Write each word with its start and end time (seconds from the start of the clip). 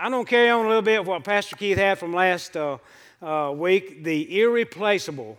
I'm 0.00 0.12
going 0.12 0.24
to 0.24 0.30
carry 0.30 0.48
on 0.48 0.64
a 0.64 0.68
little 0.68 0.82
bit 0.82 1.04
what 1.04 1.24
Pastor 1.24 1.56
Keith 1.56 1.76
had 1.76 1.98
from 1.98 2.14
last 2.14 2.56
uh, 2.56 2.78
uh, 3.20 3.52
week 3.52 4.04
the 4.04 4.40
irreplaceable 4.40 5.36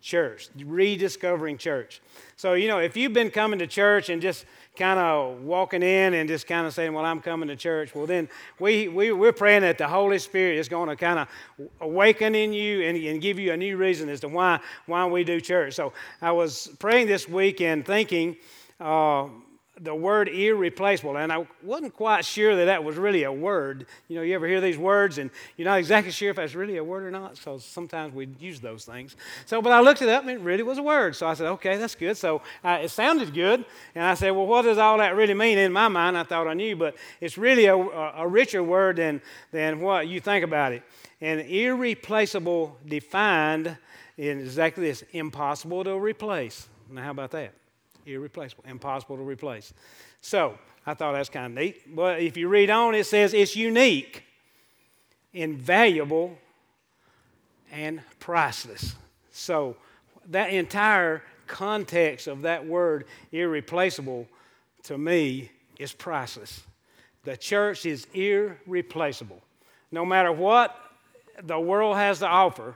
church, 0.00 0.48
rediscovering 0.64 1.58
church. 1.58 2.00
So, 2.34 2.54
you 2.54 2.66
know, 2.66 2.78
if 2.78 2.96
you've 2.96 3.12
been 3.12 3.30
coming 3.30 3.60
to 3.60 3.68
church 3.68 4.08
and 4.08 4.20
just 4.20 4.46
kind 4.76 4.98
of 4.98 5.42
walking 5.42 5.84
in 5.84 6.14
and 6.14 6.28
just 6.28 6.48
kind 6.48 6.66
of 6.66 6.74
saying, 6.74 6.92
Well, 6.92 7.04
I'm 7.04 7.20
coming 7.20 7.48
to 7.50 7.56
church, 7.56 7.94
well, 7.94 8.06
then 8.06 8.28
we, 8.58 8.88
we, 8.88 9.12
we're 9.12 9.32
praying 9.32 9.62
that 9.62 9.78
the 9.78 9.86
Holy 9.86 10.18
Spirit 10.18 10.58
is 10.58 10.68
going 10.68 10.88
to 10.88 10.96
kind 10.96 11.20
of 11.20 11.28
awaken 11.80 12.34
in 12.34 12.52
you 12.52 12.82
and, 12.82 12.96
and 12.96 13.20
give 13.20 13.38
you 13.38 13.52
a 13.52 13.56
new 13.56 13.76
reason 13.76 14.08
as 14.08 14.18
to 14.20 14.28
why, 14.28 14.58
why 14.86 15.06
we 15.06 15.22
do 15.22 15.40
church. 15.40 15.74
So 15.74 15.92
I 16.20 16.32
was 16.32 16.66
praying 16.80 17.06
this 17.06 17.28
week 17.28 17.60
and 17.60 17.86
thinking, 17.86 18.38
uh, 18.80 19.28
the 19.82 19.94
word 19.94 20.28
irreplaceable. 20.28 21.16
And 21.16 21.32
I 21.32 21.46
wasn't 21.62 21.94
quite 21.94 22.24
sure 22.24 22.54
that 22.56 22.66
that 22.66 22.84
was 22.84 22.96
really 22.96 23.22
a 23.22 23.32
word. 23.32 23.86
You 24.08 24.16
know, 24.16 24.22
you 24.22 24.34
ever 24.34 24.46
hear 24.46 24.60
these 24.60 24.76
words 24.76 25.18
and 25.18 25.30
you're 25.56 25.66
not 25.66 25.78
exactly 25.78 26.12
sure 26.12 26.30
if 26.30 26.36
that's 26.36 26.54
really 26.54 26.76
a 26.76 26.84
word 26.84 27.04
or 27.04 27.10
not. 27.10 27.36
So 27.38 27.58
sometimes 27.58 28.14
we 28.14 28.28
use 28.38 28.60
those 28.60 28.84
things. 28.84 29.16
So, 29.46 29.62
but 29.62 29.72
I 29.72 29.80
looked 29.80 30.02
it 30.02 30.08
up 30.08 30.22
and 30.22 30.30
it 30.30 30.40
really 30.40 30.62
was 30.62 30.78
a 30.78 30.82
word. 30.82 31.16
So 31.16 31.26
I 31.26 31.34
said, 31.34 31.46
okay, 31.46 31.78
that's 31.78 31.94
good. 31.94 32.16
So 32.16 32.42
uh, 32.62 32.80
it 32.82 32.90
sounded 32.90 33.32
good. 33.32 33.64
And 33.94 34.04
I 34.04 34.14
said, 34.14 34.30
well, 34.30 34.46
what 34.46 34.62
does 34.62 34.78
all 34.78 34.98
that 34.98 35.16
really 35.16 35.34
mean? 35.34 35.58
In 35.58 35.72
my 35.72 35.88
mind, 35.88 36.16
I 36.16 36.24
thought 36.24 36.46
I 36.46 36.54
knew, 36.54 36.76
but 36.76 36.96
it's 37.20 37.38
really 37.38 37.66
a, 37.66 37.76
a 37.76 38.26
richer 38.26 38.62
word 38.62 38.96
than, 38.96 39.22
than 39.50 39.80
what 39.80 40.08
you 40.08 40.20
think 40.20 40.44
about 40.44 40.72
it. 40.72 40.82
And 41.20 41.40
irreplaceable 41.40 42.76
defined 42.86 43.76
is 44.16 44.42
exactly 44.42 44.84
this 44.84 45.04
impossible 45.12 45.84
to 45.84 45.98
replace. 45.98 46.68
Now, 46.90 47.02
how 47.02 47.10
about 47.12 47.30
that? 47.30 47.54
Irreplaceable, 48.06 48.64
impossible 48.68 49.16
to 49.16 49.22
replace. 49.22 49.72
So 50.20 50.58
I 50.86 50.94
thought 50.94 51.12
that's 51.12 51.28
kind 51.28 51.46
of 51.46 51.52
neat. 51.52 51.94
But 51.94 52.20
if 52.20 52.36
you 52.36 52.48
read 52.48 52.70
on, 52.70 52.94
it 52.94 53.04
says 53.04 53.34
it's 53.34 53.56
unique, 53.56 54.24
invaluable, 55.32 56.36
and 57.72 58.00
priceless. 58.18 58.94
So 59.32 59.76
that 60.28 60.52
entire 60.52 61.22
context 61.46 62.26
of 62.26 62.42
that 62.42 62.66
word 62.66 63.06
irreplaceable 63.32 64.26
to 64.84 64.96
me 64.96 65.50
is 65.78 65.92
priceless. 65.92 66.62
The 67.24 67.36
church 67.36 67.86
is 67.86 68.06
irreplaceable. 68.14 69.42
No 69.90 70.04
matter 70.04 70.32
what 70.32 70.76
the 71.42 71.58
world 71.58 71.96
has 71.96 72.20
to 72.20 72.26
offer, 72.26 72.74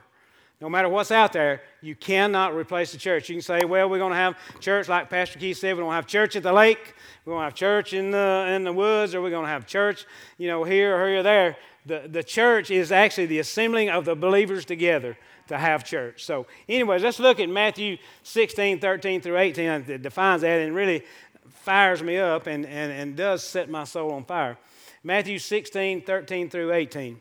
no 0.65 0.69
matter 0.69 0.89
what's 0.89 1.11
out 1.11 1.31
there, 1.31 1.61
you 1.79 1.93
cannot 1.93 2.55
replace 2.55 2.91
the 2.91 2.97
church. 2.97 3.29
You 3.29 3.35
can 3.35 3.43
say, 3.43 3.65
well, 3.65 3.87
we're 3.87 3.99
going 3.99 4.13
to 4.13 4.17
have 4.17 4.35
church, 4.59 4.89
like 4.89 5.11
Pastor 5.11 5.37
Keith 5.37 5.59
said, 5.59 5.75
we're 5.75 5.83
going 5.83 5.91
to 5.91 5.95
have 5.95 6.07
church 6.07 6.35
at 6.35 6.41
the 6.41 6.51
lake, 6.51 6.95
we're 7.23 7.33
going 7.33 7.41
to 7.41 7.45
have 7.45 7.53
church 7.53 7.93
in 7.93 8.09
the, 8.09 8.47
in 8.49 8.63
the 8.63 8.73
woods, 8.73 9.13
or 9.13 9.21
we're 9.21 9.29
going 9.29 9.45
to 9.45 9.51
have 9.51 9.67
church, 9.67 10.07
you 10.39 10.47
know, 10.47 10.63
here 10.63 10.95
or 10.95 11.07
here 11.07 11.19
or 11.19 11.21
there. 11.21 11.55
The, 11.85 12.07
the 12.11 12.23
church 12.23 12.71
is 12.71 12.91
actually 12.91 13.27
the 13.27 13.37
assembling 13.37 13.91
of 13.91 14.05
the 14.05 14.15
believers 14.15 14.65
together 14.65 15.15
to 15.49 15.57
have 15.59 15.83
church. 15.83 16.25
So, 16.25 16.47
anyways, 16.67 17.03
let's 17.03 17.19
look 17.19 17.39
at 17.39 17.47
Matthew 17.47 17.97
16, 18.23 18.79
13 18.79 19.21
through 19.21 19.37
18. 19.37 19.65
It 19.87 20.01
defines 20.01 20.41
that 20.41 20.61
and 20.61 20.73
really 20.73 21.03
fires 21.47 22.01
me 22.01 22.17
up 22.17 22.47
and, 22.47 22.65
and, 22.65 22.91
and 22.91 23.15
does 23.15 23.43
set 23.43 23.69
my 23.69 23.83
soul 23.83 24.13
on 24.13 24.25
fire. 24.25 24.57
Matthew 25.03 25.37
16, 25.37 26.01
13 26.01 26.49
through 26.49 26.73
18. 26.73 27.19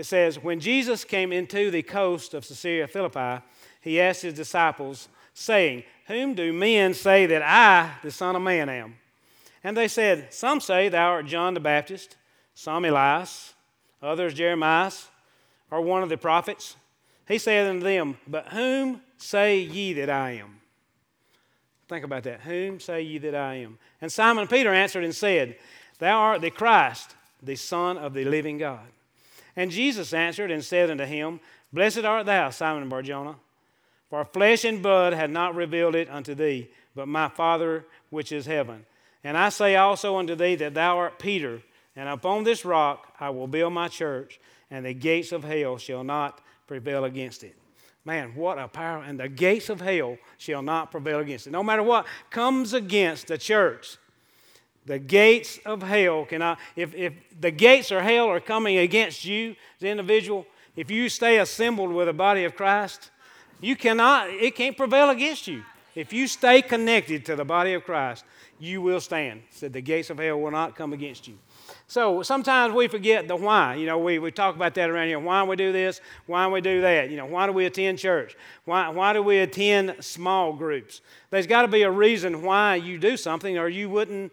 It 0.00 0.06
says, 0.06 0.42
When 0.42 0.60
Jesus 0.60 1.04
came 1.04 1.30
into 1.30 1.70
the 1.70 1.82
coast 1.82 2.32
of 2.32 2.48
Caesarea 2.48 2.88
Philippi, 2.88 3.44
he 3.82 4.00
asked 4.00 4.22
his 4.22 4.32
disciples, 4.32 5.10
saying, 5.34 5.82
Whom 6.06 6.32
do 6.32 6.54
men 6.54 6.94
say 6.94 7.26
that 7.26 7.42
I, 7.42 7.98
the 8.02 8.10
Son 8.10 8.34
of 8.34 8.40
Man, 8.40 8.70
am? 8.70 8.94
And 9.62 9.76
they 9.76 9.88
said, 9.88 10.32
Some 10.32 10.62
say 10.62 10.88
thou 10.88 11.10
art 11.10 11.26
John 11.26 11.52
the 11.52 11.60
Baptist, 11.60 12.16
some 12.54 12.86
Elias, 12.86 13.52
others 14.00 14.32
Jeremiah, 14.32 14.90
or 15.70 15.82
one 15.82 16.02
of 16.02 16.08
the 16.08 16.16
prophets. 16.16 16.76
He 17.28 17.36
said 17.36 17.66
unto 17.66 17.84
them, 17.84 18.16
But 18.26 18.48
whom 18.48 19.02
say 19.18 19.58
ye 19.58 19.92
that 19.92 20.08
I 20.08 20.30
am? 20.30 20.62
Think 21.90 22.06
about 22.06 22.22
that. 22.22 22.40
Whom 22.40 22.80
say 22.80 23.02
ye 23.02 23.18
that 23.18 23.34
I 23.34 23.56
am? 23.56 23.76
And 24.00 24.10
Simon 24.10 24.48
Peter 24.48 24.72
answered 24.72 25.04
and 25.04 25.14
said, 25.14 25.58
Thou 25.98 26.18
art 26.18 26.40
the 26.40 26.50
Christ, 26.50 27.14
the 27.42 27.56
Son 27.56 27.98
of 27.98 28.14
the 28.14 28.24
living 28.24 28.56
God. 28.56 28.86
And 29.60 29.70
Jesus 29.70 30.14
answered 30.14 30.50
and 30.50 30.64
said 30.64 30.90
unto 30.90 31.04
him, 31.04 31.38
Blessed 31.70 31.98
art 31.98 32.24
thou, 32.24 32.48
Simon 32.48 32.88
Barjona, 32.88 33.36
for 34.08 34.24
flesh 34.24 34.64
and 34.64 34.82
blood 34.82 35.12
had 35.12 35.30
not 35.30 35.54
revealed 35.54 35.94
it 35.94 36.08
unto 36.08 36.34
thee, 36.34 36.70
but 36.94 37.08
my 37.08 37.28
Father 37.28 37.84
which 38.08 38.32
is 38.32 38.46
heaven. 38.46 38.86
And 39.22 39.36
I 39.36 39.50
say 39.50 39.76
also 39.76 40.16
unto 40.16 40.34
thee 40.34 40.54
that 40.54 40.72
thou 40.72 40.96
art 40.96 41.18
Peter, 41.18 41.60
and 41.94 42.08
upon 42.08 42.44
this 42.44 42.64
rock 42.64 43.12
I 43.20 43.28
will 43.28 43.46
build 43.46 43.74
my 43.74 43.88
church, 43.88 44.40
and 44.70 44.86
the 44.86 44.94
gates 44.94 45.30
of 45.30 45.44
hell 45.44 45.76
shall 45.76 46.04
not 46.04 46.40
prevail 46.66 47.04
against 47.04 47.44
it. 47.44 47.54
Man, 48.06 48.34
what 48.34 48.58
a 48.58 48.66
power. 48.66 49.02
And 49.02 49.20
the 49.20 49.28
gates 49.28 49.68
of 49.68 49.82
hell 49.82 50.16
shall 50.38 50.62
not 50.62 50.90
prevail 50.90 51.18
against 51.18 51.46
it. 51.46 51.50
No 51.50 51.62
matter 51.62 51.82
what 51.82 52.06
comes 52.30 52.72
against 52.72 53.26
the 53.26 53.36
church, 53.36 53.98
the 54.86 54.98
gates 54.98 55.58
of 55.66 55.82
hell 55.82 56.24
cannot, 56.24 56.58
if, 56.76 56.94
if 56.94 57.12
the 57.40 57.50
gates 57.50 57.90
of 57.90 58.02
hell 58.02 58.28
are 58.28 58.40
coming 58.40 58.78
against 58.78 59.24
you, 59.24 59.54
the 59.78 59.88
individual, 59.88 60.46
if 60.76 60.90
you 60.90 61.08
stay 61.08 61.38
assembled 61.38 61.92
with 61.92 62.06
the 62.06 62.12
body 62.12 62.44
of 62.44 62.56
Christ, 62.56 63.10
you 63.60 63.76
cannot, 63.76 64.30
it 64.30 64.54
can't 64.54 64.76
prevail 64.76 65.10
against 65.10 65.46
you. 65.46 65.62
If 65.94 66.12
you 66.12 66.26
stay 66.28 66.62
connected 66.62 67.26
to 67.26 67.36
the 67.36 67.44
body 67.44 67.74
of 67.74 67.84
Christ, 67.84 68.24
you 68.58 68.80
will 68.80 69.00
stand. 69.00 69.42
Said 69.50 69.72
the 69.72 69.80
gates 69.80 70.08
of 70.10 70.18
hell 70.18 70.40
will 70.40 70.50
not 70.50 70.76
come 70.76 70.92
against 70.92 71.26
you. 71.26 71.36
So 71.88 72.22
sometimes 72.22 72.74
we 72.74 72.88
forget 72.88 73.26
the 73.26 73.36
why. 73.36 73.74
You 73.74 73.86
know, 73.86 73.98
we, 73.98 74.18
we 74.18 74.30
talk 74.30 74.54
about 74.54 74.74
that 74.74 74.90
around 74.90 75.08
here. 75.08 75.18
Why 75.18 75.42
we 75.42 75.56
do 75.56 75.72
this? 75.72 76.00
Why 76.26 76.46
we 76.46 76.60
do 76.60 76.80
that? 76.82 77.10
You 77.10 77.16
know, 77.16 77.26
why 77.26 77.46
do 77.46 77.52
we 77.52 77.66
attend 77.66 77.98
church? 77.98 78.36
Why, 78.64 78.88
why 78.88 79.12
do 79.12 79.22
we 79.22 79.38
attend 79.38 79.96
small 80.00 80.52
groups? 80.52 81.00
There's 81.30 81.46
got 81.46 81.62
to 81.62 81.68
be 81.68 81.82
a 81.82 81.90
reason 81.90 82.42
why 82.42 82.76
you 82.76 82.98
do 82.98 83.16
something, 83.16 83.58
or 83.58 83.68
you 83.68 83.90
wouldn't 83.90 84.32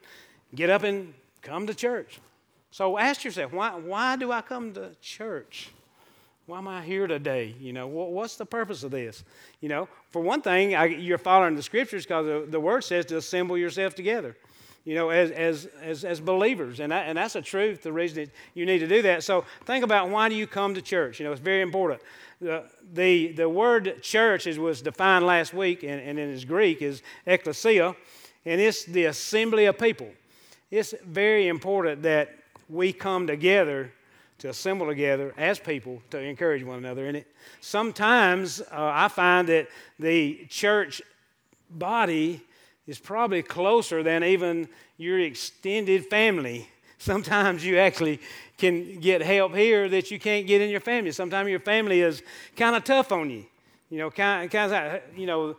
get 0.58 0.70
up 0.72 0.84
and 0.84 1.14
come 1.42 1.68
to 1.68 1.74
church. 1.74 2.20
So 2.72 2.98
ask 2.98 3.24
yourself, 3.24 3.54
why, 3.54 3.76
why 3.76 4.18
do 4.18 4.32
I 4.32 4.42
come 4.42 4.74
to 4.74 4.90
church? 5.02 5.70
Why 6.48 6.58
am 6.58 6.68
I 6.68 6.82
here 6.82 7.08
today? 7.08 7.56
You 7.60 7.74
know, 7.74 7.88
what's 7.88 8.36
the 8.38 8.46
purpose 8.46 8.84
of 8.84 8.92
this? 8.92 9.24
You 9.62 9.70
know, 9.70 9.88
for 10.10 10.22
one 10.22 10.42
thing, 10.42 10.76
I, 10.76 10.86
you're 10.86 11.18
following 11.18 11.56
the 11.56 11.64
scriptures 11.64 12.06
because 12.06 12.26
the, 12.26 12.46
the, 12.50 12.60
word 12.60 12.84
says 12.84 13.06
to 13.08 13.18
assemble 13.18 13.58
yourself 13.58 13.96
together, 13.96 14.36
you 14.84 14.96
know, 14.96 15.10
as, 15.10 15.32
as, 15.32 15.68
as, 15.82 16.06
as 16.06 16.20
believers. 16.20 16.80
And, 16.80 16.92
and 16.92 17.18
that's 17.18 17.36
a 17.36 17.42
truth, 17.42 17.84
the 17.84 17.92
reason 17.92 18.24
that 18.24 18.32
you 18.54 18.66
need 18.66 18.80
to 18.80 18.88
do 18.88 19.02
that. 19.04 19.24
So 19.24 19.46
think 19.66 19.84
about 19.84 20.10
why 20.10 20.30
do 20.30 20.36
you 20.36 20.48
come 20.48 20.74
to 20.74 20.82
church? 20.82 21.20
You 21.20 21.26
know, 21.26 21.34
it's 21.34 21.42
very 21.42 21.62
important. 21.62 22.02
The, 22.40 22.64
the, 22.94 23.34
the 23.34 23.50
word 23.50 24.02
church 24.02 24.48
is, 24.48 24.58
was 24.58 24.82
defined 24.82 25.26
last 25.26 25.54
week, 25.54 25.84
and, 25.84 26.02
and 26.02 26.18
in 26.18 26.30
its 26.30 26.46
Greek 26.46 26.82
is 26.82 27.04
ecclesia, 27.26 27.96
and 28.46 28.62
it's 28.62 28.86
the 28.86 29.06
assembly 29.06 29.66
of 29.66 29.78
people 29.78 30.10
it's 30.70 30.94
very 31.06 31.48
important 31.48 32.04
that 32.04 32.36
we 32.70 32.92
come 32.92 33.28
together 33.28 33.92
to 34.40 34.50
assemble 34.50 34.86
together 34.86 35.34
as 35.38 35.60
people 35.60 36.02
to 36.12 36.20
encourage 36.20 36.64
one 36.64 36.78
another 36.78 37.08
in 37.08 37.16
it. 37.16 37.28
Sometimes 37.62 38.62
uh, 38.62 38.66
I 38.72 39.08
find 39.08 39.48
that 39.48 39.68
the 39.98 40.46
church 40.50 41.02
body 41.70 42.42
is 42.86 43.00
probably 43.00 43.42
closer 43.42 44.04
than 44.04 44.24
even 44.24 44.70
your 44.98 45.20
extended 45.20 46.06
family. 46.06 46.70
Sometimes 47.00 47.66
you 47.66 47.78
actually 47.78 48.20
can 48.58 49.00
get 49.00 49.22
help 49.22 49.56
here 49.56 49.88
that 49.90 50.10
you 50.12 50.20
can't 50.20 50.48
get 50.48 50.62
in 50.62 50.70
your 50.70 50.80
family. 50.80 51.12
Sometimes 51.12 51.50
your 51.50 51.60
family 51.60 52.02
is 52.02 52.24
kind 52.56 52.76
of 52.76 52.84
tough 52.84 53.12
on 53.12 53.30
you. 53.30 53.46
You 53.90 54.00
know, 54.00 54.12
kind, 54.12 54.50
kind 54.50 54.74
of, 54.74 55.02
you 55.16 55.26
know, 55.26 55.56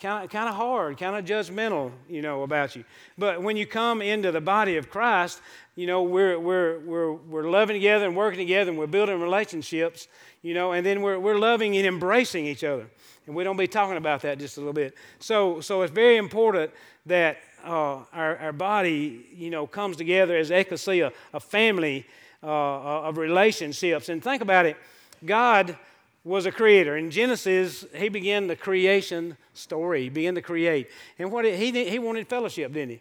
kind 0.00 0.24
of, 0.24 0.30
kind 0.30 0.48
of 0.48 0.54
hard, 0.54 0.98
kind 0.98 1.16
of 1.16 1.24
judgmental, 1.24 1.92
you 2.08 2.22
know, 2.22 2.42
about 2.42 2.76
you. 2.76 2.84
But 3.18 3.42
when 3.42 3.56
you 3.56 3.66
come 3.66 4.02
into 4.02 4.32
the 4.32 4.40
body 4.40 4.76
of 4.76 4.90
Christ, 4.90 5.40
you 5.76 5.86
know, 5.86 6.02
we're, 6.02 6.38
we're, 6.38 6.78
we're, 6.80 7.12
we're 7.12 7.50
loving 7.50 7.74
together 7.74 8.06
and 8.06 8.16
working 8.16 8.38
together 8.38 8.70
and 8.70 8.78
we're 8.78 8.86
building 8.86 9.20
relationships, 9.20 10.08
you 10.42 10.54
know, 10.54 10.72
and 10.72 10.84
then 10.84 11.02
we're, 11.02 11.18
we're 11.18 11.38
loving 11.38 11.76
and 11.76 11.86
embracing 11.86 12.46
each 12.46 12.64
other. 12.64 12.86
And 13.26 13.34
going 13.34 13.46
to 13.46 13.54
be 13.54 13.66
talking 13.66 13.96
about 13.96 14.22
that 14.22 14.38
just 14.38 14.56
a 14.56 14.60
little 14.60 14.72
bit. 14.74 14.94
So, 15.18 15.60
so 15.60 15.82
it's 15.82 15.92
very 15.92 16.16
important 16.16 16.70
that 17.06 17.38
uh, 17.64 18.00
our, 18.12 18.36
our 18.36 18.52
body, 18.52 19.26
you 19.34 19.50
know, 19.50 19.66
comes 19.66 19.96
together 19.96 20.36
as 20.36 20.50
ecclesia, 20.50 21.12
a 21.32 21.40
family 21.40 22.06
uh, 22.42 22.46
of 22.46 23.16
relationships. 23.16 24.08
And 24.08 24.22
think 24.22 24.42
about 24.42 24.66
it 24.66 24.76
God 25.24 25.78
was 26.24 26.46
a 26.46 26.52
creator. 26.52 26.96
In 26.96 27.10
Genesis, 27.10 27.84
he 27.94 28.08
began 28.08 28.46
the 28.46 28.56
creation 28.56 29.36
story. 29.52 30.04
He 30.04 30.08
began 30.08 30.34
to 30.34 30.42
create. 30.42 30.90
And 31.18 31.30
what 31.30 31.42
did, 31.42 31.58
he, 31.58 31.88
he 31.88 31.98
wanted 31.98 32.26
fellowship, 32.28 32.72
didn't 32.72 32.90
he? 32.90 33.00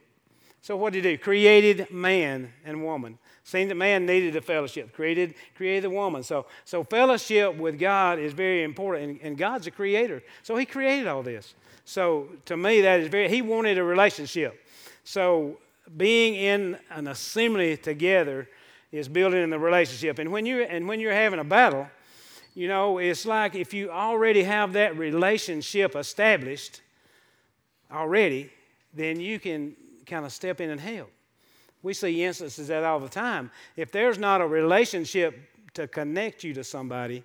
So 0.61 0.75
what 0.75 0.93
did 0.93 1.05
he 1.05 1.11
do? 1.11 1.17
Created 1.17 1.89
man 1.89 2.53
and 2.65 2.83
woman. 2.83 3.17
Seeing 3.45 3.67
that 3.69 3.75
man 3.75 4.05
needed 4.05 4.35
a 4.35 4.41
fellowship. 4.41 4.93
Created, 4.93 5.35
created 5.55 5.85
a 5.85 5.89
woman. 5.89 6.23
So, 6.23 6.45
so 6.65 6.83
fellowship 6.83 7.55
with 7.57 7.79
God 7.79 8.19
is 8.19 8.33
very 8.33 8.63
important. 8.63 9.11
And, 9.11 9.21
and 9.21 9.37
God's 9.37 9.67
a 9.67 9.71
creator. 9.71 10.21
So 10.41 10.55
he 10.55 10.65
created 10.65 11.07
all 11.07 11.23
this. 11.23 11.55
So 11.85 12.29
to 12.45 12.55
me, 12.55 12.81
that 12.81 13.01
is 13.01 13.07
very, 13.09 13.29
he 13.29 13.41
wanted 13.41 13.77
a 13.77 13.83
relationship. 13.83 14.65
So 15.03 15.59
being 15.97 16.35
in 16.35 16.77
an 16.89 17.07
assembly 17.07 17.75
together 17.75 18.49
is 18.91 19.09
building 19.09 19.43
in 19.43 19.49
the 19.49 19.59
relationship. 19.59 20.19
And 20.19 20.31
when 20.31 20.45
you're, 20.45 20.63
and 20.63 20.87
when 20.87 20.99
you're 20.99 21.13
having 21.13 21.39
a 21.39 21.43
battle, 21.43 21.87
you 22.53 22.67
know, 22.67 22.99
it's 22.99 23.25
like 23.25 23.55
if 23.55 23.73
you 23.73 23.89
already 23.89 24.43
have 24.43 24.73
that 24.73 24.97
relationship 24.97 25.95
established 25.95 26.81
already, 27.91 28.51
then 28.93 29.19
you 29.19 29.39
can 29.39 29.75
kind 30.05 30.25
of 30.25 30.31
step 30.31 30.61
in 30.61 30.69
and 30.69 30.79
help. 30.79 31.11
We 31.81 31.93
see 31.93 32.23
instances 32.23 32.59
of 32.59 32.67
that 32.67 32.83
all 32.83 32.99
the 32.99 33.09
time. 33.09 33.51
If 33.75 33.91
there's 33.91 34.17
not 34.17 34.41
a 34.41 34.47
relationship 34.47 35.37
to 35.73 35.87
connect 35.87 36.43
you 36.43 36.53
to 36.53 36.63
somebody, 36.63 37.23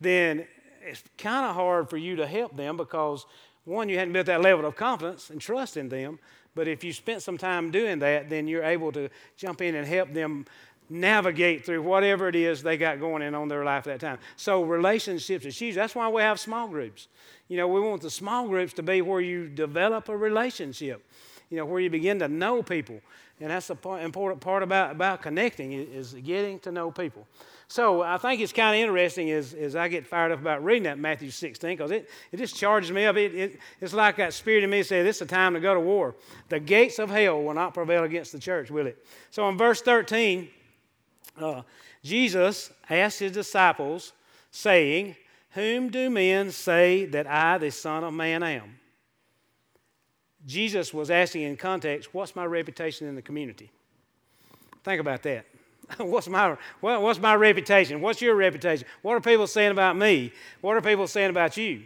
then 0.00 0.46
it's 0.82 1.02
kind 1.18 1.46
of 1.46 1.54
hard 1.54 1.88
for 1.88 1.96
you 1.96 2.16
to 2.16 2.26
help 2.26 2.56
them 2.56 2.76
because, 2.76 3.26
one, 3.64 3.88
you 3.88 3.98
hadn't 3.98 4.12
built 4.12 4.26
that 4.26 4.40
level 4.40 4.66
of 4.66 4.74
confidence 4.74 5.30
and 5.30 5.40
trust 5.40 5.76
in 5.76 5.88
them. 5.88 6.18
But 6.54 6.68
if 6.68 6.82
you 6.82 6.92
spent 6.92 7.22
some 7.22 7.38
time 7.38 7.70
doing 7.70 7.98
that, 8.00 8.28
then 8.28 8.48
you're 8.48 8.64
able 8.64 8.92
to 8.92 9.08
jump 9.36 9.62
in 9.62 9.74
and 9.74 9.86
help 9.86 10.12
them 10.12 10.46
navigate 10.92 11.64
through 11.64 11.82
whatever 11.82 12.28
it 12.28 12.36
is 12.36 12.62
they 12.62 12.76
got 12.76 13.00
going 13.00 13.22
in 13.22 13.34
on 13.34 13.48
their 13.48 13.64
life 13.64 13.86
at 13.86 13.98
that 13.98 14.06
time. 14.06 14.18
So 14.36 14.62
relationships 14.62 15.44
is 15.46 15.58
huge. 15.58 15.74
That's 15.74 15.94
why 15.94 16.08
we 16.08 16.22
have 16.22 16.38
small 16.38 16.68
groups. 16.68 17.08
You 17.48 17.56
know, 17.56 17.66
we 17.66 17.80
want 17.80 18.02
the 18.02 18.10
small 18.10 18.46
groups 18.46 18.74
to 18.74 18.82
be 18.82 19.00
where 19.02 19.20
you 19.20 19.48
develop 19.48 20.08
a 20.08 20.16
relationship, 20.16 21.02
you 21.50 21.56
know, 21.56 21.64
where 21.64 21.80
you 21.80 21.90
begin 21.90 22.18
to 22.18 22.28
know 22.28 22.62
people. 22.62 23.00
And 23.40 23.50
that's 23.50 23.66
the 23.66 23.76
important 24.04 24.40
part 24.40 24.62
about, 24.62 24.92
about 24.92 25.22
connecting 25.22 25.72
is 25.72 26.12
getting 26.14 26.60
to 26.60 26.70
know 26.70 26.90
people. 26.90 27.26
So 27.66 28.02
I 28.02 28.18
think 28.18 28.42
it's 28.42 28.52
kind 28.52 28.76
of 28.76 28.80
interesting 28.82 29.30
as, 29.30 29.54
as 29.54 29.74
I 29.74 29.88
get 29.88 30.06
fired 30.06 30.30
up 30.30 30.40
about 30.40 30.62
reading 30.62 30.82
that 30.82 30.98
Matthew 30.98 31.30
16 31.30 31.70
because 31.70 31.90
it, 31.90 32.08
it 32.30 32.36
just 32.36 32.54
charges 32.54 32.92
me 32.92 33.06
up. 33.06 33.16
It, 33.16 33.34
it, 33.34 33.58
it's 33.80 33.94
like 33.94 34.16
that 34.18 34.34
spirit 34.34 34.62
in 34.62 34.70
me 34.70 34.82
says, 34.82 35.06
this 35.06 35.16
is 35.16 35.22
a 35.22 35.26
time 35.26 35.54
to 35.54 35.60
go 35.60 35.72
to 35.72 35.80
war. 35.80 36.14
The 36.50 36.60
gates 36.60 36.98
of 36.98 37.08
hell 37.08 37.42
will 37.42 37.54
not 37.54 37.72
prevail 37.72 38.04
against 38.04 38.32
the 38.32 38.38
church, 38.38 38.70
will 38.70 38.86
it? 38.86 39.04
So 39.30 39.48
in 39.48 39.56
verse 39.56 39.80
13, 39.80 40.50
uh, 41.40 41.62
Jesus 42.02 42.72
asked 42.88 43.20
his 43.20 43.32
disciples, 43.32 44.12
saying, 44.52 45.16
Whom 45.52 45.88
do 45.88 46.08
men 46.10 46.52
say 46.52 47.06
that 47.06 47.26
I, 47.26 47.58
the 47.58 47.70
Son 47.70 48.04
of 48.04 48.14
Man, 48.14 48.42
am? 48.42 48.78
Jesus 50.46 50.92
was 50.92 51.10
asking 51.10 51.42
in 51.42 51.56
context, 51.56 52.14
What's 52.14 52.36
my 52.36 52.44
reputation 52.44 53.08
in 53.08 53.16
the 53.16 53.22
community? 53.22 53.70
Think 54.84 55.00
about 55.00 55.22
that. 55.22 55.46
what's, 55.98 56.28
my, 56.28 56.56
what's 56.80 57.18
my 57.18 57.34
reputation? 57.34 58.00
What's 58.00 58.20
your 58.20 58.34
reputation? 58.34 58.86
What 59.02 59.14
are 59.14 59.20
people 59.20 59.46
saying 59.46 59.72
about 59.72 59.96
me? 59.96 60.32
What 60.60 60.76
are 60.76 60.80
people 60.80 61.06
saying 61.06 61.30
about 61.30 61.56
you? 61.56 61.82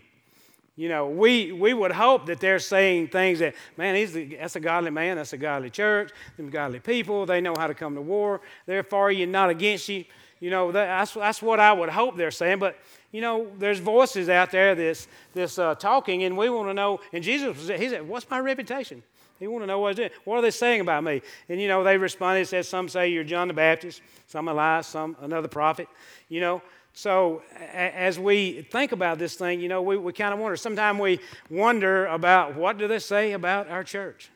You 0.77 0.91
know, 0.91 1.09
we, 1.09 1.53
we 1.53 1.73
would 1.73 1.91
hope 1.91 2.27
that 2.27 2.39
they're 2.39 2.59
saying 2.59 3.09
things 3.09 3.39
that, 3.39 3.55
man, 3.79 3.95
he's 3.95 4.13
the, 4.13 4.37
that's 4.37 4.57
a 4.57 4.61
godly 4.61 4.91
man, 4.91 5.17
that's 5.17 5.33
a 5.33 5.39
godly 5.39 5.71
church, 5.71 6.13
them 6.37 6.51
godly 6.51 6.81
people, 6.81 7.25
they 7.25 7.41
know 7.41 7.55
how 7.57 7.67
to 7.67 7.75
come 7.75 7.95
to 7.95 8.03
war, 8.03 8.43
they're 8.67 8.83
for 8.83 9.11
you, 9.11 9.27
not 9.27 9.49
against 9.49 9.89
you. 9.89 10.05
You 10.39 10.51
know, 10.51 10.71
that's, 10.71 11.15
that's 11.15 11.41
what 11.41 11.61
I 11.61 11.73
would 11.73 11.89
hope 11.89 12.19
they're 12.19 12.31
saying. 12.31 12.59
But, 12.59 12.77
you 13.11 13.23
know, 13.23 13.51
there's 13.59 13.79
voices 13.79 14.29
out 14.29 14.51
there 14.51 14.75
that's, 14.75 15.09
that's 15.35 15.59
uh, 15.59 15.75
talking, 15.77 16.25
and 16.25 16.37
we 16.37 16.51
want 16.51 16.69
to 16.69 16.75
know. 16.75 17.01
And 17.15 17.25
Jesus, 17.25 17.57
was 17.57 17.69
he 17.69 17.89
said, 17.89 18.07
What's 18.07 18.29
my 18.29 18.39
reputation? 18.39 19.03
He 19.39 19.47
want 19.47 19.63
to 19.63 19.67
know 19.67 19.79
what 19.79 19.93
is 19.95 19.99
it. 19.99 20.13
What 20.25 20.37
are 20.37 20.43
they 20.43 20.51
saying 20.51 20.81
about 20.81 21.05
me? 21.05 21.23
And 21.49 21.61
you 21.61 21.69
know, 21.69 21.85
they 21.85 21.97
responded, 21.97 22.47
said 22.49 22.67
some 22.67 22.89
say 22.89 23.09
you're 23.09 23.25
John 23.25 23.49
the 23.49 23.55
Baptist, 23.55 24.03
some 24.27 24.49
Elias, 24.49 24.87
some 24.87 25.17
another 25.21 25.49
prophet. 25.49 25.89
You 26.29 26.41
know, 26.41 26.63
so 26.97 27.43
as 27.75 28.19
we 28.19 28.63
think 28.63 28.93
about 28.93 29.19
this 29.19 29.35
thing, 29.35 29.61
you 29.61 29.69
know, 29.69 29.83
we, 29.83 29.99
we 29.99 30.15
kind 30.15 30.33
of 30.33 30.41
wonder. 30.41 30.57
Sometimes 30.57 30.99
we 30.99 31.21
wonder 31.51 32.07
about 32.07 32.57
what 32.57 32.79
do 32.79 32.89
they 32.89 33.01
say 33.01 33.33
about 33.33 33.69
our 33.69 33.85
church. 33.85 34.31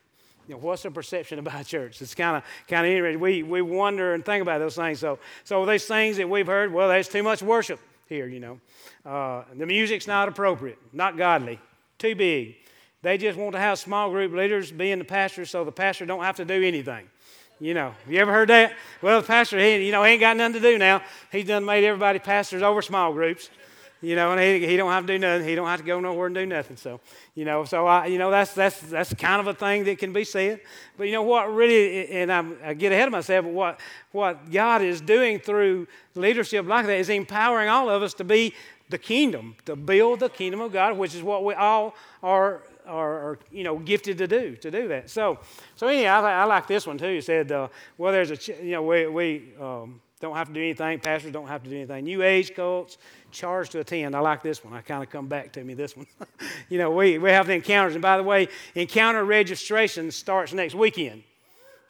You 0.46 0.56
know, 0.56 0.60
what's 0.60 0.82
the 0.82 0.90
perception 0.90 1.38
about 1.46 1.64
church? 1.64 2.02
It's 2.02 2.14
kind 2.14 2.36
of 2.36 2.42
kind 2.68 2.86
of 2.86 2.92
interesting. 2.92 3.18
We 3.18 3.42
we 3.42 3.62
wonder 3.62 4.12
and 4.12 4.22
think 4.22 4.42
about 4.42 4.58
those 4.58 4.76
things. 4.76 4.98
So 4.98 5.18
so 5.42 5.64
these 5.64 5.86
things 5.86 6.18
that 6.18 6.28
we've 6.28 6.46
heard, 6.46 6.70
well, 6.70 6.86
there's 6.90 7.08
too 7.08 7.22
much 7.22 7.40
worship 7.40 7.80
here. 8.10 8.26
You 8.26 8.40
know, 8.40 8.60
uh, 9.06 9.44
the 9.56 9.64
music's 9.64 10.06
not 10.06 10.28
appropriate, 10.28 10.76
not 10.92 11.16
godly, 11.16 11.58
too 11.98 12.14
big. 12.14 12.56
They 13.00 13.16
just 13.16 13.38
want 13.38 13.52
to 13.52 13.58
have 13.58 13.78
small 13.78 14.10
group 14.10 14.34
leaders 14.34 14.70
being 14.70 14.98
the 14.98 15.06
pastor 15.06 15.46
so 15.46 15.64
the 15.64 15.72
pastor 15.72 16.04
don't 16.04 16.24
have 16.24 16.36
to 16.36 16.44
do 16.44 16.62
anything. 16.62 17.08
You 17.60 17.74
know, 17.74 17.94
you 18.08 18.18
ever 18.18 18.32
heard 18.32 18.48
that? 18.48 18.72
Well, 19.02 19.20
the 19.20 19.26
pastor, 19.26 19.58
he, 19.58 19.84
you 19.84 19.92
know, 19.92 20.02
he 20.02 20.12
ain't 20.12 20.20
got 20.20 20.34
nothing 20.34 20.54
to 20.54 20.60
do 20.60 20.78
now. 20.78 21.02
He's 21.30 21.44
done 21.44 21.62
made 21.62 21.84
everybody 21.84 22.18
pastors 22.18 22.62
over 22.62 22.80
small 22.80 23.12
groups. 23.12 23.50
You 24.00 24.16
know, 24.16 24.32
and 24.32 24.40
he, 24.40 24.66
he 24.66 24.78
don't 24.78 24.90
have 24.90 25.06
to 25.06 25.12
do 25.12 25.18
nothing. 25.18 25.46
He 25.46 25.54
don't 25.54 25.66
have 25.66 25.80
to 25.80 25.84
go 25.84 26.00
nowhere 26.00 26.28
and 26.28 26.34
do 26.34 26.46
nothing. 26.46 26.78
So, 26.78 27.00
you 27.34 27.44
know, 27.44 27.64
so 27.66 27.86
I, 27.86 28.06
you 28.06 28.16
know, 28.16 28.30
that's 28.30 28.54
that's 28.54 28.80
that's 28.80 29.12
kind 29.12 29.40
of 29.40 29.46
a 29.46 29.52
thing 29.52 29.84
that 29.84 29.98
can 29.98 30.14
be 30.14 30.24
said. 30.24 30.60
But 30.96 31.04
you 31.04 31.12
know 31.12 31.22
what, 31.22 31.52
really, 31.52 32.08
and 32.08 32.32
I'm, 32.32 32.56
I 32.64 32.72
get 32.72 32.92
ahead 32.92 33.08
of 33.08 33.12
myself. 33.12 33.44
But 33.44 33.52
what 33.52 33.80
what 34.12 34.50
God 34.50 34.80
is 34.80 35.02
doing 35.02 35.38
through 35.38 35.86
leadership 36.14 36.66
like 36.66 36.86
that 36.86 36.96
is 36.96 37.10
empowering 37.10 37.68
all 37.68 37.90
of 37.90 38.02
us 38.02 38.14
to 38.14 38.24
be 38.24 38.54
the 38.88 38.96
kingdom, 38.96 39.54
to 39.66 39.76
build 39.76 40.20
the 40.20 40.30
kingdom 40.30 40.62
of 40.62 40.72
God, 40.72 40.96
which 40.96 41.14
is 41.14 41.22
what 41.22 41.44
we 41.44 41.52
all 41.52 41.94
are 42.22 42.62
are, 42.90 43.30
are, 43.30 43.38
you 43.50 43.64
know 43.64 43.78
gifted 43.78 44.18
to 44.18 44.26
do 44.26 44.56
to 44.56 44.70
do 44.70 44.88
that. 44.88 45.10
So 45.10 45.38
so 45.76 45.86
anyhow, 45.86 46.22
I, 46.22 46.42
I 46.42 46.44
like 46.44 46.66
this 46.66 46.86
one 46.86 46.98
too. 46.98 47.14
He 47.14 47.20
said, 47.20 47.52
uh, 47.52 47.68
well, 47.96 48.12
there's 48.12 48.30
a 48.30 48.64
you 48.64 48.72
know 48.72 48.82
we 48.82 49.06
we 49.06 49.54
um, 49.60 50.00
don't 50.20 50.36
have 50.36 50.48
to 50.48 50.54
do 50.54 50.60
anything. 50.60 50.98
Pastors 51.00 51.32
don't 51.32 51.48
have 51.48 51.62
to 51.62 51.70
do 51.70 51.76
anything. 51.76 52.04
New 52.04 52.22
age 52.22 52.54
cults 52.54 52.98
charged 53.30 53.72
to 53.72 53.80
attend. 53.80 54.14
I 54.14 54.20
like 54.20 54.42
this 54.42 54.64
one. 54.64 54.74
I 54.74 54.80
kind 54.80 55.02
of 55.02 55.10
come 55.10 55.28
back 55.28 55.52
to 55.52 55.64
me 55.64 55.74
this 55.74 55.96
one. 55.96 56.06
you 56.68 56.78
know 56.78 56.90
we 56.90 57.18
we 57.18 57.30
have 57.30 57.46
the 57.46 57.54
encounters, 57.54 57.94
and 57.94 58.02
by 58.02 58.16
the 58.16 58.22
way, 58.22 58.48
encounter 58.74 59.24
registration 59.24 60.10
starts 60.10 60.52
next 60.52 60.74
weekend. 60.74 61.22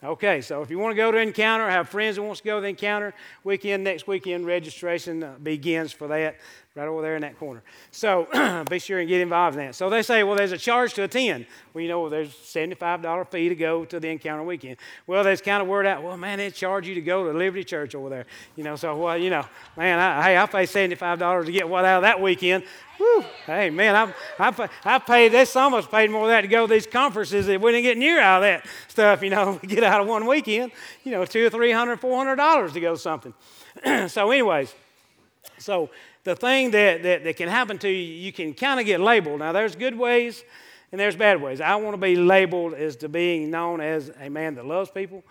Okay, 0.02 0.40
so 0.40 0.62
if 0.62 0.70
you 0.70 0.78
want 0.78 0.92
to 0.92 0.96
go 0.96 1.12
to 1.12 1.18
Encounter, 1.18 1.68
have 1.68 1.90
friends 1.90 2.16
that 2.16 2.22
wants 2.22 2.40
to 2.40 2.46
go 2.46 2.56
to 2.56 2.62
the 2.62 2.68
Encounter 2.68 3.12
weekend, 3.44 3.84
next 3.84 4.06
weekend 4.06 4.46
registration 4.46 5.22
uh, 5.22 5.34
begins 5.42 5.92
for 5.92 6.08
that 6.08 6.36
right 6.76 6.86
over 6.86 7.02
there 7.02 7.16
in 7.16 7.22
that 7.22 7.36
corner. 7.36 7.62
So 7.90 8.28
be 8.70 8.78
sure 8.78 9.00
and 9.00 9.08
get 9.08 9.20
involved 9.20 9.58
in 9.58 9.66
that. 9.66 9.74
So 9.74 9.90
they 9.90 10.02
say, 10.02 10.22
well, 10.22 10.36
there's 10.36 10.52
a 10.52 10.58
charge 10.58 10.94
to 10.94 11.02
attend. 11.02 11.46
Well, 11.74 11.82
you 11.82 11.88
know, 11.88 12.08
there's 12.08 12.30
$75 12.30 13.28
fee 13.28 13.48
to 13.48 13.56
go 13.56 13.84
to 13.84 13.98
the 13.98 14.06
Encounter 14.08 14.44
weekend. 14.44 14.76
Well, 15.08 15.24
there's 15.24 15.40
kind 15.40 15.60
of 15.60 15.66
word 15.66 15.84
out, 15.84 16.04
well, 16.04 16.16
man, 16.16 16.38
they 16.38 16.48
charge 16.50 16.86
you 16.86 16.94
to 16.94 17.00
go 17.00 17.24
to 17.24 17.36
Liberty 17.36 17.64
Church 17.64 17.96
over 17.96 18.08
there. 18.08 18.26
You 18.54 18.62
know, 18.62 18.76
so, 18.76 18.96
well, 18.96 19.18
you 19.18 19.30
know, 19.30 19.44
man, 19.76 19.98
I, 19.98 20.22
hey, 20.22 20.38
I 20.38 20.46
pay 20.46 20.62
$75 20.62 21.46
to 21.46 21.52
get 21.52 21.68
what 21.68 21.84
out 21.84 21.96
of 21.96 22.02
that 22.02 22.20
weekend. 22.20 22.62
Whew, 22.98 23.24
hey, 23.46 23.70
man, 23.70 23.96
I, 23.96 24.14
I, 24.38 24.68
I 24.84 24.98
paid, 25.00 25.32
this 25.32 25.56
almost 25.56 25.90
paid 25.90 26.08
more 26.08 26.22
of 26.22 26.28
that 26.28 26.42
to 26.42 26.48
go 26.48 26.68
to 26.68 26.72
these 26.72 26.86
conferences 26.86 27.46
that 27.46 27.60
we 27.60 27.72
didn't 27.72 27.84
get 27.84 27.98
near 27.98 28.20
out 28.20 28.44
of 28.44 28.62
that 28.62 28.66
stuff, 28.86 29.22
you 29.24 29.30
know, 29.30 29.58
we 29.60 29.68
get 29.74 29.82
out 29.82 30.02
of 30.02 30.06
one 30.06 30.24
weekend, 30.24 30.70
you 31.02 31.10
know, 31.10 31.24
two 31.24 31.46
or 31.46 31.50
three 31.50 31.72
hundred, 31.72 31.98
four 31.98 32.16
hundred 32.16 32.36
dollars 32.36 32.74
to 32.74 32.80
go 32.80 32.92
to 32.92 33.00
something. 33.00 33.34
so, 34.08 34.30
anyways, 34.30 34.72
so 35.58 35.90
the 36.30 36.36
thing 36.36 36.70
that, 36.70 37.02
that, 37.02 37.24
that 37.24 37.36
can 37.36 37.48
happen 37.48 37.76
to 37.78 37.88
you, 37.88 38.14
you 38.14 38.32
can 38.32 38.54
kind 38.54 38.78
of 38.78 38.86
get 38.86 39.00
labeled. 39.00 39.40
Now, 39.40 39.50
there's 39.50 39.74
good 39.74 39.98
ways 39.98 40.44
and 40.92 41.00
there's 41.00 41.16
bad 41.16 41.42
ways. 41.42 41.60
I 41.60 41.74
want 41.76 41.94
to 41.94 42.00
be 42.00 42.14
labeled 42.14 42.74
as 42.74 42.94
to 42.96 43.08
being 43.08 43.50
known 43.50 43.80
as 43.80 44.12
a 44.20 44.28
man 44.28 44.54
that 44.54 44.64
loves 44.64 44.90
people. 44.90 45.24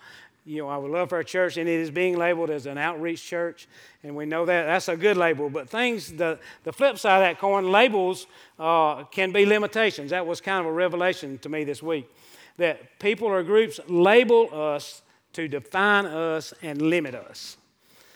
You 0.44 0.62
know, 0.62 0.68
I 0.68 0.76
would 0.76 0.90
love 0.90 1.10
for 1.10 1.16
our 1.16 1.22
church, 1.22 1.56
and 1.56 1.68
it 1.68 1.80
is 1.80 1.90
being 1.90 2.16
labeled 2.16 2.50
as 2.50 2.66
an 2.66 2.76
outreach 2.76 3.22
church, 3.22 3.68
and 4.02 4.16
we 4.16 4.26
know 4.26 4.44
that 4.44 4.64
that's 4.64 4.88
a 4.88 4.96
good 4.96 5.16
label. 5.16 5.48
But 5.48 5.68
things, 5.68 6.12
the, 6.12 6.38
the 6.64 6.72
flip 6.72 6.98
side 6.98 7.22
of 7.22 7.22
that 7.22 7.38
coin, 7.38 7.70
labels 7.70 8.26
uh, 8.58 9.04
can 9.04 9.32
be 9.32 9.46
limitations. 9.46 10.10
That 10.10 10.26
was 10.26 10.40
kind 10.40 10.60
of 10.60 10.66
a 10.66 10.72
revelation 10.72 11.38
to 11.38 11.48
me 11.48 11.64
this 11.64 11.82
week. 11.82 12.10
That 12.56 12.98
people 12.98 13.28
or 13.28 13.42
groups 13.42 13.80
label 13.86 14.48
us 14.52 15.02
to 15.34 15.48
define 15.48 16.06
us 16.06 16.52
and 16.62 16.82
limit 16.82 17.14
us. 17.14 17.56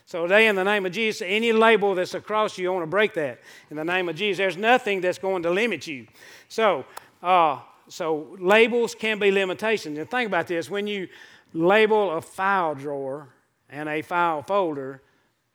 So 0.06 0.22
today, 0.22 0.48
in 0.48 0.56
the 0.56 0.64
name 0.64 0.84
of 0.84 0.92
Jesus, 0.92 1.22
any 1.24 1.52
label 1.52 1.94
that's 1.94 2.14
across 2.14 2.58
you, 2.58 2.68
I 2.68 2.74
want 2.74 2.82
to 2.82 2.90
break 2.90 3.14
that. 3.14 3.40
In 3.70 3.76
the 3.76 3.84
name 3.84 4.08
of 4.08 4.16
Jesus, 4.16 4.38
there's 4.38 4.56
nothing 4.56 5.00
that's 5.00 5.18
going 5.18 5.42
to 5.44 5.50
limit 5.50 5.86
you. 5.86 6.06
So, 6.48 6.84
uh, 7.22 7.60
so 7.88 8.36
labels 8.38 8.94
can 8.94 9.18
be 9.18 9.30
limitations. 9.30 9.98
And 9.98 10.10
think 10.10 10.26
about 10.26 10.46
this: 10.46 10.68
when 10.68 10.86
you 10.86 11.08
label 11.54 12.12
a 12.12 12.20
file 12.20 12.74
drawer 12.74 13.28
and 13.70 13.88
a 13.88 14.02
file 14.02 14.42
folder, 14.42 15.00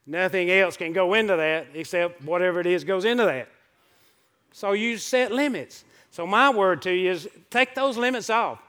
nothing 0.07 0.49
else 0.49 0.77
can 0.77 0.93
go 0.93 1.13
into 1.13 1.35
that 1.35 1.67
except 1.75 2.23
whatever 2.23 2.59
it 2.59 2.65
is 2.65 2.83
goes 2.83 3.05
into 3.05 3.25
that. 3.25 3.49
So 4.51 4.71
you 4.71 4.97
set 4.97 5.31
limits. 5.31 5.83
So 6.09 6.25
my 6.25 6.49
word 6.49 6.81
to 6.83 6.91
you 6.91 7.11
is 7.11 7.29
take 7.51 7.75
those 7.75 7.97
limits 7.97 8.31
off. 8.31 8.59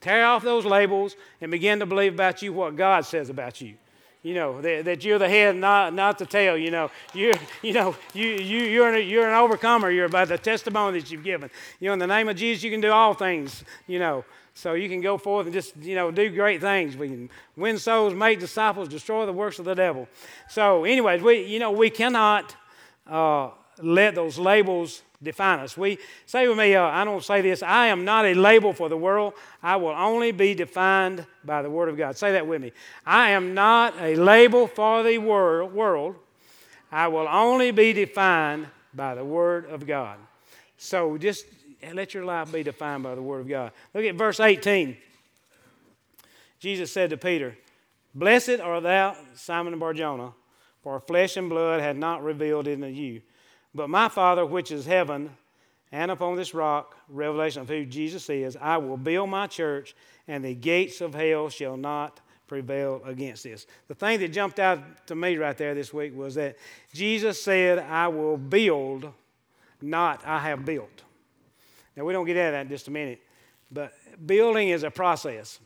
Tear 0.00 0.26
off 0.26 0.42
those 0.42 0.64
labels 0.64 1.14
and 1.40 1.50
begin 1.52 1.78
to 1.78 1.86
believe 1.86 2.14
about 2.14 2.42
you 2.42 2.52
what 2.52 2.74
God 2.74 3.04
says 3.04 3.30
about 3.30 3.60
you 3.60 3.76
you 4.22 4.34
know 4.34 4.60
that, 4.60 5.04
you're 5.04 5.18
the 5.18 5.28
head 5.28 5.56
not, 5.56 5.94
not 5.94 6.18
the 6.18 6.26
tail 6.26 6.56
you 6.56 6.70
know. 6.70 6.90
You 7.14 7.34
you 7.62 7.72
know 7.72 7.96
you, 8.14 8.26
you 8.26 8.58
you're, 8.64 8.94
an, 8.94 9.06
you're 9.06 9.28
an 9.28 9.34
overcomer 9.34 9.90
you're 9.90 10.08
by 10.08 10.24
the 10.24 10.38
testimony 10.38 11.00
that 11.00 11.10
you've 11.10 11.24
given. 11.24 11.50
You 11.80 11.88
know 11.88 11.92
in 11.94 11.98
the 11.98 12.06
name 12.06 12.28
of 12.28 12.36
jesus 12.36 12.62
you 12.62 12.70
can 12.70 12.80
do 12.80 12.90
all 12.90 13.14
things 13.14 13.64
you 13.86 13.98
know. 13.98 14.24
So 14.54 14.74
you 14.74 14.88
can 14.88 15.00
go 15.00 15.18
forth 15.18 15.46
and 15.46 15.54
just 15.54 15.76
you 15.76 15.94
know 15.94 16.10
do 16.10 16.28
great 16.30 16.60
things. 16.60 16.96
We 16.96 17.08
can 17.08 17.30
win 17.56 17.78
souls 17.78 18.12
make 18.12 18.40
disciples 18.40 18.88
destroy 18.88 19.24
the 19.24 19.32
works 19.32 19.60
of 19.60 19.64
the 19.64 19.74
devil. 19.74 20.08
So 20.48 20.84
anyways 20.84 21.22
we 21.22 21.44
you 21.44 21.58
know 21.58 21.70
we 21.70 21.90
cannot 21.90 22.56
uh, 23.06 23.50
let 23.82 24.14
those 24.14 24.38
labels 24.38 25.02
define 25.22 25.60
us. 25.60 25.76
We 25.76 25.98
say 26.26 26.48
with 26.48 26.58
me, 26.58 26.74
uh, 26.74 26.84
I 26.84 27.04
don't 27.04 27.24
say 27.24 27.40
this, 27.40 27.62
I 27.62 27.86
am 27.86 28.04
not 28.04 28.24
a 28.24 28.34
label 28.34 28.72
for 28.72 28.88
the 28.88 28.96
world. 28.96 29.34
I 29.62 29.76
will 29.76 29.94
only 29.94 30.32
be 30.32 30.54
defined 30.54 31.26
by 31.44 31.62
the 31.62 31.70
Word 31.70 31.88
of 31.88 31.96
God. 31.96 32.16
Say 32.16 32.32
that 32.32 32.46
with 32.46 32.62
me. 32.62 32.72
I 33.04 33.30
am 33.30 33.54
not 33.54 33.94
a 34.00 34.14
label 34.16 34.66
for 34.66 35.02
the 35.02 35.18
world. 35.18 35.72
world. 35.72 36.16
I 36.90 37.08
will 37.08 37.28
only 37.28 37.70
be 37.70 37.92
defined 37.92 38.68
by 38.94 39.14
the 39.14 39.24
Word 39.24 39.66
of 39.66 39.86
God. 39.86 40.18
So 40.76 41.18
just 41.18 41.46
let 41.92 42.14
your 42.14 42.24
life 42.24 42.52
be 42.52 42.62
defined 42.62 43.02
by 43.02 43.14
the 43.14 43.22
Word 43.22 43.40
of 43.40 43.48
God. 43.48 43.72
Look 43.94 44.04
at 44.04 44.14
verse 44.14 44.40
18. 44.40 44.96
Jesus 46.60 46.92
said 46.92 47.10
to 47.10 47.16
Peter, 47.16 47.56
Blessed 48.14 48.60
art 48.60 48.82
thou, 48.82 49.16
Simon 49.34 49.78
Barjona, 49.78 50.32
for 50.82 50.98
flesh 51.00 51.36
and 51.36 51.48
blood 51.48 51.80
had 51.80 51.96
not 51.96 52.22
revealed 52.22 52.66
it 52.66 52.74
unto 52.74 52.86
you 52.86 53.20
but 53.74 53.90
my 53.90 54.08
Father, 54.08 54.44
which 54.44 54.70
is 54.70 54.86
heaven, 54.86 55.30
and 55.90 56.10
upon 56.10 56.36
this 56.36 56.52
rock, 56.52 56.96
revelation 57.08 57.62
of 57.62 57.68
who 57.68 57.84
Jesus 57.84 58.28
is, 58.28 58.56
I 58.56 58.76
will 58.76 58.96
build 58.96 59.30
my 59.30 59.46
church, 59.46 59.94
and 60.26 60.44
the 60.44 60.54
gates 60.54 61.00
of 61.00 61.14
hell 61.14 61.48
shall 61.48 61.76
not 61.76 62.20
prevail 62.46 63.02
against 63.04 63.44
this. 63.44 63.66
The 63.88 63.94
thing 63.94 64.18
that 64.20 64.28
jumped 64.28 64.58
out 64.58 65.06
to 65.06 65.14
me 65.14 65.36
right 65.36 65.56
there 65.56 65.74
this 65.74 65.92
week 65.92 66.16
was 66.16 66.34
that 66.34 66.56
Jesus 66.92 67.40
said, 67.40 67.78
I 67.78 68.08
will 68.08 68.36
build, 68.36 69.12
not 69.80 70.26
I 70.26 70.38
have 70.40 70.64
built. 70.64 71.02
Now, 71.96 72.04
we 72.04 72.12
don't 72.12 72.26
get 72.26 72.36
at 72.36 72.52
that 72.52 72.62
in 72.62 72.68
just 72.68 72.88
a 72.88 72.90
minute, 72.90 73.20
but 73.70 73.92
building 74.26 74.70
is 74.70 74.82
a 74.82 74.90
process. 74.90 75.58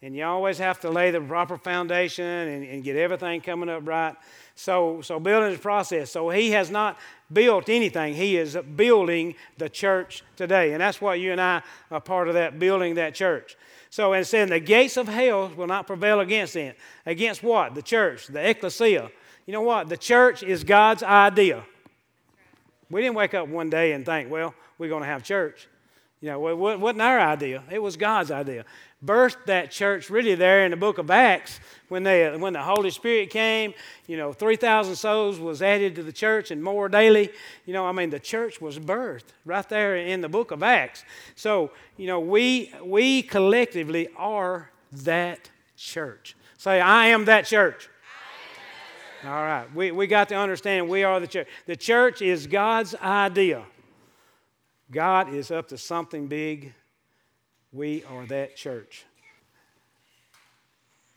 And 0.00 0.14
you 0.14 0.24
always 0.24 0.58
have 0.58 0.80
to 0.80 0.90
lay 0.90 1.10
the 1.10 1.20
proper 1.20 1.56
foundation 1.56 2.24
and, 2.24 2.64
and 2.64 2.84
get 2.84 2.96
everything 2.96 3.40
coming 3.40 3.68
up 3.68 3.86
right. 3.86 4.14
So, 4.58 5.00
so 5.02 5.20
building 5.20 5.52
is 5.52 5.58
a 5.58 5.62
process. 5.62 6.10
So 6.10 6.30
he 6.30 6.50
has 6.50 6.68
not 6.68 6.98
built 7.32 7.68
anything. 7.68 8.14
He 8.14 8.36
is 8.36 8.58
building 8.74 9.36
the 9.56 9.68
church 9.68 10.24
today. 10.34 10.72
And 10.72 10.80
that's 10.80 11.00
what 11.00 11.20
you 11.20 11.30
and 11.30 11.40
I 11.40 11.62
are 11.92 12.00
part 12.00 12.26
of 12.26 12.34
that, 12.34 12.58
building 12.58 12.96
that 12.96 13.14
church. 13.14 13.56
So, 13.88 14.14
and 14.14 14.26
saying 14.26 14.48
the 14.48 14.58
gates 14.58 14.96
of 14.96 15.06
hell 15.06 15.52
will 15.56 15.68
not 15.68 15.86
prevail 15.86 16.18
against 16.18 16.56
it. 16.56 16.76
Against 17.06 17.40
what? 17.44 17.76
The 17.76 17.82
church, 17.82 18.26
the 18.26 18.50
ecclesia. 18.50 19.12
You 19.46 19.52
know 19.52 19.62
what? 19.62 19.88
The 19.88 19.96
church 19.96 20.42
is 20.42 20.64
God's 20.64 21.04
idea. 21.04 21.62
We 22.90 23.00
didn't 23.00 23.14
wake 23.14 23.34
up 23.34 23.46
one 23.46 23.70
day 23.70 23.92
and 23.92 24.04
think, 24.04 24.28
well, 24.28 24.54
we're 24.76 24.88
going 24.88 25.04
to 25.04 25.08
have 25.08 25.22
church. 25.22 25.68
You 26.20 26.30
know, 26.30 26.48
it 26.48 26.80
wasn't 26.80 27.02
our 27.02 27.20
idea, 27.20 27.62
it 27.70 27.78
was 27.80 27.96
God's 27.96 28.32
idea 28.32 28.64
birthed 29.04 29.44
that 29.46 29.70
church 29.70 30.10
really 30.10 30.34
there 30.34 30.64
in 30.64 30.70
the 30.70 30.76
book 30.76 30.98
of 30.98 31.10
Acts 31.10 31.60
when, 31.88 32.02
they, 32.02 32.36
when 32.36 32.52
the 32.52 32.62
Holy 32.62 32.90
Spirit 32.90 33.30
came. 33.30 33.74
You 34.06 34.16
know, 34.16 34.32
3,000 34.32 34.96
souls 34.96 35.38
was 35.38 35.62
added 35.62 35.94
to 35.96 36.02
the 36.02 36.12
church 36.12 36.50
and 36.50 36.62
more 36.62 36.88
daily. 36.88 37.30
You 37.64 37.72
know, 37.72 37.86
I 37.86 37.92
mean, 37.92 38.10
the 38.10 38.18
church 38.18 38.60
was 38.60 38.78
birthed 38.78 39.32
right 39.44 39.68
there 39.68 39.96
in 39.96 40.20
the 40.20 40.28
book 40.28 40.50
of 40.50 40.62
Acts. 40.62 41.04
So, 41.36 41.70
you 41.96 42.06
know, 42.06 42.20
we, 42.20 42.72
we 42.82 43.22
collectively 43.22 44.08
are 44.16 44.70
that 44.90 45.50
church. 45.76 46.36
Say, 46.56 46.80
I 46.80 47.06
am 47.06 47.26
that 47.26 47.46
church. 47.46 47.88
All 49.24 49.30
right, 49.30 49.66
we, 49.74 49.90
we 49.90 50.06
got 50.06 50.28
to 50.28 50.36
understand 50.36 50.88
we 50.88 51.02
are 51.02 51.18
the 51.18 51.26
church. 51.26 51.48
The 51.66 51.74
church 51.74 52.22
is 52.22 52.46
God's 52.46 52.94
idea. 52.94 53.64
God 54.92 55.34
is 55.34 55.50
up 55.50 55.68
to 55.68 55.78
something 55.78 56.28
big 56.28 56.72
we 57.72 58.04
are 58.04 58.26
that 58.26 58.56
church. 58.56 59.04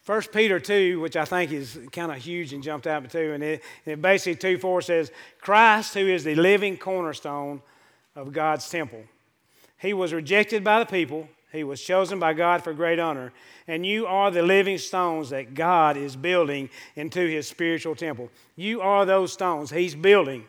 1 0.05 0.21
Peter 0.33 0.59
2, 0.59 0.99
which 0.99 1.15
I 1.15 1.25
think 1.25 1.51
is 1.51 1.79
kind 1.91 2.11
of 2.11 2.17
huge 2.17 2.53
and 2.53 2.63
jumped 2.63 2.87
out 2.87 3.09
too, 3.09 3.33
and 3.33 3.43
it, 3.43 3.61
it 3.85 4.01
basically 4.01 4.35
2 4.35 4.57
4 4.57 4.81
says, 4.81 5.11
Christ, 5.39 5.93
who 5.93 6.07
is 6.07 6.23
the 6.23 6.35
living 6.35 6.75
cornerstone 6.75 7.61
of 8.15 8.33
God's 8.33 8.67
temple. 8.69 9.03
He 9.77 9.93
was 9.93 10.11
rejected 10.11 10.63
by 10.63 10.79
the 10.79 10.85
people, 10.85 11.29
he 11.51 11.63
was 11.63 11.81
chosen 11.81 12.19
by 12.19 12.33
God 12.33 12.63
for 12.63 12.73
great 12.73 12.97
honor, 12.97 13.31
and 13.67 13.85
you 13.85 14.07
are 14.07 14.31
the 14.31 14.41
living 14.41 14.79
stones 14.79 15.29
that 15.29 15.53
God 15.53 15.97
is 15.97 16.15
building 16.15 16.69
into 16.95 17.19
his 17.19 17.47
spiritual 17.47 17.95
temple. 17.95 18.31
You 18.55 18.81
are 18.81 19.05
those 19.05 19.33
stones 19.33 19.69
he's 19.69 19.95
building 19.95 20.45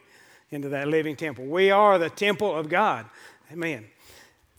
into 0.50 0.70
that 0.70 0.88
living 0.88 1.16
temple. 1.16 1.44
We 1.44 1.70
are 1.70 1.98
the 1.98 2.10
temple 2.10 2.54
of 2.54 2.68
God. 2.68 3.06
Amen 3.52 3.91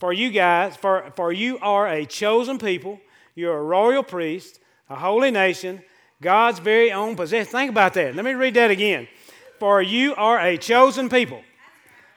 for 0.04 0.12
you 0.12 0.28
guys, 0.28 0.76
for, 0.76 1.10
for 1.16 1.32
you 1.32 1.58
are 1.60 1.88
a 1.88 2.04
chosen 2.04 2.58
people, 2.58 3.00
you're 3.34 3.56
a 3.56 3.62
royal 3.62 4.02
priest, 4.02 4.60
a 4.90 4.94
holy 4.94 5.30
nation, 5.30 5.82
God's 6.20 6.58
very 6.58 6.92
own 6.92 7.16
possession. 7.16 7.50
Think 7.50 7.70
about 7.70 7.94
that. 7.94 8.14
Let 8.14 8.22
me 8.22 8.34
read 8.34 8.52
that 8.52 8.70
again. 8.70 9.08
For 9.58 9.80
you 9.80 10.14
are 10.16 10.38
a 10.38 10.58
chosen 10.58 11.08
people. 11.08 11.40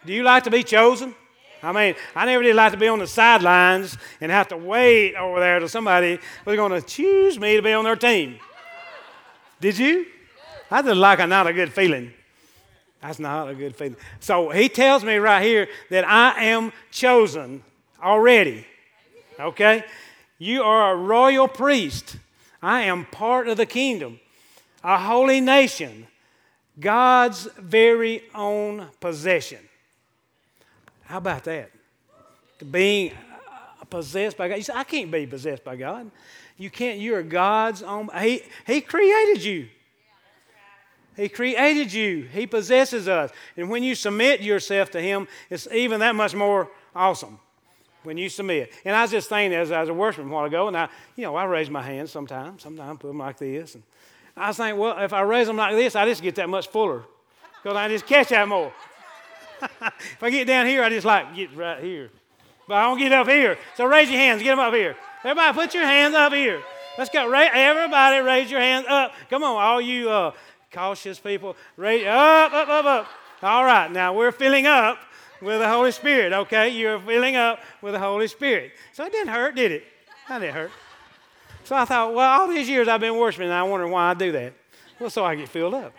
Do 0.06 0.12
you 0.12 0.24
like 0.24 0.44
to 0.44 0.52
be 0.52 0.64
chosen? 0.64 1.16
I 1.64 1.72
mean, 1.72 1.96
I 2.14 2.26
never 2.26 2.44
did 2.44 2.58
like 2.58 2.74
to 2.74 2.78
be 2.78 2.90
on 2.90 3.00
the 3.00 3.08
sidelines 3.08 3.98
and 4.20 4.34
have 4.34 4.50
to 4.50 4.58
wait 4.58 5.16
over 5.16 5.40
there 5.40 5.60
till 5.60 5.70
somebody 5.70 6.20
was 6.44 6.58
going 6.58 6.74
to 6.74 6.82
choose 6.86 7.40
me 7.40 7.56
to 7.56 7.62
be 7.62 7.72
on 7.72 7.86
their 7.86 7.96
team. 7.96 8.38
Did 9.62 9.78
you? 9.78 10.08
I 10.70 10.82
just 10.82 10.98
like 10.98 11.20
a 11.20 11.26
not 11.26 11.48
a 11.48 11.54
good 11.54 11.72
feeling. 11.72 12.12
That's 13.02 13.20
not 13.20 13.48
a 13.48 13.56
good 13.56 13.78
feeling. 13.78 13.96
So 14.20 14.50
he 14.50 14.68
tells 14.68 15.06
me 15.06 15.16
right 15.16 15.42
here 15.42 15.70
that 15.90 16.06
I 16.06 16.48
am 16.48 16.74
chosen 16.92 17.64
already. 18.02 18.66
Okay? 19.40 19.84
You 20.38 20.64
are 20.64 20.94
a 20.94 20.96
royal 20.96 21.48
priest. 21.48 22.18
I 22.62 22.84
am 22.84 23.06
part 23.06 23.48
of 23.48 23.58
the 23.58 23.66
kingdom, 23.66 24.20
a 24.84 24.98
holy 24.98 25.42
nation, 25.42 26.08
God's 26.80 27.48
very 27.58 28.24
own 28.36 28.88
possession. 29.00 29.60
How 31.06 31.18
about 31.18 31.44
that? 31.46 31.72
Being 32.72 33.12
uh, 33.12 33.86
possessed 33.86 34.38
by 34.38 34.48
God. 34.50 34.56
You 34.56 34.64
say, 34.64 34.74
I 34.76 34.84
can't 34.84 35.12
be 35.12 35.26
possessed 35.26 35.64
by 35.64 35.76
God. 35.76 36.12
You 36.58 36.70
can't, 36.70 37.00
you're 37.00 37.24
God's 37.24 37.84
own. 37.84 38.10
He, 38.20 38.42
he 38.66 38.82
created 38.82 39.44
you. 39.44 39.68
He 41.16 41.30
created 41.30 41.92
you. 41.92 42.24
He 42.32 42.46
possesses 42.46 43.08
us. 43.08 43.32
And 43.56 43.70
when 43.70 43.84
you 43.84 43.96
submit 43.96 44.42
yourself 44.42 44.92
to 44.92 45.02
Him, 45.02 45.28
it's 45.50 45.68
even 45.72 46.00
that 46.02 46.16
much 46.16 46.36
more 46.36 46.70
awesome 46.96 47.40
when 48.08 48.18
you 48.18 48.30
submit. 48.30 48.72
And 48.86 48.96
I 48.96 49.02
was 49.02 49.12
just 49.12 49.28
thinking 49.28 49.54
as 49.54 49.70
a 49.70 49.94
worshiper 49.94 50.26
a 50.26 50.32
while 50.32 50.46
ago, 50.46 50.70
and 50.70 50.78
I, 50.78 50.88
you 51.18 51.24
know, 51.24 51.36
I 51.36 51.44
raise 51.44 51.70
my 51.70 51.82
hands 51.82 52.10
sometimes, 52.10 52.64
sometimes 52.64 53.00
put 53.00 53.10
them 53.10 53.18
like 53.18 53.38
this. 53.38 53.76
And 53.76 53.84
I 54.36 54.48
was 54.48 54.58
thinking, 54.58 54.80
well, 54.80 54.98
if 55.00 55.12
I 55.12 55.22
raise 55.22 55.46
them 55.46 55.58
like 55.58 55.76
this, 55.76 55.94
I 55.94 56.06
just 56.06 56.24
get 56.24 56.36
that 56.36 56.48
much 56.48 56.70
fuller 56.70 57.04
because 57.62 57.76
I 57.76 57.90
just 57.90 58.08
catch 58.08 58.30
that 58.30 58.48
more. 58.48 58.72
if 59.62 60.24
I 60.24 60.30
get 60.30 60.48
down 60.48 60.68
here, 60.68 60.84
I 60.84 60.90
just 60.90 61.06
like 61.06 61.36
get 61.36 61.54
right 61.54 61.84
here. 61.84 62.10
But 62.66 62.76
I 62.76 62.84
don't 62.84 62.98
get 62.98 63.12
up 63.12 63.28
here. 63.28 63.58
So 63.76 63.86
raise 63.86 64.10
your 64.10 64.20
hands, 64.20 64.42
get 64.42 64.52
them 64.52 64.60
up 64.60 64.74
here. 64.74 64.96
Everybody, 65.26 65.54
put 65.54 65.74
your 65.74 65.86
hands 65.86 66.16
up 66.16 66.32
here. 66.32 66.62
Let's 66.98 67.10
go. 67.10 67.30
Everybody, 67.30 68.20
raise 68.22 68.50
your 68.50 68.62
hands 68.62 68.86
up. 68.88 69.12
Come 69.30 69.44
on, 69.44 69.62
all 69.62 69.82
you 69.82 70.10
uh, 70.10 70.32
cautious 70.72 71.20
people, 71.20 71.58
raise 71.76 72.08
up, 72.08 72.54
up, 72.54 72.70
up, 72.70 72.86
up. 72.86 73.08
All 73.44 73.66
right, 73.66 73.92
now 73.92 74.14
we're 74.14 74.32
filling 74.32 74.66
up 74.66 74.98
with 75.42 75.60
the 75.60 75.68
Holy 75.68 75.92
Spirit, 75.92 76.34
okay? 76.34 76.70
You're 76.70 77.00
filling 77.00 77.36
up 77.36 77.60
with 77.82 77.94
the 77.94 78.00
Holy 78.00 78.28
Spirit. 78.28 78.72
So 78.94 79.06
it 79.06 79.12
didn't 79.12 79.30
hurt, 79.30 79.56
did 79.56 79.72
it? 79.72 79.84
That 80.30 80.40
didn't 80.40 80.56
hurt. 80.56 80.72
So 81.64 81.76
I 81.76 81.86
thought, 81.86 82.14
well, 82.14 82.42
all 82.42 82.48
these 82.48 82.70
years 82.70 82.88
I've 82.88 83.02
been 83.02 83.18
worshiping, 83.18 83.48
and 83.48 83.54
I 83.54 83.64
wonder 83.64 83.88
why 83.88 84.10
I 84.10 84.14
do 84.14 84.32
that. 84.32 84.54
Well, 85.00 85.10
so 85.10 85.24
I 85.26 85.36
get 85.36 85.50
filled 85.50 85.74
up. 85.74 85.94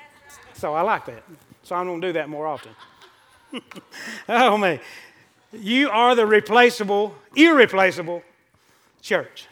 So 0.55 0.75
I 0.75 0.83
like 0.83 1.07
that. 1.07 1.23
So 1.63 1.77
I'm 1.77 1.87
going 1.87 2.01
to 2.01 2.09
do 2.09 2.13
that 2.15 2.29
more 2.29 2.47
often. 2.47 2.73
oh, 4.29 4.57
man. 4.57 4.81
You 5.53 5.91
are 5.91 6.15
the 6.15 6.27
replaceable, 6.27 7.15
irreplaceable 7.35 8.23
church. 9.01 9.47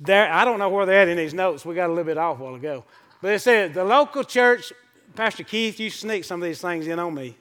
There, 0.00 0.32
I 0.32 0.44
don't 0.44 0.58
know 0.58 0.68
where 0.68 0.86
they're 0.86 1.02
at 1.02 1.08
in 1.08 1.18
these 1.18 1.34
notes. 1.34 1.64
We 1.64 1.74
got 1.74 1.86
a 1.86 1.92
little 1.92 2.04
bit 2.04 2.16
off 2.16 2.40
a 2.40 2.42
while 2.42 2.54
ago. 2.54 2.84
But 3.20 3.32
it 3.32 3.40
said 3.40 3.74
the 3.74 3.84
local 3.84 4.24
church 4.24 4.72
Pastor 5.16 5.42
Keith, 5.42 5.80
you 5.80 5.90
sneak 5.90 6.24
some 6.24 6.40
of 6.42 6.46
these 6.46 6.60
things 6.60 6.86
in 6.86 6.98
on 6.98 7.14
me. 7.14 7.36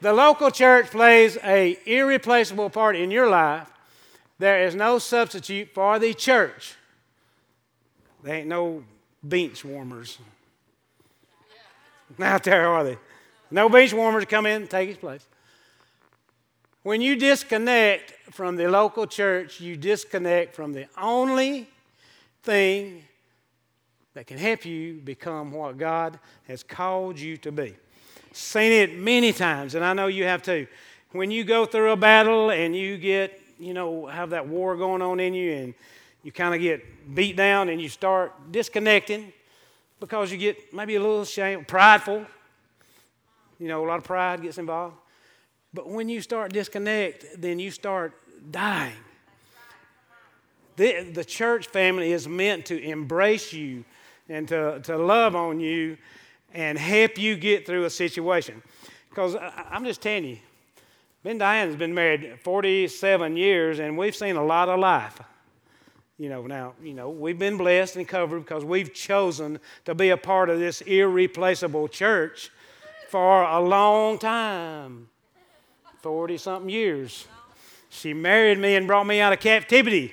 The 0.00 0.12
local 0.12 0.50
church 0.50 0.86
plays 0.90 1.38
a 1.42 1.78
irreplaceable 1.86 2.70
part 2.70 2.96
in 2.96 3.10
your 3.10 3.28
life. 3.28 3.70
There 4.38 4.64
is 4.66 4.74
no 4.74 4.98
substitute 4.98 5.70
for 5.72 5.98
the 5.98 6.12
church. 6.14 6.74
There 8.22 8.34
ain't 8.34 8.48
no 8.48 8.84
bench 9.22 9.64
warmers 9.64 10.18
out 12.20 12.44
there, 12.44 12.68
are 12.68 12.84
they? 12.84 12.98
No 13.50 13.68
bench 13.68 13.92
warmers 13.92 14.24
come 14.24 14.46
in 14.46 14.62
and 14.62 14.70
take 14.70 14.88
his 14.88 14.98
place. 14.98 15.26
When 16.82 17.00
you 17.00 17.16
disconnect 17.16 18.12
from 18.32 18.56
the 18.56 18.68
local 18.68 19.06
church, 19.06 19.60
you 19.60 19.76
disconnect 19.76 20.54
from 20.54 20.72
the 20.72 20.86
only 20.98 21.68
thing 22.42 23.04
that 24.14 24.26
can 24.26 24.38
help 24.38 24.64
you 24.64 24.94
become 25.04 25.52
what 25.52 25.76
God 25.76 26.18
has 26.46 26.62
called 26.62 27.18
you 27.18 27.36
to 27.38 27.52
be. 27.52 27.74
Seen 28.32 28.72
it 28.72 28.96
many 28.96 29.32
times, 29.32 29.74
and 29.74 29.84
I 29.84 29.92
know 29.92 30.06
you 30.06 30.24
have 30.24 30.42
too. 30.42 30.66
When 31.12 31.30
you 31.30 31.44
go 31.44 31.66
through 31.66 31.92
a 31.92 31.96
battle 31.96 32.50
and 32.50 32.74
you 32.74 32.96
get, 32.96 33.40
you 33.58 33.74
know, 33.74 34.06
have 34.06 34.30
that 34.30 34.48
war 34.48 34.76
going 34.76 35.02
on 35.02 35.20
in 35.20 35.34
you 35.34 35.52
and 35.52 35.74
you 36.24 36.32
kind 36.32 36.54
of 36.54 36.60
get 36.60 37.14
beat 37.14 37.36
down 37.36 37.68
and 37.68 37.80
you 37.80 37.88
start 37.88 38.32
disconnecting 38.50 39.32
because 40.00 40.32
you 40.32 40.38
get 40.38 40.72
maybe 40.72 40.96
a 40.96 41.00
little 41.00 41.20
ashamed, 41.20 41.68
prideful. 41.68 42.24
You 43.60 43.68
know, 43.68 43.84
a 43.84 43.86
lot 43.86 43.98
of 43.98 44.04
pride 44.04 44.42
gets 44.42 44.58
involved. 44.58 44.96
But 45.72 45.88
when 45.88 46.08
you 46.08 46.20
start 46.20 46.52
disconnect, 46.52 47.24
then 47.38 47.58
you 47.58 47.70
start 47.70 48.12
dying. 48.50 48.96
The, 50.76 51.04
the 51.12 51.24
church 51.24 51.68
family 51.68 52.12
is 52.12 52.26
meant 52.26 52.66
to 52.66 52.82
embrace 52.82 53.52
you 53.52 53.84
and 54.28 54.48
to, 54.48 54.80
to 54.80 54.96
love 54.96 55.36
on 55.36 55.60
you 55.60 55.96
and 56.52 56.78
help 56.78 57.18
you 57.18 57.36
get 57.36 57.66
through 57.66 57.84
a 57.84 57.90
situation. 57.90 58.62
Because 59.08 59.36
I'm 59.70 59.84
just 59.84 60.00
telling 60.02 60.24
you, 60.24 60.38
Ben 61.22 61.32
and 61.32 61.40
Diane 61.40 61.68
has 61.68 61.76
been 61.76 61.94
married 61.94 62.38
47 62.42 63.36
years, 63.36 63.78
and 63.78 63.96
we've 63.96 64.14
seen 64.14 64.36
a 64.36 64.44
lot 64.44 64.68
of 64.68 64.78
life. 64.78 65.18
You 66.18 66.28
know, 66.28 66.46
now, 66.46 66.74
you 66.82 66.94
know, 66.94 67.10
we've 67.10 67.38
been 67.38 67.56
blessed 67.56 67.96
and 67.96 68.06
covered 68.06 68.40
because 68.40 68.64
we've 68.64 68.92
chosen 68.92 69.58
to 69.84 69.94
be 69.94 70.10
a 70.10 70.16
part 70.16 70.48
of 70.48 70.58
this 70.58 70.80
irreplaceable 70.82 71.88
church 71.88 72.50
for 73.08 73.42
a 73.42 73.60
long 73.60 74.18
time 74.18 75.08
40 76.02 76.36
something 76.36 76.68
years. 76.68 77.26
She 77.88 78.12
married 78.12 78.58
me 78.58 78.76
and 78.76 78.86
brought 78.86 79.06
me 79.06 79.20
out 79.20 79.32
of 79.32 79.40
captivity 79.40 80.12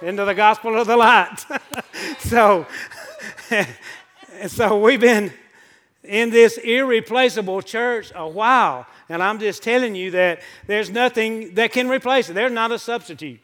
into 0.00 0.24
the 0.24 0.34
gospel 0.34 0.80
of 0.80 0.86
the 0.86 0.96
light. 0.96 1.44
so, 2.20 2.66
so 4.46 4.80
we've 4.80 5.00
been 5.00 5.32
in 6.04 6.30
this 6.30 6.58
irreplaceable 6.58 7.62
church 7.62 8.12
a 8.14 8.28
while. 8.28 8.86
And 9.08 9.22
I'm 9.22 9.38
just 9.38 9.62
telling 9.62 9.94
you 9.94 10.10
that 10.12 10.40
there's 10.66 10.90
nothing 10.90 11.54
that 11.54 11.72
can 11.72 11.88
replace 11.88 12.28
it. 12.28 12.34
There's 12.34 12.52
not 12.52 12.72
a 12.72 12.78
substitute. 12.78 13.40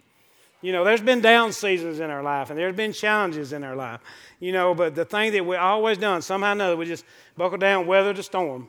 You 0.61 0.73
know, 0.73 0.83
there's 0.83 1.03
been 1.03 1.21
down 1.21 1.53
seasons 1.53 2.01
in 2.01 2.11
our 2.11 2.23
life 2.23 2.49
and 2.49 2.59
there's 2.59 2.75
been 2.75 2.93
challenges 2.93 3.53
in 3.53 3.65
our 3.65 3.77
life. 3.77 4.01
You 4.41 4.53
know, 4.53 4.75
but 4.75 4.95
the 4.95 5.05
thing 5.05 5.33
that 5.33 5.45
we 5.45 5.57
always 5.57 5.99
done, 5.99 6.23
somehow 6.23 6.51
or 6.51 6.53
another, 6.53 6.77
we 6.77 6.87
just 6.87 7.05
buckle 7.37 7.59
down, 7.59 7.87
weather 7.87 8.13
the 8.13 8.23
storm, 8.23 8.69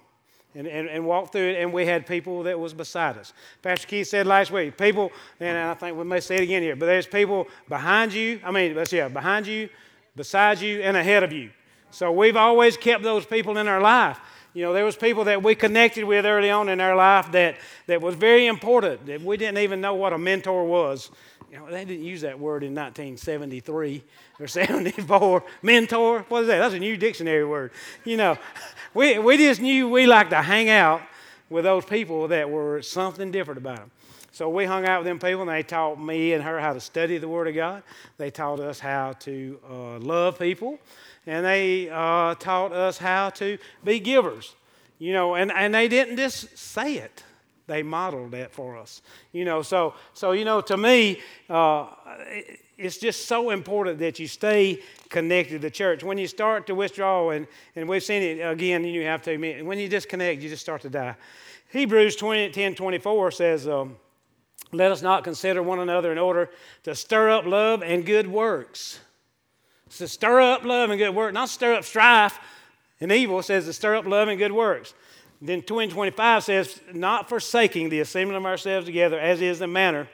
and, 0.53 0.67
and, 0.67 0.89
and 0.89 1.05
walk 1.05 1.31
through 1.31 1.51
it. 1.51 1.61
And 1.61 1.71
we 1.71 1.85
had 1.85 2.05
people 2.05 2.43
that 2.43 2.59
was 2.59 2.73
beside 2.73 3.17
us. 3.17 3.33
Pastor 3.61 3.87
Keith 3.87 4.07
said 4.07 4.27
last 4.27 4.51
week, 4.51 4.77
people, 4.77 5.11
and 5.39 5.57
I 5.57 5.73
think 5.73 5.97
we 5.97 6.03
may 6.03 6.19
say 6.19 6.35
it 6.35 6.43
again 6.43 6.61
here, 6.61 6.75
but 6.75 6.85
there's 6.85 7.07
people 7.07 7.47
behind 7.69 8.13
you. 8.13 8.41
I 8.43 8.51
mean, 8.51 8.75
let's 8.75 8.91
yeah, 8.91 9.07
behind 9.07 9.47
you, 9.47 9.69
beside 10.15 10.61
you, 10.61 10.81
and 10.81 10.95
ahead 10.95 11.23
of 11.23 11.31
you. 11.31 11.49
So 11.91 12.11
we've 12.11 12.35
always 12.35 12.77
kept 12.77 13.03
those 13.03 13.25
people 13.25 13.57
in 13.57 13.67
our 13.67 13.81
life. 13.81 14.19
You 14.53 14.63
know, 14.63 14.73
there 14.73 14.85
was 14.85 14.95
people 14.95 15.25
that 15.25 15.43
we 15.43 15.53
connected 15.53 16.05
with 16.05 16.25
early 16.25 16.49
on 16.49 16.69
in 16.69 16.79
our 16.79 16.95
life 16.95 17.31
that, 17.33 17.57
that 17.87 18.01
was 18.01 18.15
very 18.15 18.47
important, 18.47 19.05
that 19.07 19.21
we 19.21 19.35
didn't 19.35 19.57
even 19.57 19.81
know 19.81 19.95
what 19.95 20.13
a 20.13 20.17
mentor 20.17 20.65
was. 20.65 21.11
You 21.51 21.57
know, 21.57 21.69
they 21.69 21.83
didn't 21.85 22.05
use 22.05 22.21
that 22.21 22.39
word 22.39 22.63
in 22.63 22.73
1973 22.73 24.03
or 24.39 24.47
74. 24.47 25.43
Mentor, 25.61 26.25
what 26.29 26.41
is 26.43 26.47
that? 26.47 26.59
That's 26.59 26.73
a 26.73 26.79
new 26.79 26.95
dictionary 26.97 27.45
word. 27.45 27.71
You 28.03 28.17
know, 28.17 28.37
we, 28.93 29.19
we 29.19 29.37
just 29.37 29.61
knew 29.61 29.89
we 29.89 30.05
liked 30.05 30.29
to 30.29 30.41
hang 30.41 30.69
out 30.69 31.01
with 31.49 31.65
those 31.65 31.85
people 31.85 32.29
that 32.29 32.49
were 32.49 32.81
something 32.81 33.31
different 33.31 33.57
about 33.57 33.77
them. 33.77 33.91
So 34.35 34.49
we 34.49 34.65
hung 34.65 34.85
out 34.85 34.99
with 34.99 35.07
them 35.07 35.17
people, 35.17 35.41
and 35.41 35.49
they 35.49 35.63
taught 35.63 35.99
me 35.99 36.33
and 36.33 36.43
her 36.43 36.59
how 36.59 36.73
to 36.73 36.81
study 36.81 37.17
the 37.17 37.27
Word 37.27 37.47
of 37.47 37.55
God. 37.55 37.83
They 38.17 38.29
taught 38.29 38.59
us 38.59 38.79
how 38.79 39.13
to 39.13 39.59
uh, 39.69 39.99
love 39.99 40.37
people 40.37 40.79
and 41.27 41.45
they 41.45 41.89
uh, 41.89 42.35
taught 42.35 42.71
us 42.71 42.97
how 42.97 43.29
to 43.31 43.57
be 43.83 43.99
givers. 43.99 44.55
You 44.99 45.13
know, 45.13 45.35
and, 45.35 45.51
and 45.51 45.73
they 45.73 45.87
didn't 45.87 46.17
just 46.17 46.57
say 46.57 46.95
it. 46.95 47.23
They 47.67 47.83
modeled 47.83 48.31
that 48.31 48.53
for 48.53 48.77
us. 48.77 49.01
You 49.31 49.43
know, 49.43 49.61
so 49.61 49.95
so 50.13 50.31
you 50.31 50.45
know, 50.45 50.61
to 50.61 50.77
me, 50.77 51.21
uh, 51.49 51.87
it's 52.77 52.97
just 52.97 53.25
so 53.25 53.49
important 53.49 53.99
that 53.99 54.19
you 54.19 54.27
stay 54.27 54.81
connected 55.09 55.53
to 55.53 55.59
the 55.59 55.71
church. 55.71 56.03
When 56.03 56.17
you 56.17 56.27
start 56.27 56.67
to 56.67 56.75
withdraw, 56.75 57.31
and, 57.31 57.47
and 57.75 57.89
we've 57.89 58.03
seen 58.03 58.21
it 58.21 58.41
again, 58.41 58.83
you 58.83 59.03
have 59.05 59.23
to, 59.23 59.31
admit, 59.31 59.65
when 59.65 59.79
you 59.79 59.89
disconnect, 59.89 60.41
you 60.41 60.49
just 60.49 60.61
start 60.61 60.81
to 60.83 60.89
die. 60.89 61.15
Hebrews 61.69 62.15
20, 62.17 62.51
10 62.51 62.75
24 62.75 63.31
says, 63.31 63.67
um, 63.67 63.95
Let 64.71 64.91
us 64.91 65.01
not 65.01 65.23
consider 65.23 65.61
one 65.63 65.79
another 65.79 66.11
in 66.11 66.17
order 66.17 66.49
to 66.83 66.95
stir 66.95 67.29
up 67.29 67.45
love 67.45 67.81
and 67.83 68.05
good 68.05 68.27
works 68.27 68.99
to 69.97 70.07
stir 70.07 70.41
up 70.41 70.63
love 70.63 70.89
and 70.89 70.99
good 70.99 71.15
works, 71.15 71.33
not 71.33 71.49
stir 71.49 71.73
up 71.73 71.83
strife 71.83 72.39
and 72.99 73.11
evil. 73.11 73.39
It 73.39 73.43
says 73.43 73.65
to 73.65 73.73
stir 73.73 73.95
up 73.95 74.05
love 74.05 74.27
and 74.27 74.37
good 74.37 74.51
works. 74.51 74.93
Then 75.41 75.61
2025 75.61 76.43
says, 76.43 76.81
not 76.93 77.29
forsaking 77.29 77.89
the 77.89 77.99
assembling 77.99 78.37
of 78.37 78.45
ourselves 78.45 78.85
together, 78.85 79.19
as 79.19 79.41
is 79.41 79.59
the 79.59 79.67
manner 79.67 80.07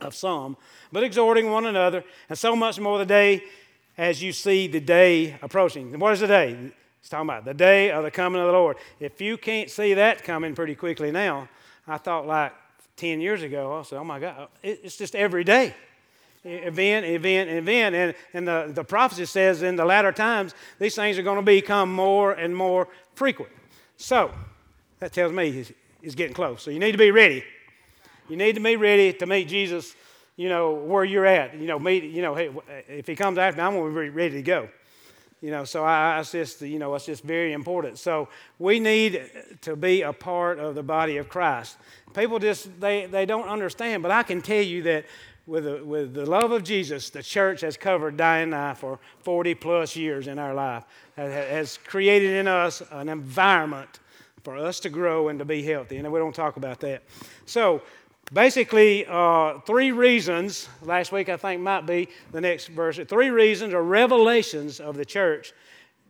of 0.00 0.14
some, 0.14 0.56
but 0.92 1.02
exhorting 1.02 1.50
one 1.50 1.66
another, 1.66 2.04
and 2.28 2.38
so 2.38 2.54
much 2.54 2.78
more 2.78 2.98
the 2.98 3.06
day 3.06 3.42
as 3.96 4.22
you 4.22 4.32
see 4.32 4.66
the 4.66 4.80
day 4.80 5.38
approaching. 5.40 5.92
And 5.92 6.00
what 6.00 6.12
is 6.12 6.20
the 6.20 6.26
day? 6.26 6.72
It's 7.00 7.08
talking 7.08 7.28
about 7.28 7.44
the 7.44 7.54
day 7.54 7.90
of 7.90 8.04
the 8.04 8.10
coming 8.10 8.40
of 8.40 8.46
the 8.46 8.52
Lord. 8.52 8.76
If 9.00 9.20
you 9.20 9.36
can't 9.36 9.70
see 9.70 9.94
that 9.94 10.24
coming 10.24 10.54
pretty 10.54 10.74
quickly 10.74 11.10
now, 11.10 11.48
I 11.86 11.98
thought 11.98 12.26
like 12.26 12.52
10 12.96 13.20
years 13.20 13.42
ago, 13.42 13.78
I 13.78 13.82
said, 13.82 13.98
oh 13.98 14.04
my 14.04 14.20
God, 14.20 14.48
it's 14.62 14.96
just 14.96 15.14
every 15.14 15.44
day 15.44 15.74
event, 16.44 17.06
event, 17.06 17.50
event. 17.50 17.94
And, 17.94 18.14
and 18.32 18.48
the, 18.48 18.72
the 18.74 18.84
prophecy 18.84 19.24
says 19.24 19.62
in 19.62 19.76
the 19.76 19.84
latter 19.84 20.12
times, 20.12 20.54
these 20.78 20.94
things 20.94 21.18
are 21.18 21.22
going 21.22 21.38
to 21.38 21.42
become 21.42 21.92
more 21.92 22.32
and 22.32 22.54
more 22.54 22.88
frequent. 23.14 23.52
So, 23.96 24.30
that 25.00 25.12
tells 25.12 25.32
me 25.32 25.50
he's, 25.50 26.14
getting 26.14 26.34
close. 26.34 26.62
So, 26.62 26.70
you 26.70 26.78
need 26.78 26.92
to 26.92 26.98
be 26.98 27.10
ready. 27.10 27.44
You 28.28 28.36
need 28.36 28.54
to 28.54 28.60
be 28.60 28.76
ready 28.76 29.12
to 29.14 29.26
meet 29.26 29.48
Jesus, 29.48 29.94
you 30.36 30.48
know, 30.48 30.72
where 30.72 31.04
you're 31.04 31.26
at. 31.26 31.56
You 31.56 31.66
know, 31.66 31.78
meet, 31.78 32.04
you 32.04 32.22
know, 32.22 32.34
hey, 32.34 32.50
if 32.88 33.06
he 33.06 33.16
comes 33.16 33.38
after 33.38 33.60
me, 33.60 33.66
I'm 33.66 33.74
going 33.74 33.94
to 33.94 34.00
be 34.00 34.08
ready 34.10 34.34
to 34.34 34.42
go. 34.42 34.68
You 35.44 35.50
know, 35.50 35.64
so 35.64 35.84
I, 35.84 36.18
I 36.18 36.22
just, 36.22 36.62
you 36.62 36.78
know, 36.78 36.94
it's 36.94 37.04
just 37.04 37.22
very 37.22 37.52
important. 37.52 37.98
So 37.98 38.28
we 38.58 38.80
need 38.80 39.30
to 39.60 39.76
be 39.76 40.00
a 40.00 40.10
part 40.10 40.58
of 40.58 40.74
the 40.74 40.82
body 40.82 41.18
of 41.18 41.28
Christ. 41.28 41.76
People 42.14 42.38
just, 42.38 42.80
they, 42.80 43.04
they 43.04 43.26
don't 43.26 43.46
understand, 43.46 44.02
but 44.02 44.10
I 44.10 44.22
can 44.22 44.40
tell 44.40 44.62
you 44.62 44.82
that 44.84 45.04
with 45.46 45.64
the, 45.64 45.84
with 45.84 46.14
the 46.14 46.24
love 46.24 46.50
of 46.52 46.64
Jesus, 46.64 47.10
the 47.10 47.22
church 47.22 47.60
has 47.60 47.76
covered 47.76 48.16
Diane 48.16 48.44
and 48.44 48.54
I 48.54 48.72
for 48.72 48.98
40 49.18 49.54
plus 49.56 49.94
years 49.96 50.28
in 50.28 50.38
our 50.38 50.54
life, 50.54 50.84
has 51.14 51.76
created 51.76 52.30
in 52.30 52.48
us 52.48 52.82
an 52.90 53.10
environment 53.10 54.00
for 54.44 54.56
us 54.56 54.80
to 54.80 54.88
grow 54.88 55.28
and 55.28 55.38
to 55.40 55.44
be 55.44 55.62
healthy. 55.62 55.98
And 55.98 56.10
we 56.10 56.18
don't 56.20 56.34
talk 56.34 56.56
about 56.56 56.80
that. 56.80 57.02
So, 57.44 57.82
basically, 58.32 59.06
uh, 59.08 59.60
three 59.60 59.92
reasons, 59.92 60.68
last 60.82 61.12
week 61.12 61.28
I 61.28 61.36
think 61.36 61.60
might 61.60 61.86
be 61.86 62.08
the 62.32 62.40
next 62.40 62.68
verse, 62.68 62.98
three 63.08 63.30
reasons 63.30 63.74
or 63.74 63.82
revelations 63.82 64.80
of 64.80 64.96
the 64.96 65.04
church 65.04 65.52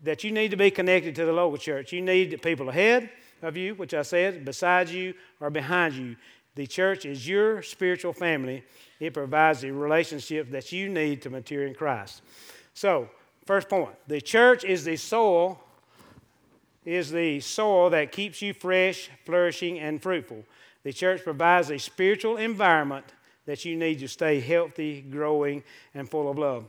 that 0.02 0.22
you 0.22 0.32
need 0.32 0.50
to 0.50 0.56
be 0.56 0.70
connected 0.70 1.14
to 1.16 1.24
the 1.24 1.32
local 1.32 1.58
church. 1.58 1.92
You 1.92 2.02
need 2.02 2.40
people 2.42 2.68
ahead 2.68 3.10
of 3.42 3.56
you, 3.56 3.74
which 3.74 3.94
I 3.94 4.02
said, 4.02 4.44
beside 4.44 4.88
you 4.88 5.14
or 5.40 5.50
behind 5.50 5.94
you. 5.94 6.16
The 6.54 6.66
church 6.66 7.04
is 7.04 7.26
your 7.26 7.62
spiritual 7.62 8.12
family 8.12 8.64
it 9.00 9.12
provides 9.12 9.60
the 9.60 9.70
relationship 9.70 10.50
that 10.50 10.72
you 10.72 10.88
need 10.88 11.22
to 11.22 11.30
mature 11.30 11.66
in 11.66 11.74
Christ. 11.74 12.22
So, 12.74 13.08
first 13.44 13.68
point 13.68 13.94
the 14.06 14.20
church 14.20 14.64
is 14.64 14.84
the 14.84 14.96
soil, 14.96 15.60
is 16.84 17.10
the 17.10 17.40
soil 17.40 17.90
that 17.90 18.12
keeps 18.12 18.40
you 18.40 18.54
fresh, 18.54 19.10
flourishing, 19.24 19.78
and 19.78 20.02
fruitful. 20.02 20.44
The 20.84 20.92
church 20.92 21.24
provides 21.24 21.70
a 21.70 21.78
spiritual 21.78 22.36
environment 22.36 23.04
that 23.46 23.64
you 23.64 23.76
need 23.76 23.98
to 23.98 24.08
stay 24.08 24.40
healthy, 24.40 25.02
growing, 25.02 25.62
and 25.94 26.08
full 26.08 26.30
of 26.30 26.38
love. 26.38 26.64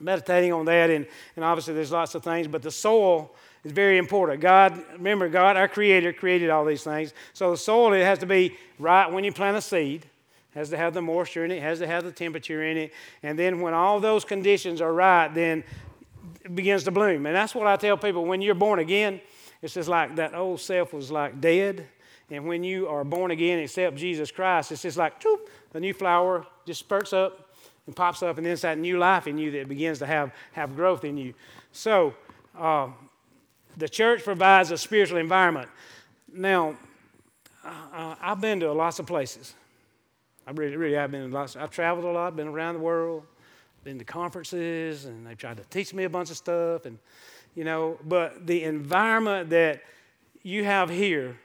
Meditating 0.00 0.52
on 0.52 0.64
that, 0.66 0.90
and, 0.90 1.06
and 1.36 1.44
obviously 1.44 1.74
there's 1.74 1.92
lots 1.92 2.14
of 2.14 2.22
things, 2.22 2.46
but 2.46 2.62
the 2.62 2.70
soil 2.70 3.30
is 3.64 3.72
very 3.72 3.98
important. 3.98 4.40
God, 4.40 4.82
remember, 4.92 5.28
God, 5.28 5.56
our 5.56 5.68
Creator, 5.68 6.12
created 6.14 6.50
all 6.50 6.64
these 6.64 6.84
things. 6.84 7.12
So 7.32 7.50
the 7.50 7.56
soil, 7.56 7.92
it 7.92 8.04
has 8.04 8.20
to 8.20 8.26
be 8.26 8.56
right 8.78 9.10
when 9.10 9.24
you 9.24 9.32
plant 9.32 9.56
a 9.56 9.60
seed 9.60 10.06
has 10.54 10.68
to 10.70 10.76
have 10.76 10.94
the 10.94 11.02
moisture 11.02 11.44
in 11.44 11.50
it, 11.50 11.62
has 11.62 11.78
to 11.78 11.86
have 11.86 12.04
the 12.04 12.12
temperature 12.12 12.62
in 12.64 12.76
it. 12.76 12.92
And 13.22 13.38
then 13.38 13.60
when 13.60 13.74
all 13.74 14.00
those 14.00 14.24
conditions 14.24 14.80
are 14.80 14.92
right, 14.92 15.28
then 15.28 15.64
it 16.44 16.54
begins 16.54 16.84
to 16.84 16.90
bloom. 16.90 17.26
And 17.26 17.34
that's 17.34 17.54
what 17.54 17.66
I 17.66 17.76
tell 17.76 17.96
people 17.96 18.24
when 18.24 18.42
you're 18.42 18.54
born 18.54 18.78
again, 18.78 19.20
it's 19.62 19.74
just 19.74 19.88
like 19.88 20.16
that 20.16 20.34
old 20.34 20.60
self 20.60 20.92
was 20.92 21.10
like 21.10 21.40
dead. 21.40 21.88
And 22.30 22.46
when 22.46 22.64
you 22.64 22.88
are 22.88 23.04
born 23.04 23.30
again, 23.30 23.58
accept 23.58 23.96
Jesus 23.96 24.30
Christ, 24.30 24.72
it's 24.72 24.82
just 24.82 24.96
like 24.96 25.20
choop, 25.20 25.38
the 25.72 25.80
new 25.80 25.92
flower 25.92 26.46
just 26.66 26.80
spurts 26.80 27.12
up 27.12 27.54
and 27.86 27.94
pops 27.96 28.22
up, 28.22 28.36
and 28.38 28.46
then 28.46 28.52
it's 28.52 28.62
that 28.62 28.78
new 28.78 28.98
life 28.98 29.26
in 29.26 29.38
you 29.38 29.50
that 29.52 29.68
begins 29.68 29.98
to 29.98 30.06
have, 30.06 30.32
have 30.52 30.76
growth 30.76 31.04
in 31.04 31.16
you. 31.16 31.34
So, 31.72 32.14
uh, 32.58 32.88
the 33.76 33.88
church 33.88 34.22
provides 34.22 34.70
a 34.70 34.78
spiritual 34.78 35.18
environment. 35.18 35.68
Now, 36.32 36.76
uh, 37.64 38.14
I've 38.20 38.40
been 38.40 38.60
to 38.60 38.72
lots 38.72 38.98
of 38.98 39.06
places. 39.06 39.54
I 40.46 40.50
really, 40.50 40.76
really 40.76 40.96
have 40.96 41.10
been. 41.10 41.28
to 41.28 41.34
Lots, 41.34 41.56
I've 41.56 41.70
traveled 41.70 42.04
a 42.04 42.10
lot, 42.10 42.36
been 42.36 42.48
around 42.48 42.74
the 42.74 42.80
world, 42.80 43.24
been 43.84 43.98
to 43.98 44.04
conferences, 44.04 45.04
and 45.04 45.26
they've 45.26 45.36
tried 45.36 45.56
to 45.58 45.64
teach 45.64 45.94
me 45.94 46.04
a 46.04 46.10
bunch 46.10 46.30
of 46.30 46.36
stuff, 46.36 46.84
and 46.84 46.98
you 47.54 47.64
know. 47.64 47.98
But 48.04 48.46
the 48.46 48.64
environment 48.64 49.50
that 49.50 49.82
you 50.42 50.64
have 50.64 50.90
here, 50.90 51.38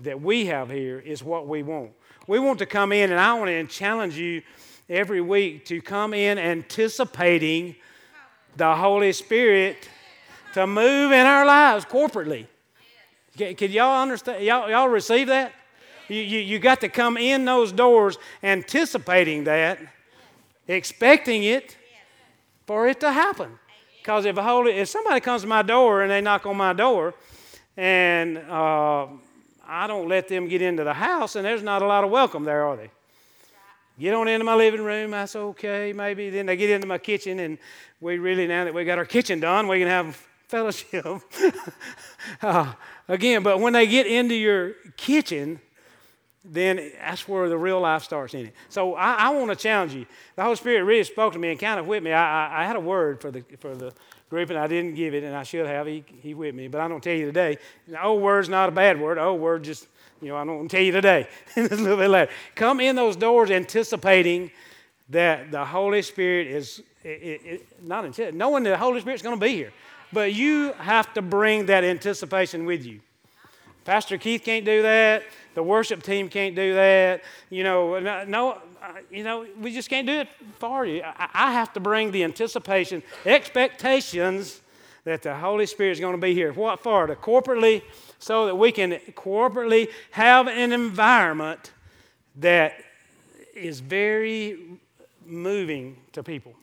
that 0.00 0.20
we 0.20 0.46
have 0.46 0.70
here, 0.70 0.98
is 0.98 1.22
what 1.22 1.46
we 1.46 1.62
want. 1.62 1.90
We 2.26 2.38
want 2.38 2.58
to 2.60 2.66
come 2.66 2.92
in, 2.92 3.10
and 3.10 3.20
I 3.20 3.34
want 3.34 3.48
to 3.48 3.64
challenge 3.66 4.16
you 4.16 4.42
every 4.88 5.20
week 5.20 5.64
to 5.66 5.80
come 5.80 6.14
in 6.14 6.38
anticipating 6.38 7.76
the 8.56 8.74
Holy 8.74 9.12
Spirit 9.12 9.88
to 10.54 10.66
move 10.66 11.12
in 11.12 11.26
our 11.26 11.46
lives 11.46 11.84
corporately. 11.84 12.46
Can, 13.36 13.54
can 13.54 13.70
y'all 13.70 14.02
understand? 14.02 14.44
Y'all, 14.44 14.68
y'all 14.68 14.88
receive 14.88 15.28
that? 15.28 15.52
You, 16.08 16.20
you, 16.22 16.40
you 16.40 16.58
got 16.58 16.80
to 16.80 16.88
come 16.88 17.16
in 17.16 17.44
those 17.44 17.70
doors 17.70 18.18
anticipating 18.42 19.44
that, 19.44 19.78
expecting 20.66 21.44
it 21.44 21.76
for 22.66 22.88
it 22.88 23.00
to 23.00 23.12
happen. 23.12 23.58
Because 24.00 24.24
if, 24.24 24.36
a 24.36 24.42
Holy, 24.42 24.72
if 24.72 24.88
somebody 24.88 25.20
comes 25.20 25.42
to 25.42 25.48
my 25.48 25.62
door 25.62 26.02
and 26.02 26.10
they 26.10 26.20
knock 26.20 26.46
on 26.46 26.56
my 26.56 26.72
door, 26.72 27.14
and 27.76 28.38
uh, 28.38 29.06
I 29.70 29.86
don't 29.86 30.08
let 30.08 30.26
them 30.26 30.48
get 30.48 30.62
into 30.62 30.82
the 30.82 30.92
house, 30.92 31.36
and 31.36 31.44
there's 31.44 31.62
not 31.62 31.80
a 31.80 31.86
lot 31.86 32.02
of 32.02 32.10
welcome 32.10 32.42
there, 32.42 32.66
are 32.66 32.76
they? 32.76 32.90
Get 34.00 34.14
on 34.14 34.26
into 34.26 34.44
my 34.44 34.56
living 34.56 34.82
room, 34.82 35.12
that's 35.12 35.36
okay, 35.36 35.92
maybe. 35.92 36.28
Then 36.28 36.46
they 36.46 36.56
get 36.56 36.70
into 36.70 36.88
my 36.88 36.98
kitchen, 36.98 37.38
and 37.38 37.56
we 38.00 38.18
really, 38.18 38.48
now 38.48 38.64
that 38.64 38.74
we 38.74 38.84
got 38.84 38.98
our 38.98 39.04
kitchen 39.04 39.38
done, 39.38 39.68
we 39.68 39.78
can 39.78 39.86
have 39.86 40.16
fellowship. 40.48 41.04
uh, 42.42 42.72
again, 43.06 43.44
but 43.44 43.60
when 43.60 43.72
they 43.72 43.86
get 43.86 44.08
into 44.08 44.34
your 44.34 44.72
kitchen, 44.96 45.60
then 46.44 46.90
that's 47.00 47.28
where 47.28 47.48
the 47.48 47.58
real 47.58 47.80
life 47.80 48.02
starts 48.02 48.34
in 48.34 48.46
it. 48.46 48.54
So 48.70 48.96
I, 48.96 49.12
I 49.12 49.30
want 49.30 49.50
to 49.50 49.56
challenge 49.56 49.94
you. 49.94 50.04
The 50.34 50.42
Holy 50.42 50.56
Spirit 50.56 50.82
really 50.82 51.04
spoke 51.04 51.34
to 51.34 51.38
me 51.38 51.52
and 51.52 51.60
kind 51.60 51.78
of 51.78 51.86
whipped 51.86 52.04
me. 52.04 52.12
I, 52.12 52.46
I, 52.48 52.62
I, 52.62 52.66
had 52.66 52.74
a 52.74 52.80
word 52.80 53.20
for 53.20 53.30
the, 53.30 53.44
for 53.60 53.76
the 53.76 53.92
and 54.32 54.58
I 54.58 54.66
didn't 54.66 54.94
give 54.94 55.14
it, 55.14 55.24
and 55.24 55.34
I 55.34 55.42
should 55.42 55.66
have. 55.66 55.86
He, 55.86 56.04
he 56.22 56.34
whipped 56.34 56.56
me, 56.56 56.68
but 56.68 56.80
I 56.80 56.88
don't 56.88 57.02
tell 57.02 57.14
you 57.14 57.26
today. 57.26 57.58
The 57.88 58.02
old 58.02 58.22
word's 58.22 58.48
not 58.48 58.68
a 58.68 58.72
bad 58.72 59.00
word. 59.00 59.18
The 59.18 59.22
old 59.24 59.40
word 59.40 59.64
just, 59.64 59.88
you 60.22 60.28
know, 60.28 60.36
I 60.36 60.44
don't 60.44 60.68
tell 60.68 60.80
you 60.80 60.92
today. 60.92 61.28
a 61.56 61.62
little 61.62 61.96
bit 61.96 62.08
later. 62.08 62.32
Come 62.54 62.80
in 62.80 62.96
those 62.96 63.16
doors 63.16 63.50
anticipating 63.50 64.50
that 65.08 65.50
the 65.50 65.64
Holy 65.64 66.02
Spirit 66.02 66.46
is, 66.46 66.82
it, 67.02 67.40
it, 67.44 67.82
not 67.82 68.04
anticipating, 68.04 68.38
knowing 68.38 68.62
the 68.62 68.76
Holy 68.76 69.00
Spirit's 69.00 69.22
going 69.22 69.38
to 69.38 69.44
be 69.44 69.52
here. 69.52 69.72
But 70.12 70.32
you 70.32 70.72
have 70.74 71.12
to 71.14 71.22
bring 71.22 71.66
that 71.66 71.84
anticipation 71.84 72.64
with 72.64 72.84
you. 72.84 73.00
Pastor 73.90 74.18
Keith 74.18 74.44
can't 74.44 74.64
do 74.64 74.82
that. 74.82 75.24
The 75.54 75.64
worship 75.64 76.04
team 76.04 76.28
can't 76.28 76.54
do 76.54 76.74
that. 76.74 77.22
You 77.48 77.64
know, 77.64 77.98
no, 77.98 78.50
uh, 78.80 78.92
you 79.10 79.24
know, 79.24 79.48
we 79.60 79.72
just 79.72 79.90
can't 79.90 80.06
do 80.06 80.20
it 80.20 80.28
for 80.60 80.86
you. 80.86 81.02
I 81.04 81.50
have 81.50 81.72
to 81.72 81.80
bring 81.80 82.12
the 82.12 82.22
anticipation, 82.22 83.02
expectations 83.26 84.60
that 85.02 85.22
the 85.22 85.34
Holy 85.34 85.66
Spirit 85.66 85.90
is 85.90 85.98
going 85.98 86.14
to 86.14 86.20
be 86.20 86.34
here. 86.34 86.52
What 86.52 86.78
for? 86.78 87.08
To 87.08 87.16
corporately, 87.16 87.82
so 88.20 88.46
that 88.46 88.54
we 88.54 88.70
can 88.70 88.92
corporately 89.16 89.88
have 90.12 90.46
an 90.46 90.70
environment 90.70 91.72
that 92.36 92.74
is 93.56 93.80
very 93.80 94.78
moving 95.26 95.96
to 96.12 96.22
people 96.22 96.54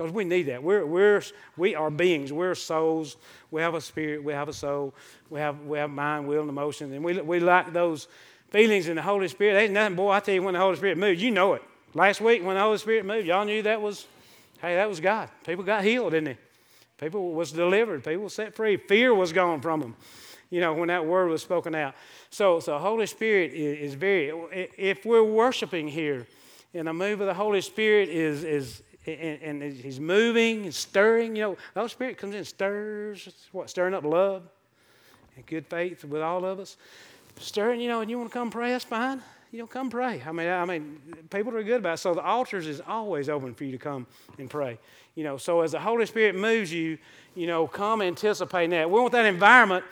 because 0.00 0.14
we 0.14 0.24
need 0.24 0.44
that. 0.44 0.62
We're, 0.62 0.86
we're, 0.86 1.22
we 1.58 1.74
are 1.74 1.90
beings. 1.90 2.32
We're 2.32 2.54
souls. 2.54 3.18
We 3.50 3.60
have 3.60 3.74
a 3.74 3.82
spirit. 3.82 4.24
We 4.24 4.32
have 4.32 4.48
a 4.48 4.52
soul. 4.52 4.94
We 5.28 5.40
have, 5.40 5.60
we 5.66 5.76
have 5.76 5.90
mind, 5.90 6.26
will, 6.26 6.40
and 6.40 6.48
emotion. 6.48 6.90
And 6.94 7.04
we, 7.04 7.20
we 7.20 7.38
like 7.38 7.74
those 7.74 8.08
feelings 8.48 8.88
in 8.88 8.96
the 8.96 9.02
Holy 9.02 9.28
Spirit. 9.28 9.52
There's 9.52 9.70
nothing, 9.70 9.96
boy, 9.96 10.12
I 10.12 10.20
tell 10.20 10.34
you, 10.34 10.42
when 10.42 10.54
the 10.54 10.60
Holy 10.60 10.76
Spirit 10.76 10.96
moves, 10.96 11.22
you 11.22 11.30
know 11.30 11.52
it. 11.52 11.62
Last 11.92 12.22
week 12.22 12.42
when 12.42 12.54
the 12.54 12.62
Holy 12.62 12.78
Spirit 12.78 13.04
moved, 13.04 13.26
y'all 13.26 13.44
knew 13.44 13.60
that 13.60 13.82
was, 13.82 14.06
hey, 14.62 14.76
that 14.76 14.88
was 14.88 15.00
God. 15.00 15.28
People 15.44 15.64
got 15.64 15.84
healed, 15.84 16.12
didn't 16.12 16.24
they? 16.24 16.38
People 17.06 17.32
was 17.32 17.52
delivered. 17.52 18.02
People 18.02 18.30
set 18.30 18.54
free. 18.54 18.78
Fear 18.78 19.14
was 19.14 19.34
gone 19.34 19.60
from 19.60 19.80
them, 19.80 19.96
you 20.48 20.62
know, 20.62 20.72
when 20.72 20.88
that 20.88 21.04
word 21.04 21.28
was 21.28 21.42
spoken 21.42 21.74
out. 21.74 21.94
So, 22.30 22.58
so 22.58 22.78
Holy 22.78 23.06
Spirit 23.06 23.52
is, 23.52 23.90
is 23.90 23.94
very, 23.94 24.32
if 24.78 25.04
we're 25.04 25.22
worshiping 25.22 25.88
here, 25.88 26.26
and 26.72 26.86
the 26.86 26.92
move 26.92 27.20
of 27.20 27.26
the 27.26 27.34
Holy 27.34 27.60
Spirit 27.60 28.08
is, 28.08 28.44
is, 28.44 28.82
and, 29.06 29.62
and 29.62 29.72
he's 29.72 30.00
moving 30.00 30.64
and 30.64 30.74
stirring. 30.74 31.36
You 31.36 31.42
know, 31.42 31.56
the 31.74 31.80
Holy 31.80 31.90
Spirit 31.90 32.18
comes 32.18 32.34
in 32.34 32.38
and 32.38 32.46
stirs, 32.46 33.28
what, 33.52 33.70
stirring 33.70 33.94
up 33.94 34.04
love 34.04 34.42
and 35.36 35.46
good 35.46 35.66
faith 35.66 36.04
with 36.04 36.22
all 36.22 36.44
of 36.44 36.60
us. 36.60 36.76
Stirring, 37.38 37.80
you 37.80 37.88
know, 37.88 38.00
and 38.00 38.10
you 38.10 38.18
want 38.18 38.30
to 38.30 38.34
come 38.34 38.50
pray, 38.50 38.70
that's 38.70 38.84
fine. 38.84 39.22
You 39.52 39.60
know, 39.60 39.66
come 39.66 39.90
pray. 39.90 40.22
I 40.24 40.30
mean, 40.30 40.48
I 40.48 40.64
mean, 40.64 41.00
people 41.30 41.56
are 41.56 41.62
good 41.62 41.80
about 41.80 41.94
it. 41.94 41.98
So 41.98 42.14
the 42.14 42.22
altars 42.22 42.66
is 42.66 42.80
always 42.86 43.28
open 43.28 43.54
for 43.54 43.64
you 43.64 43.72
to 43.72 43.78
come 43.78 44.06
and 44.38 44.48
pray. 44.48 44.78
You 45.16 45.24
know, 45.24 45.38
so 45.38 45.62
as 45.62 45.72
the 45.72 45.80
Holy 45.80 46.06
Spirit 46.06 46.36
moves 46.36 46.72
you, 46.72 46.98
you 47.34 47.46
know, 47.46 47.66
come 47.66 48.00
anticipating 48.00 48.70
that. 48.70 48.90
We 48.90 49.00
want 49.00 49.12
that 49.12 49.26
environment 49.26 49.84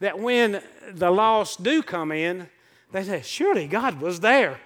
that 0.00 0.18
when 0.18 0.60
the 0.92 1.10
lost 1.10 1.62
do 1.62 1.82
come 1.82 2.10
in, 2.10 2.48
they 2.90 3.04
say, 3.04 3.22
surely 3.22 3.68
God 3.68 4.00
was 4.00 4.20
there. 4.20 4.58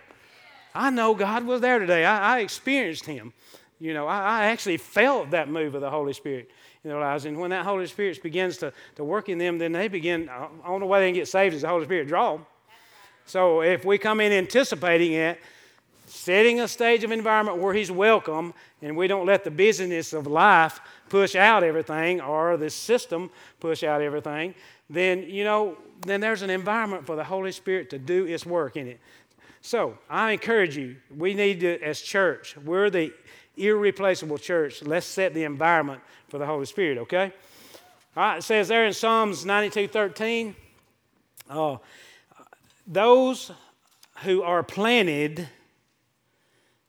I 0.74 0.90
know 0.90 1.14
God 1.14 1.44
was 1.44 1.60
there 1.60 1.78
today. 1.78 2.04
I, 2.04 2.36
I 2.36 2.40
experienced 2.40 3.04
Him. 3.04 3.32
You 3.80 3.94
know, 3.94 4.06
I, 4.06 4.18
I, 4.18 4.44
actually 4.46 4.76
felt 4.76 5.30
that 5.30 5.48
move 5.48 5.74
of 5.74 5.80
the 5.80 5.90
Holy 5.90 6.12
Spirit 6.12 6.50
in 6.82 6.90
their 6.90 6.98
lives. 6.98 7.26
And 7.26 7.38
when 7.38 7.50
that 7.50 7.64
Holy 7.64 7.86
Spirit 7.86 8.20
begins 8.22 8.56
to, 8.58 8.72
to 8.96 9.04
work 9.04 9.28
in 9.28 9.38
them, 9.38 9.58
then 9.58 9.72
they 9.72 9.86
begin, 9.86 10.28
uh, 10.28 10.78
the 10.78 10.86
way 10.86 11.00
they 11.00 11.08
can 11.08 11.14
get 11.14 11.28
saved 11.28 11.54
is 11.54 11.62
the 11.62 11.68
Holy 11.68 11.84
Spirit 11.84 12.08
draw 12.08 12.32
them. 12.32 12.46
So 13.24 13.62
if 13.62 13.84
we 13.84 13.98
come 13.98 14.20
in 14.20 14.32
anticipating 14.32 15.12
it, 15.12 15.38
setting 16.06 16.60
a 16.60 16.66
stage 16.66 17.04
of 17.04 17.12
environment 17.12 17.58
where 17.58 17.74
He's 17.74 17.90
welcome, 17.90 18.52
and 18.82 18.96
we 18.96 19.06
don't 19.06 19.26
let 19.26 19.44
the 19.44 19.50
busyness 19.50 20.12
of 20.12 20.26
life 20.26 20.80
push 21.08 21.36
out 21.36 21.62
everything 21.62 22.20
or 22.20 22.56
the 22.56 22.70
system 22.70 23.30
push 23.60 23.84
out 23.84 24.00
everything, 24.00 24.54
then, 24.90 25.22
you 25.22 25.44
know, 25.44 25.76
then 26.00 26.20
there's 26.20 26.42
an 26.42 26.50
environment 26.50 27.06
for 27.06 27.14
the 27.14 27.24
Holy 27.24 27.52
Spirit 27.52 27.90
to 27.90 27.98
do 27.98 28.24
its 28.24 28.46
work 28.46 28.76
in 28.76 28.88
it. 28.88 29.00
So 29.60 29.98
I 30.08 30.32
encourage 30.32 30.76
you, 30.76 30.96
we 31.16 31.34
need 31.34 31.60
to, 31.60 31.82
as 31.82 32.00
church, 32.00 32.56
we're 32.64 32.90
the 32.90 33.12
irreplaceable 33.58 34.38
church. 34.38 34.82
Let's 34.82 35.06
set 35.06 35.34
the 35.34 35.44
environment 35.44 36.00
for 36.28 36.38
the 36.38 36.46
Holy 36.46 36.66
Spirit, 36.66 36.98
okay? 36.98 37.32
All 38.16 38.22
right, 38.22 38.38
it 38.38 38.42
says 38.42 38.68
there 38.68 38.86
in 38.86 38.92
Psalms 38.92 39.44
92 39.44 39.88
13, 39.88 40.56
uh, 41.50 41.76
those 42.86 43.52
who 44.24 44.42
are 44.42 44.62
planted 44.62 45.48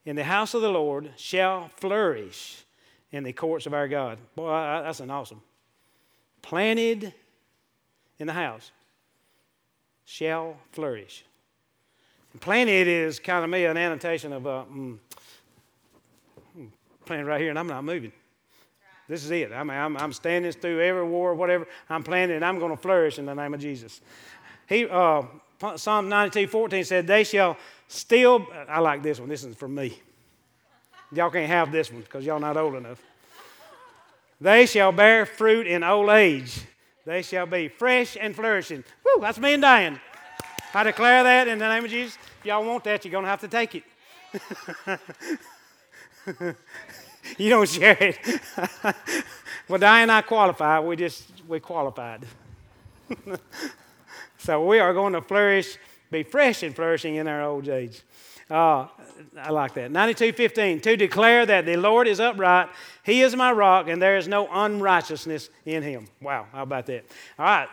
in 0.05 0.15
the 0.15 0.23
house 0.23 0.53
of 0.53 0.61
the 0.61 0.69
Lord 0.69 1.11
shall 1.17 1.69
flourish 1.75 2.63
in 3.11 3.23
the 3.23 3.33
courts 3.33 3.65
of 3.65 3.73
our 3.73 3.87
God. 3.87 4.17
Boy, 4.35 4.49
that's 4.49 4.99
an 4.99 5.11
awesome. 5.11 5.41
Planted 6.41 7.13
in 8.17 8.27
the 8.27 8.33
house 8.33 8.71
shall 10.05 10.57
flourish. 10.71 11.23
Planted 12.39 12.87
is 12.87 13.19
kind 13.19 13.43
of 13.43 13.49
me 13.49 13.65
an 13.65 13.75
annotation 13.75 14.33
of 14.33 14.47
uh, 14.47 14.63
mm, 14.71 14.97
planted 17.09 17.25
right 17.25 17.41
here 17.41 17.49
and 17.49 17.57
I'm 17.57 17.67
not 17.67 17.83
moving. 17.83 18.11
This 19.07 19.25
is 19.25 19.31
it. 19.31 19.51
I 19.51 19.63
mean, 19.63 19.75
I'm, 19.75 19.97
I'm 19.97 20.13
standing 20.13 20.51
through 20.51 20.79
every 20.79 21.03
war, 21.03 21.33
whatever. 21.33 21.67
I'm 21.89 22.03
planted 22.03 22.35
and 22.35 22.45
I'm 22.45 22.59
going 22.59 22.69
to 22.69 22.77
flourish 22.77 23.17
in 23.17 23.25
the 23.25 23.33
name 23.33 23.55
of 23.55 23.59
Jesus. 23.59 23.99
He, 24.67 24.85
uh, 24.85 25.23
Psalm 25.75 26.07
92 26.07 26.47
14 26.47 26.83
said, 26.83 27.07
They 27.07 27.23
shall 27.23 27.57
still, 27.87 28.45
I 28.67 28.79
like 28.79 29.01
this 29.01 29.19
one. 29.19 29.27
This 29.27 29.43
is 29.43 29.55
for 29.55 29.67
me. 29.67 29.99
Y'all 31.11 31.31
can't 31.31 31.47
have 31.47 31.71
this 31.71 31.91
one 31.91 32.01
because 32.01 32.23
y'all 32.23 32.39
not 32.39 32.55
old 32.55 32.75
enough. 32.75 33.01
They 34.39 34.67
shall 34.67 34.91
bear 34.91 35.25
fruit 35.25 35.65
in 35.65 35.83
old 35.83 36.11
age. 36.11 36.61
They 37.07 37.23
shall 37.23 37.47
be 37.47 37.69
fresh 37.69 38.15
and 38.21 38.35
flourishing. 38.35 38.83
Woo, 39.03 39.21
that's 39.21 39.39
me 39.39 39.53
and 39.53 39.63
Diane. 39.63 39.99
I 40.75 40.83
declare 40.83 41.23
that 41.23 41.47
in 41.47 41.57
the 41.57 41.67
name 41.67 41.83
of 41.83 41.89
Jesus. 41.89 42.19
If 42.39 42.45
y'all 42.45 42.63
want 42.63 42.83
that, 42.83 43.03
you're 43.03 43.11
going 43.11 43.23
to 43.23 43.29
have 43.31 43.41
to 43.41 43.47
take 43.47 43.73
it. 43.73 43.83
you 47.37 47.49
don't 47.49 47.67
share 47.67 47.97
it. 47.99 48.17
well, 49.67 49.79
Diane 49.79 50.03
and 50.03 50.11
I 50.11 50.21
qualified. 50.21 50.83
We 50.83 50.95
just, 50.95 51.25
we 51.47 51.59
qualified. 51.59 52.25
so 54.37 54.65
we 54.65 54.79
are 54.79 54.93
going 54.93 55.13
to 55.13 55.21
flourish, 55.21 55.77
be 56.11 56.23
fresh 56.23 56.63
and 56.63 56.75
flourishing 56.75 57.15
in 57.15 57.27
our 57.27 57.43
old 57.43 57.67
age. 57.67 58.01
Uh, 58.49 58.87
I 59.37 59.51
like 59.51 59.75
that. 59.75 59.91
92:15 59.91 60.81
to 60.81 60.97
declare 60.97 61.45
that 61.45 61.65
the 61.65 61.77
Lord 61.77 62.07
is 62.07 62.19
upright, 62.19 62.69
He 63.03 63.21
is 63.21 63.35
my 63.35 63.51
rock, 63.51 63.87
and 63.87 64.01
there 64.01 64.17
is 64.17 64.27
no 64.27 64.47
unrighteousness 64.51 65.49
in 65.65 65.83
Him. 65.83 66.07
Wow, 66.19 66.47
how 66.51 66.63
about 66.63 66.87
that? 66.87 67.05
All 67.37 67.45
right, 67.45 67.69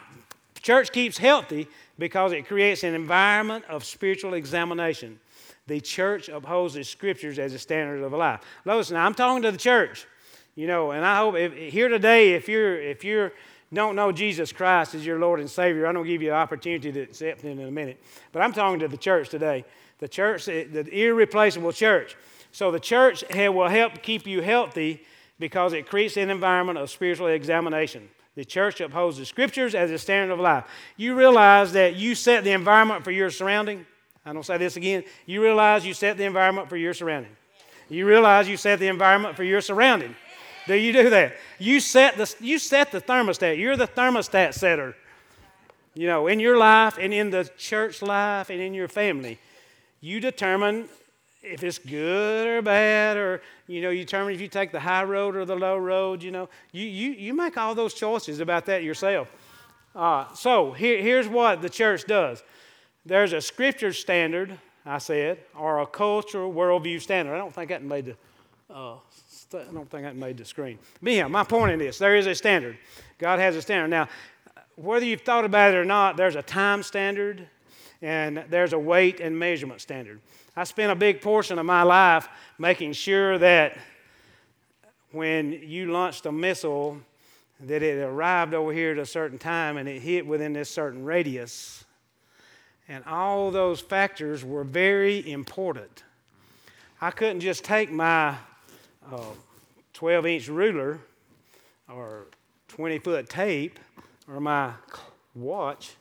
church 0.61 0.93
keeps 0.93 1.17
healthy 1.17 1.67
because 1.99 2.33
it 2.33 2.47
creates 2.47 2.85
an 2.85 2.95
environment 2.95 3.65
of 3.71 3.85
spiritual 3.85 4.35
examination. 4.35 5.19
The 5.67 5.81
church 5.81 6.29
upholds 6.29 6.75
the 6.75 6.85
scriptures 6.85 7.39
as 7.39 7.53
a 7.53 7.59
standard 7.59 8.03
of 8.03 8.13
life. 8.13 8.41
Listen, 8.65 8.97
I'm 8.97 9.15
talking 9.15 9.43
to 9.43 9.51
the 9.51 9.59
church, 9.59 10.07
you 10.55 10.67
know, 10.67 10.93
and 10.93 11.05
I 11.05 11.19
hope 11.19 11.35
if, 11.37 11.53
here 11.53 11.89
today, 11.89 12.35
if 12.35 12.49
you're 12.49 12.81
if 12.81 13.05
you're 13.05 13.33
don't 13.75 13.97
know 13.97 14.13
Jesus 14.13 14.53
Christ 14.53 14.95
as 14.95 15.05
your 15.05 15.19
Lord 15.19 15.41
and 15.41 15.51
Savior, 15.51 15.87
I'm 15.87 15.95
going 15.95 16.07
to 16.07 16.13
give 16.13 16.23
you 16.23 16.29
an 16.29 16.37
opportunity 16.37 16.93
to 16.93 17.01
accept 17.01 17.41
Him 17.41 17.59
in 17.59 17.67
a 17.67 17.71
minute. 17.71 18.01
But 18.33 18.43
I'm 18.43 18.53
talking 18.53 18.79
to 18.81 18.89
the 18.89 18.97
church 18.97 19.29
today, 19.29 19.65
the 19.99 20.09
church, 20.09 20.47
the 20.47 20.89
irreplaceable 20.93 21.73
church. 21.73 22.17
So 22.53 22.71
the 22.71 22.81
church 22.81 23.25
will 23.35 23.69
help 23.69 24.03
keep 24.03 24.27
you 24.27 24.41
healthy 24.41 25.03
because 25.39 25.73
it 25.73 25.89
creates 25.89 26.17
an 26.17 26.31
environment 26.31 26.79
of 26.79 26.91
spiritual 26.91 27.27
examination. 27.27 28.09
The 28.37 28.45
church 28.45 28.81
upholds 28.81 29.19
the 29.19 29.27
scriptures 29.27 29.75
as 29.75 29.91
a 29.91 29.99
standard 29.99 30.33
of 30.33 30.41
life. 30.41 30.65
You 30.97 31.15
realize 31.15 31.73
that 31.73 31.97
you 31.97 32.15
set 32.15 32.45
the 32.45 32.53
environment 32.53 33.03
for 33.03 33.11
your 33.11 33.31
surrounding. 33.31 33.85
I 34.27 34.33
don't 34.33 34.45
say 34.45 34.59
this 34.59 34.77
again. 34.77 35.05
You 35.25 35.41
realize 35.41 35.87
you 35.87 35.95
set 35.95 36.17
the 36.17 36.25
environment 36.25 36.69
for 36.69 36.77
your 36.77 36.93
surrounding. 36.93 37.31
You 37.89 38.07
realize 38.07 38.49
you 38.49 38.57
set 38.57 38.81
the 38.81 38.89
environment 38.89 39.37
for 39.37 39.45
your 39.45 39.61
surrounding. 39.61 40.17
Do 40.67 40.75
you 40.75 40.93
do 40.93 41.11
that? 41.11 41.37
You 41.61 41.79
set 41.79 42.17
the, 42.17 42.35
you 42.41 42.59
set 42.59 42.91
the 42.91 43.01
thermostat. 43.01 43.57
You're 43.57 43.77
the 43.77 43.87
thermostat 43.87 44.55
setter. 44.55 44.97
You 45.95 46.09
know, 46.09 46.27
in 46.27 46.41
your 46.41 46.59
life 46.59 46.99
and 47.01 47.15
in 47.15 47.31
the 47.31 47.49
church 47.57 48.03
life 48.03 48.51
and 48.51 48.61
in 48.61 48.75
your 48.75 48.89
family. 48.89 49.39
You 50.01 50.19
determine 50.19 50.89
if 51.41 51.63
it's 51.63 51.79
good 51.79 52.49
or 52.49 52.61
bad, 52.61 53.17
or 53.17 53.41
you 53.69 53.81
know, 53.81 53.91
you 53.91 54.05
determine 54.05 54.35
if 54.35 54.41
you 54.41 54.49
take 54.49 54.73
the 54.73 54.81
high 54.81 55.05
road 55.05 55.37
or 55.37 55.45
the 55.45 55.55
low 55.55 55.79
road. 55.79 56.23
You 56.23 56.33
know, 56.33 56.49
you 56.73 56.85
you, 56.85 57.13
you 57.13 57.33
make 57.33 57.57
all 57.57 57.77
those 57.77 57.95
choices 57.95 58.41
about 58.41 58.67
that 58.67 58.83
yourself. 58.83 59.29
Uh, 59.95 60.31
so 60.35 60.73
here, 60.73 61.01
here's 61.01 61.29
what 61.29 61.63
the 61.63 61.71
church 61.71 62.05
does. 62.07 62.43
There's 63.07 63.33
a 63.33 63.41
scripture 63.41 63.93
standard, 63.93 64.59
I 64.85 64.99
said, 64.99 65.39
or 65.57 65.79
a 65.79 65.87
cultural 65.87 66.53
worldview 66.53 67.01
standard. 67.01 67.35
I 67.35 67.39
don't 67.39 67.55
think 67.55 67.69
that 67.71 67.85
made 67.85 68.07
the 68.07 68.17
uh, 68.69 68.97
I 69.55 69.73
don't 69.73 69.89
think 69.89 70.03
that 70.03 70.17
made 70.17 70.39
the 70.39 70.45
screen. 70.45 70.81
But 71.01 71.13
yeah, 71.13 71.29
my 71.29 71.45
point 71.45 71.71
in 71.71 71.79
this, 71.79 71.99
there 71.99 72.17
is 72.17 72.27
a 72.27 72.35
standard. 72.35 72.77
God 73.19 73.39
has 73.39 73.55
a 73.55 73.63
standard. 73.63 73.89
Now, 73.89 74.09
whether 74.75 75.07
you've 75.07 75.21
thought 75.21 75.45
about 75.45 75.73
it 75.73 75.77
or 75.77 75.85
not, 75.85 76.17
there's 76.17 76.35
a 76.35 76.43
time 76.43 76.83
standard 76.83 77.49
and 78.03 78.45
there's 78.51 78.73
a 78.73 78.79
weight 78.79 79.21
and 79.21 79.39
measurement 79.39 79.81
standard. 79.81 80.21
I 80.57 80.65
spent 80.65 80.91
a 80.91 80.97
big 80.97 81.21
portion 81.21 81.61
of 81.61 81.65
my 81.65 81.85
life 81.85 82.29
making 82.59 82.95
sure 82.95 83.39
that 83.39 83.79
when 85.13 85.53
you 85.53 85.93
launched 85.93 86.27
a 86.27 86.33
missile, 86.33 86.99
that 87.61 87.85
it 87.85 88.03
arrived 88.03 88.53
over 88.53 88.73
here 88.73 88.91
at 88.91 88.99
a 88.99 89.07
certain 89.07 89.39
time 89.39 89.77
and 89.77 89.89
it 89.89 90.01
hit 90.01 90.27
within 90.27 90.53
this 90.53 90.69
certain 90.69 91.05
radius. 91.05 91.86
And 92.89 93.05
all 93.05 93.51
those 93.51 93.81
factors 93.81 94.45
were 94.45 94.65
very 94.65 95.31
important. 95.31 96.05
I 97.01 97.11
couldn't 97.11 97.41
just 97.41 97.65
take 97.65 97.91
my 97.91 98.37
12 99.95 100.25
uh, 100.25 100.29
inch 100.29 100.49
ruler 100.49 101.01
or 101.93 102.27
20 102.69 102.99
foot 103.01 103.29
tape 103.29 103.79
or 104.29 104.41
my 104.41 104.73
watch 105.35 105.95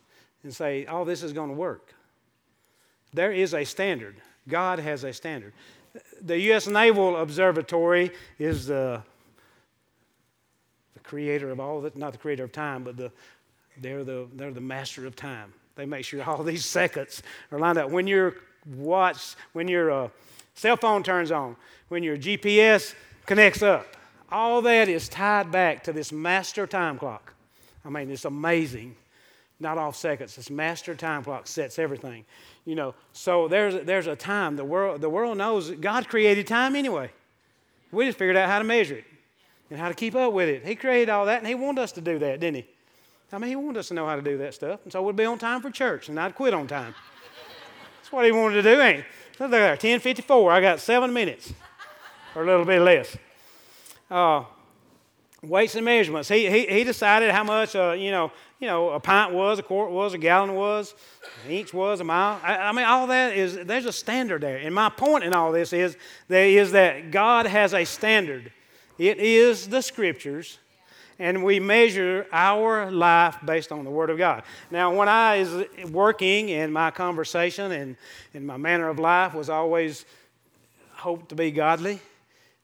and 0.44 0.54
say, 0.54 0.86
oh, 0.88 1.04
this 1.04 1.24
is 1.24 1.34
going 1.34 1.50
to 1.50 1.56
work. 1.56 1.94
There 3.14 3.32
is 3.32 3.54
a 3.54 3.64
standard. 3.64 4.16
God 4.48 4.80
has 4.80 5.04
a 5.04 5.14
standard. 5.14 5.54
The 6.22 6.38
U.S. 6.40 6.68
Naval 6.68 7.18
Observatory 7.18 8.12
is 8.38 8.68
the, 8.68 9.02
the 10.94 11.00
creator 11.00 11.50
of 11.50 11.60
all 11.60 11.82
that, 11.82 11.98
not 11.98 12.12
the 12.12 12.18
creator 12.18 12.44
of 12.44 12.52
time, 12.52 12.84
but 12.84 12.98
the, 12.98 13.12
they're, 13.80 14.04
the, 14.04 14.28
they're 14.34 14.52
the 14.52 14.62
master 14.62 15.06
of 15.06 15.16
time. 15.16 15.54
They 15.76 15.86
make 15.86 16.06
sure 16.06 16.24
all 16.30 16.44
these 16.44 16.66
seconds 16.66 17.24
are 17.52 17.60
lined 17.60 17.78
up. 17.78 17.90
When 17.90 18.08
your 18.08 18.36
watch, 18.76 19.36
when 19.54 19.68
your 19.68 19.92
uh, 19.92 20.10
cell 20.54 20.78
phone 20.78 21.04
turns 21.04 21.32
on, 21.32 21.56
when 21.90 22.04
your 22.04 22.18
GPS 22.18 22.96
connects 23.26 23.62
up, 23.62 23.88
all 24.32 24.62
that 24.64 24.90
is 24.90 25.08
tied 25.08 25.52
back 25.52 25.84
to 25.84 25.94
this 25.94 26.12
master 26.12 26.66
time 26.66 26.98
clock. 26.98 27.34
I 27.84 27.90
mean, 27.90 28.10
it's 28.10 28.26
amazing. 28.26 28.96
Not 29.60 29.78
off 29.78 29.96
seconds. 29.96 30.36
This 30.36 30.50
master 30.50 30.96
time 30.96 31.24
clock 31.24 31.48
sets 31.48 31.80
everything. 31.80 32.26
You 32.66 32.76
know, 32.76 32.96
so 33.14 33.48
there's, 33.48 33.86
there's 33.86 34.08
a 34.08 34.16
time. 34.16 34.56
The 34.56 34.66
world, 34.66 35.02
the 35.02 35.10
world 35.10 35.38
knows 35.38 35.72
God 35.72 36.08
created 36.10 36.48
time 36.48 36.76
anyway. 36.76 37.12
We 37.92 38.06
just 38.06 38.18
figured 38.18 38.36
out 38.36 38.50
how 38.50 38.58
to 38.58 38.66
measure 38.66 38.96
it 38.96 39.06
and 39.70 39.80
how 39.80 39.88
to 39.88 39.94
keep 39.94 40.16
up 40.16 40.34
with 40.34 40.50
it. 40.50 40.66
He 40.66 40.76
created 40.76 41.10
all 41.10 41.26
that, 41.28 41.40
and 41.40 41.48
He 41.48 41.56
wanted 41.56 41.82
us 41.82 41.92
to 41.94 42.02
do 42.02 42.20
that, 42.20 42.40
didn't 42.40 42.58
He? 42.58 42.66
I 43.32 43.38
mean, 43.38 43.50
He 43.50 43.56
wanted 43.56 43.80
us 43.80 43.88
to 43.90 43.94
know 43.94 44.06
how 44.06 44.16
to 44.16 44.22
do 44.22 44.38
that 44.40 44.54
stuff. 44.54 44.80
And 44.84 44.92
so 44.94 45.02
we'd 45.02 45.16
be 45.16 45.26
on 45.26 45.38
time 45.38 45.62
for 45.62 45.70
church 45.70 46.10
and 46.10 46.20
I'd 46.20 46.36
quit 46.36 46.54
on 46.54 46.68
time. 46.68 46.96
That's 47.98 48.12
what 48.12 48.26
He 48.26 48.32
wanted 48.32 48.56
to 48.56 48.76
do, 48.76 48.82
ain't 48.82 49.00
it? 49.00 49.06
Look 49.40 49.52
there, 49.52 49.70
1054. 49.72 50.52
I 50.52 50.62
got 50.62 50.80
seven 50.80 51.12
minutes 51.12 51.54
or 52.36 52.44
a 52.44 52.46
little 52.46 52.66
bit 52.66 52.82
less. 52.82 53.18
Uh, 54.10 54.44
weights 55.42 55.76
and 55.76 55.86
measurements. 55.86 56.30
He, 56.30 56.50
he, 56.50 56.66
he 56.68 56.84
decided 56.84 57.32
how 57.32 57.44
much, 57.44 57.76
uh, 57.76 57.92
you 57.92 58.12
know, 58.12 58.32
you 58.60 58.68
know, 58.68 58.90
a 58.92 59.00
pint 59.00 59.34
was, 59.34 59.60
a 59.60 59.64
quart 59.64 59.92
was, 59.92 60.14
a 60.14 60.18
gallon 60.18 60.56
was, 60.56 60.96
an 61.46 61.52
inch 61.52 61.74
was, 61.74 62.00
a 62.00 62.04
mile. 62.04 62.40
I, 62.44 62.58
I, 62.58 62.72
mean, 62.72 62.86
all 62.86 63.08
that 63.08 63.36
is, 63.36 63.58
there's 63.66 63.86
a 63.86 63.92
standard 63.92 64.42
there. 64.42 64.58
And 64.58 64.74
my 64.74 64.90
point 64.90 65.24
in 65.24 65.34
all 65.34 65.52
this 65.52 65.74
is, 65.74 65.98
there 66.28 66.48
is 66.48 66.72
that 66.72 67.12
God 67.12 67.46
has 67.46 67.74
a 67.74 67.84
standard. 67.84 68.52
It 68.98 69.20
is 69.20 69.68
the 69.68 69.82
scriptures, 69.82 70.60
and 71.20 71.44
we 71.44 71.60
measure 71.60 72.28
our 72.32 72.92
life 72.92 73.38
based 73.46 73.72
on 73.72 73.84
the 73.84 73.90
Word 73.90 74.10
of 74.10 74.18
God. 74.18 74.44
Now, 74.70 74.94
when 74.94 75.08
I 75.08 75.40
was 75.40 75.66
working 75.90 76.50
in 76.50 76.72
my 76.72 76.92
conversation 76.92 77.72
and 77.72 77.98
in 78.34 78.46
my 78.46 78.58
manner 78.58 78.90
of 78.90 79.00
life 79.00 79.34
was 79.34 79.50
always 79.50 80.06
hoped 80.92 81.30
to 81.30 81.36
be 81.36 81.52
godly. 81.52 82.00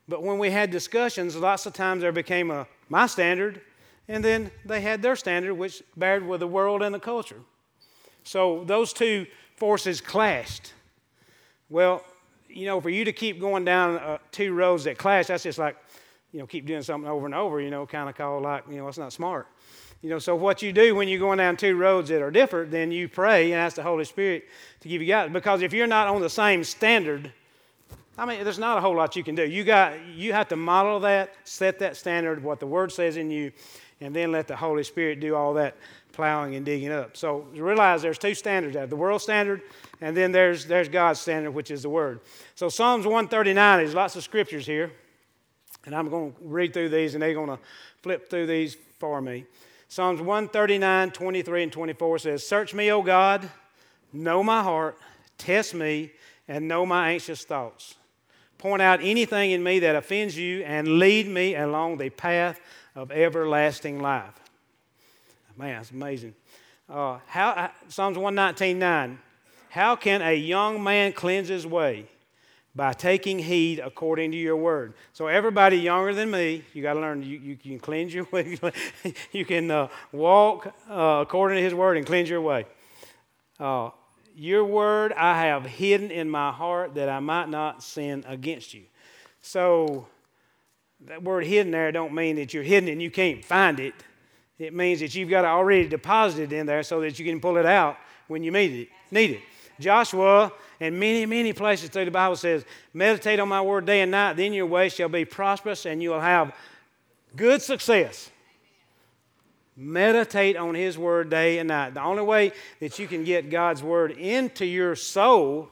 But 0.07 0.23
when 0.23 0.37
we 0.39 0.49
had 0.49 0.71
discussions, 0.71 1.35
lots 1.35 1.65
of 1.65 1.73
times 1.73 2.01
there 2.01 2.11
became 2.11 2.51
a 2.51 2.67
my 2.89 3.07
standard 3.07 3.61
and 4.07 4.23
then 4.23 4.51
they 4.65 4.81
had 4.81 5.01
their 5.01 5.15
standard, 5.15 5.53
which 5.53 5.81
bared 5.95 6.27
with 6.27 6.41
the 6.41 6.47
world 6.47 6.81
and 6.81 6.93
the 6.93 6.99
culture. 6.99 7.39
So 8.23 8.63
those 8.65 8.91
two 8.91 9.25
forces 9.55 10.01
clashed. 10.01 10.73
Well, 11.69 12.03
you 12.49 12.65
know, 12.65 12.81
for 12.81 12.89
you 12.89 13.05
to 13.05 13.13
keep 13.13 13.39
going 13.39 13.63
down 13.63 13.95
uh, 13.97 14.17
two 14.31 14.53
roads 14.53 14.83
that 14.83 14.97
clash, 14.97 15.27
that's 15.27 15.43
just 15.43 15.57
like, 15.57 15.77
you 16.31 16.39
know, 16.39 16.47
keep 16.47 16.65
doing 16.65 16.81
something 16.81 17.09
over 17.09 17.25
and 17.25 17.35
over, 17.35 17.59
you 17.59 17.69
know, 17.69 17.85
kind 17.85 18.09
of 18.09 18.15
call 18.15 18.41
like, 18.41 18.63
you 18.69 18.77
know, 18.77 18.87
it's 18.87 18.97
not 18.97 19.13
smart. 19.13 19.47
You 20.01 20.09
know, 20.09 20.19
so 20.19 20.35
what 20.35 20.61
you 20.63 20.73
do 20.73 20.95
when 20.95 21.07
you're 21.07 21.19
going 21.19 21.37
down 21.37 21.57
two 21.57 21.75
roads 21.75 22.09
that 22.09 22.21
are 22.21 22.31
different, 22.31 22.71
then 22.71 22.91
you 22.91 23.07
pray 23.07 23.51
and 23.51 23.61
ask 23.61 23.75
the 23.75 23.83
Holy 23.83 24.05
Spirit 24.05 24.45
to 24.79 24.87
give 24.87 25.01
you 25.01 25.07
guidance. 25.07 25.33
Because 25.33 25.61
if 25.61 25.73
you're 25.73 25.87
not 25.87 26.07
on 26.07 26.21
the 26.21 26.29
same 26.29 26.63
standard, 26.63 27.31
I 28.17 28.25
mean, 28.25 28.43
there's 28.43 28.59
not 28.59 28.77
a 28.77 28.81
whole 28.81 28.95
lot 28.95 29.15
you 29.15 29.23
can 29.23 29.35
do. 29.35 29.47
You 29.47 29.63
got 29.63 30.03
you 30.05 30.33
have 30.33 30.47
to 30.49 30.55
model 30.55 30.99
that, 31.01 31.35
set 31.43 31.79
that 31.79 31.95
standard, 31.97 32.43
what 32.43 32.59
the 32.59 32.67
Word 32.67 32.91
says 32.91 33.15
in 33.15 33.29
you, 33.29 33.51
and 33.99 34.15
then 34.15 34.31
let 34.31 34.47
the 34.47 34.55
Holy 34.55 34.83
Spirit 34.83 35.19
do 35.19 35.35
all 35.35 35.53
that 35.53 35.75
plowing 36.13 36.55
and 36.55 36.65
digging 36.65 36.91
up. 36.91 37.15
So 37.15 37.47
realize 37.53 38.01
there's 38.01 38.17
two 38.17 38.33
standards 38.33 38.73
there: 38.73 38.87
the 38.87 38.95
world 38.95 39.21
standard, 39.21 39.61
and 40.01 40.17
then 40.17 40.31
there's 40.31 40.65
there's 40.65 40.89
God's 40.89 41.19
standard, 41.19 41.51
which 41.51 41.71
is 41.71 41.83
the 41.83 41.89
Word. 41.89 42.19
So 42.55 42.69
Psalms 42.69 43.05
139. 43.05 43.77
There's 43.79 43.95
lots 43.95 44.15
of 44.15 44.23
scriptures 44.23 44.65
here, 44.65 44.91
and 45.85 45.95
I'm 45.95 46.09
going 46.09 46.33
to 46.33 46.37
read 46.41 46.73
through 46.73 46.89
these, 46.89 47.13
and 47.13 47.21
they're 47.21 47.33
going 47.33 47.49
to 47.49 47.59
flip 48.01 48.29
through 48.29 48.47
these 48.47 48.77
for 48.99 49.21
me. 49.21 49.45
Psalms 49.87 50.21
139, 50.21 51.11
23, 51.11 51.63
and 51.63 51.71
24 51.71 52.19
says, 52.19 52.47
"Search 52.47 52.73
me, 52.73 52.91
O 52.91 53.01
God, 53.01 53.49
know 54.13 54.43
my 54.43 54.63
heart, 54.63 54.97
test 55.37 55.73
me, 55.73 56.11
and 56.47 56.67
know 56.67 56.85
my 56.85 57.11
anxious 57.11 57.43
thoughts." 57.43 57.95
Point 58.57 58.81
out 58.81 58.99
anything 59.01 59.51
in 59.51 59.63
me 59.63 59.79
that 59.79 59.95
offends 59.95 60.37
you 60.37 60.63
and 60.63 60.99
lead 60.99 61.27
me 61.27 61.55
along 61.55 61.97
the 61.97 62.11
path 62.11 62.59
of 62.95 63.11
everlasting 63.11 63.99
life. 63.99 64.39
Man, 65.57 65.77
that's 65.77 65.91
amazing. 65.91 66.35
Uh, 66.87 67.19
how, 67.25 67.49
uh, 67.49 67.69
Psalms 67.87 68.17
119.9. 68.17 69.17
How 69.69 69.95
can 69.95 70.21
a 70.21 70.35
young 70.35 70.83
man 70.83 71.13
cleanse 71.13 71.47
his 71.47 71.65
way? 71.65 72.05
By 72.73 72.93
taking 72.93 73.37
heed 73.37 73.79
according 73.79 74.31
to 74.31 74.37
your 74.37 74.55
word. 74.55 74.93
So, 75.11 75.27
everybody 75.27 75.77
younger 75.77 76.13
than 76.13 76.31
me, 76.31 76.63
you 76.73 76.81
got 76.81 76.93
to 76.93 77.01
learn 77.01 77.21
you, 77.21 77.37
you, 77.37 77.57
can 77.57 77.79
cleanse 77.79 78.13
your 78.13 78.25
way. 78.31 78.57
you 79.33 79.43
can 79.43 79.69
uh, 79.69 79.89
walk 80.13 80.73
uh, 80.89 81.19
according 81.21 81.57
to 81.57 81.63
his 81.63 81.73
word 81.73 81.97
and 81.97 82.05
cleanse 82.05 82.29
your 82.29 82.41
way. 82.41 82.65
Uh, 83.59 83.89
your 84.35 84.63
word 84.63 85.11
I 85.13 85.47
have 85.47 85.65
hidden 85.65 86.11
in 86.11 86.29
my 86.29 86.51
heart 86.51 86.95
that 86.95 87.09
I 87.09 87.19
might 87.19 87.49
not 87.49 87.83
sin 87.83 88.23
against 88.25 88.73
you. 88.73 88.83
So, 89.41 90.07
that 91.07 91.23
word 91.23 91.45
hidden 91.45 91.71
there 91.71 91.91
don't 91.91 92.13
mean 92.13 92.35
that 92.37 92.53
you're 92.53 92.63
hidden 92.63 92.87
and 92.87 93.01
you 93.01 93.11
can't 93.11 93.43
find 93.43 93.79
it. 93.79 93.93
It 94.59 94.73
means 94.73 94.99
that 94.99 95.15
you've 95.15 95.29
got 95.29 95.43
it 95.43 95.47
already 95.47 95.87
deposited 95.87 96.53
in 96.53 96.67
there 96.67 96.83
so 96.83 97.01
that 97.01 97.17
you 97.17 97.25
can 97.25 97.39
pull 97.39 97.57
it 97.57 97.65
out 97.65 97.97
when 98.27 98.43
you 98.43 98.51
need 98.51 98.71
it. 98.73 98.89
Need 99.09 99.31
it. 99.31 99.41
Joshua 99.81 100.51
and 100.79 100.99
many, 100.99 101.25
many 101.25 101.53
places 101.53 101.89
through 101.89 102.05
the 102.05 102.11
Bible 102.11 102.35
says, 102.35 102.63
Meditate 102.93 103.39
on 103.39 103.49
my 103.49 103.61
word 103.61 103.85
day 103.85 104.01
and 104.01 104.11
night, 104.11 104.37
then 104.37 104.53
your 104.53 104.65
way 104.65 104.89
shall 104.89 105.09
be 105.09 105.25
prosperous 105.25 105.85
and 105.85 106.01
you 106.01 106.11
will 106.11 106.19
have 106.19 106.53
good 107.35 107.61
success. 107.61 108.29
Meditate 109.75 110.57
on 110.57 110.75
His 110.75 110.97
Word 110.97 111.29
day 111.29 111.57
and 111.57 111.69
night. 111.69 111.93
The 111.93 112.03
only 112.03 112.23
way 112.23 112.51
that 112.79 112.99
you 112.99 113.07
can 113.07 113.23
get 113.23 113.49
God's 113.49 113.81
Word 113.81 114.11
into 114.11 114.65
your 114.65 114.95
soul 114.95 115.69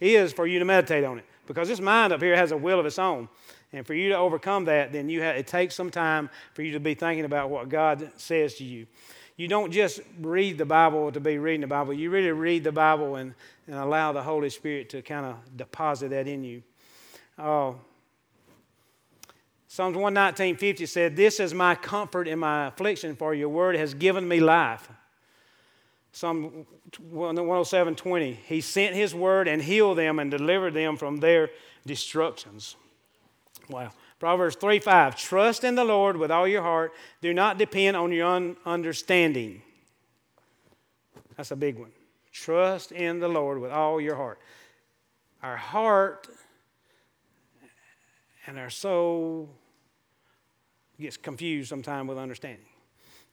is 0.00 0.32
for 0.32 0.46
you 0.46 0.58
to 0.58 0.64
meditate 0.64 1.04
on 1.04 1.18
it. 1.18 1.24
Because 1.46 1.68
this 1.68 1.80
mind 1.80 2.12
up 2.12 2.22
here 2.22 2.34
has 2.34 2.50
a 2.50 2.56
will 2.56 2.80
of 2.80 2.86
its 2.86 2.98
own. 2.98 3.28
And 3.72 3.86
for 3.86 3.94
you 3.94 4.08
to 4.10 4.16
overcome 4.16 4.64
that, 4.66 4.92
then 4.92 5.08
you 5.08 5.22
have, 5.22 5.36
it 5.36 5.46
takes 5.46 5.74
some 5.74 5.90
time 5.90 6.28
for 6.54 6.62
you 6.62 6.72
to 6.72 6.80
be 6.80 6.94
thinking 6.94 7.24
about 7.24 7.50
what 7.50 7.68
God 7.68 8.10
says 8.16 8.54
to 8.54 8.64
you. 8.64 8.86
You 9.42 9.48
don't 9.48 9.72
just 9.72 10.02
read 10.20 10.56
the 10.56 10.64
Bible 10.64 11.10
to 11.10 11.18
be 11.18 11.36
reading 11.36 11.62
the 11.62 11.66
Bible. 11.66 11.92
You 11.92 12.10
really 12.10 12.30
read 12.30 12.62
the 12.62 12.70
Bible 12.70 13.16
and, 13.16 13.34
and 13.66 13.74
allow 13.74 14.12
the 14.12 14.22
Holy 14.22 14.48
Spirit 14.50 14.88
to 14.90 15.02
kind 15.02 15.26
of 15.26 15.56
deposit 15.56 16.10
that 16.10 16.28
in 16.28 16.44
you. 16.44 16.62
Uh, 17.36 17.72
Psalms 19.66 19.96
119.50 19.96 20.86
said, 20.86 21.16
This 21.16 21.40
is 21.40 21.52
my 21.54 21.74
comfort 21.74 22.28
in 22.28 22.38
my 22.38 22.68
affliction, 22.68 23.16
for 23.16 23.34
your 23.34 23.48
word 23.48 23.74
has 23.74 23.94
given 23.94 24.28
me 24.28 24.38
life. 24.38 24.88
Psalm 26.12 26.64
107.20, 27.12 28.36
He 28.46 28.60
sent 28.60 28.94
His 28.94 29.12
word 29.12 29.48
and 29.48 29.60
healed 29.60 29.98
them 29.98 30.20
and 30.20 30.30
delivered 30.30 30.74
them 30.74 30.96
from 30.96 31.16
their 31.16 31.50
destructions. 31.84 32.76
Wow. 33.68 33.90
Proverbs 34.18 34.56
3 34.56 34.78
5. 34.78 35.16
Trust 35.16 35.64
in 35.64 35.74
the 35.74 35.84
Lord 35.84 36.16
with 36.16 36.30
all 36.30 36.46
your 36.46 36.62
heart. 36.62 36.92
Do 37.20 37.34
not 37.34 37.58
depend 37.58 37.96
on 37.96 38.12
your 38.12 38.26
own 38.26 38.56
understanding. 38.64 39.62
That's 41.36 41.50
a 41.50 41.56
big 41.56 41.78
one. 41.78 41.92
Trust 42.32 42.92
in 42.92 43.20
the 43.20 43.28
Lord 43.28 43.60
with 43.60 43.70
all 43.70 44.00
your 44.00 44.16
heart. 44.16 44.38
Our 45.42 45.56
heart 45.56 46.28
and 48.46 48.58
our 48.58 48.70
soul 48.70 49.50
gets 51.00 51.16
confused 51.16 51.68
sometimes 51.68 52.08
with 52.08 52.18
understanding. 52.18 52.66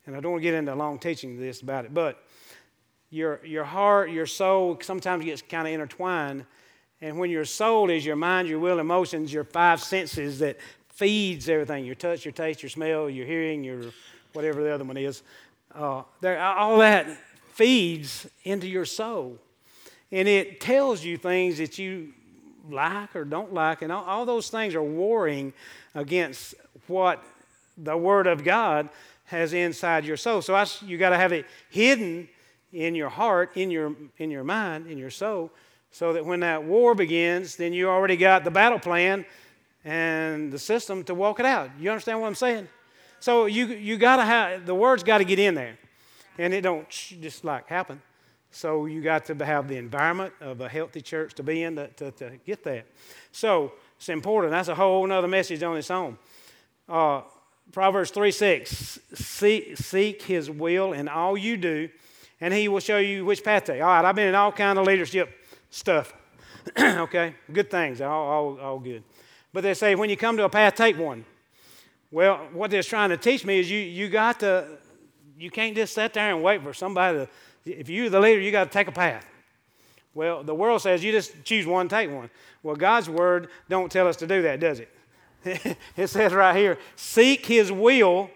And 0.05 0.15
I 0.15 0.19
don't 0.19 0.31
want 0.31 0.41
to 0.41 0.43
get 0.43 0.55
into 0.55 0.73
long 0.75 0.97
teaching 0.97 1.39
this 1.39 1.61
about 1.61 1.85
it, 1.85 1.93
but 1.93 2.23
your, 3.09 3.45
your 3.45 3.63
heart, 3.63 4.09
your 4.09 4.25
soul 4.25 4.79
sometimes 4.81 5.23
gets 5.25 5.41
kind 5.41 5.67
of 5.67 5.73
intertwined. 5.73 6.45
And 7.01 7.17
when 7.17 7.29
your 7.29 7.45
soul 7.45 7.89
is 7.89 8.05
your 8.05 8.15
mind, 8.15 8.47
your 8.47 8.59
will, 8.59 8.79
emotions, 8.79 9.31
your 9.31 9.45
five 9.45 9.81
senses 9.81 10.39
that 10.39 10.57
feeds 10.89 11.47
everything 11.47 11.85
your 11.85 11.95
touch, 11.95 12.25
your 12.25 12.33
taste, 12.33 12.61
your 12.61 12.69
smell, 12.69 13.09
your 13.09 13.25
hearing, 13.25 13.63
your 13.63 13.83
whatever 14.33 14.61
the 14.61 14.73
other 14.73 14.83
one 14.83 14.97
is. 14.97 15.23
Uh, 15.73 16.03
all 16.23 16.79
that 16.79 17.07
feeds 17.53 18.27
into 18.43 18.67
your 18.67 18.85
soul. 18.85 19.37
And 20.11 20.27
it 20.27 20.59
tells 20.59 21.03
you 21.03 21.17
things 21.17 21.57
that 21.59 21.77
you 21.77 22.13
like 22.69 23.15
or 23.15 23.23
don't 23.23 23.53
like. 23.53 23.81
And 23.81 23.91
all, 23.91 24.03
all 24.03 24.25
those 24.25 24.49
things 24.49 24.75
are 24.75 24.83
warring 24.83 25.53
against 25.95 26.55
what 26.87 27.23
the 27.77 27.95
Word 27.95 28.27
of 28.27 28.43
God 28.43 28.89
has 29.25 29.53
inside 29.53 30.05
your 30.05 30.17
soul. 30.17 30.41
So 30.41 30.55
I, 30.55 30.65
you 30.85 30.97
got 30.97 31.11
to 31.11 31.17
have 31.17 31.31
it 31.31 31.45
hidden 31.69 32.27
in 32.73 32.95
your 32.95 33.09
heart, 33.09 33.51
in 33.55 33.71
your, 33.71 33.95
in 34.17 34.31
your 34.31 34.43
mind, 34.43 34.87
in 34.87 34.97
your 34.97 35.11
soul, 35.11 35.51
so 35.91 36.13
that 36.13 36.25
when 36.25 36.41
that 36.41 36.63
war 36.63 36.95
begins, 36.95 37.55
then 37.55 37.73
you 37.73 37.89
already 37.89 38.17
got 38.17 38.43
the 38.43 38.51
battle 38.51 38.79
plan 38.79 39.25
and 39.83 40.51
the 40.51 40.59
system 40.59 41.03
to 41.05 41.15
walk 41.15 41.39
it 41.39 41.45
out. 41.45 41.69
You 41.79 41.89
understand 41.89 42.21
what 42.21 42.27
I'm 42.27 42.35
saying? 42.35 42.67
So 43.19 43.47
you 43.47 43.67
you 43.67 43.97
got 43.97 44.17
to 44.17 44.25
have 44.25 44.65
the 44.65 44.75
words 44.75 45.03
got 45.03 45.17
to 45.17 45.25
get 45.25 45.39
in 45.39 45.55
there, 45.55 45.77
and 46.37 46.53
it 46.53 46.61
don't 46.61 46.89
just 46.89 47.43
like 47.43 47.67
happen. 47.67 48.01
So 48.51 48.85
you 48.85 49.01
got 49.01 49.25
to 49.25 49.45
have 49.45 49.67
the 49.67 49.77
environment 49.77 50.33
of 50.41 50.61
a 50.61 50.69
healthy 50.69 51.01
church 51.01 51.35
to 51.35 51.43
be 51.43 51.63
in 51.63 51.75
to, 51.75 51.87
to, 51.87 52.11
to 52.11 52.31
get 52.45 52.63
that. 52.63 52.85
So 53.31 53.73
it's 53.97 54.09
important. 54.09 54.51
That's 54.51 54.69
a 54.69 54.75
whole 54.75 55.09
other 55.11 55.27
message 55.27 55.61
on 55.61 55.77
its 55.77 55.91
own. 55.91 56.17
Uh, 56.87 57.21
Proverbs 57.71 58.09
3 58.09 58.31
6 58.31 58.99
seek, 59.13 59.77
seek 59.77 60.23
his 60.23 60.49
will 60.49 60.93
in 60.93 61.07
all 61.07 61.37
you 61.37 61.57
do, 61.57 61.89
and 62.41 62.53
he 62.53 62.67
will 62.67 62.79
show 62.79 62.97
you 62.97 63.25
which 63.25 63.43
path 63.43 63.65
to 63.65 63.73
take. 63.73 63.81
All 63.81 63.87
right, 63.87 64.03
I've 64.03 64.15
been 64.15 64.29
in 64.29 64.35
all 64.35 64.51
kind 64.51 64.79
of 64.79 64.87
leadership 64.87 65.29
stuff. 65.69 66.13
okay, 66.79 67.35
good 67.51 67.69
things, 67.69 68.01
all, 68.01 68.27
all, 68.27 68.59
all 68.59 68.79
good. 68.79 69.03
But 69.53 69.63
they 69.63 69.73
say 69.73 69.95
when 69.95 70.09
you 70.09 70.17
come 70.17 70.37
to 70.37 70.43
a 70.43 70.49
path, 70.49 70.75
take 70.75 70.97
one. 70.97 71.25
Well, 72.11 72.47
what 72.53 72.71
they're 72.71 72.83
trying 72.83 73.09
to 73.09 73.17
teach 73.17 73.45
me 73.45 73.59
is 73.59 73.69
you, 73.69 73.79
you 73.79 74.09
got 74.09 74.39
to, 74.41 74.67
you 75.37 75.51
can't 75.51 75.75
just 75.75 75.93
sit 75.93 76.13
there 76.13 76.33
and 76.33 76.43
wait 76.43 76.63
for 76.63 76.73
somebody 76.73 77.19
to, 77.19 77.29
if 77.65 77.89
you're 77.89 78.09
the 78.09 78.19
leader, 78.19 78.41
you 78.41 78.51
got 78.51 78.65
to 78.65 78.69
take 78.69 78.87
a 78.87 78.91
path. 78.91 79.25
Well, 80.13 80.43
the 80.43 80.55
world 80.55 80.81
says 80.81 81.03
you 81.03 81.11
just 81.11 81.43
choose 81.43 81.67
one, 81.67 81.87
take 81.87 82.11
one. 82.11 82.29
Well, 82.63 82.75
God's 82.75 83.09
word 83.09 83.49
don't 83.69 83.91
tell 83.91 84.07
us 84.07 84.15
to 84.17 84.27
do 84.27 84.41
that, 84.41 84.59
does 84.59 84.79
it? 84.79 84.89
it 85.95 86.07
says 86.07 86.33
right 86.33 86.55
here, 86.55 86.77
seek 86.95 87.45
his 87.45 87.71
will 87.71 88.29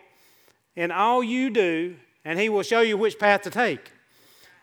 in 0.75 0.91
all 0.91 1.23
you 1.23 1.49
do, 1.49 1.95
and 2.23 2.39
he 2.39 2.49
will 2.49 2.63
show 2.63 2.81
you 2.81 2.97
which 2.97 3.19
path 3.19 3.41
to 3.41 3.49
take. 3.49 3.91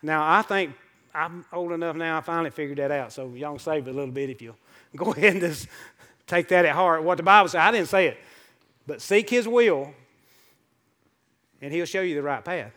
Now, 0.02 0.22
I 0.26 0.42
think 0.42 0.74
I'm 1.14 1.44
old 1.52 1.72
enough 1.72 1.96
now, 1.96 2.18
I 2.18 2.20
finally 2.20 2.50
figured 2.50 2.78
that 2.78 2.90
out. 2.90 3.12
So 3.12 3.28
y'all 3.34 3.58
save 3.58 3.86
it 3.86 3.90
a 3.90 3.94
little 3.94 4.12
bit 4.12 4.30
if 4.30 4.40
you 4.40 4.54
go 4.96 5.12
ahead 5.12 5.32
and 5.32 5.40
just 5.40 5.68
take 6.26 6.48
that 6.48 6.64
at 6.64 6.74
heart. 6.74 7.02
What 7.02 7.16
the 7.16 7.22
Bible 7.22 7.48
says, 7.48 7.60
I 7.60 7.70
didn't 7.70 7.88
say 7.88 8.08
it, 8.08 8.18
but 8.86 9.02
seek 9.02 9.30
His 9.30 9.46
will, 9.46 9.92
and 11.60 11.72
He'll 11.72 11.86
show 11.86 12.00
you 12.02 12.14
the 12.14 12.22
right 12.22 12.44
path. 12.44 12.72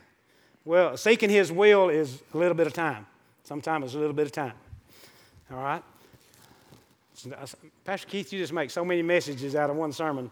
Well, 0.65 0.97
seeking 0.97 1.29
His 1.29 1.51
will 1.51 1.89
is 1.89 2.21
a 2.33 2.37
little 2.37 2.55
bit 2.55 2.67
of 2.67 2.73
time. 2.73 3.05
Sometimes 3.43 3.85
it's 3.85 3.95
a 3.95 3.99
little 3.99 4.13
bit 4.13 4.27
of 4.27 4.31
time. 4.31 4.53
All 5.51 5.57
right? 5.57 5.83
Pastor 7.85 8.07
Keith, 8.07 8.33
you 8.33 8.39
just 8.39 8.53
make 8.53 8.71
so 8.71 8.83
many 8.83 9.01
messages 9.01 9.55
out 9.55 9.69
of 9.69 9.75
one 9.75 9.91
sermon. 9.91 10.31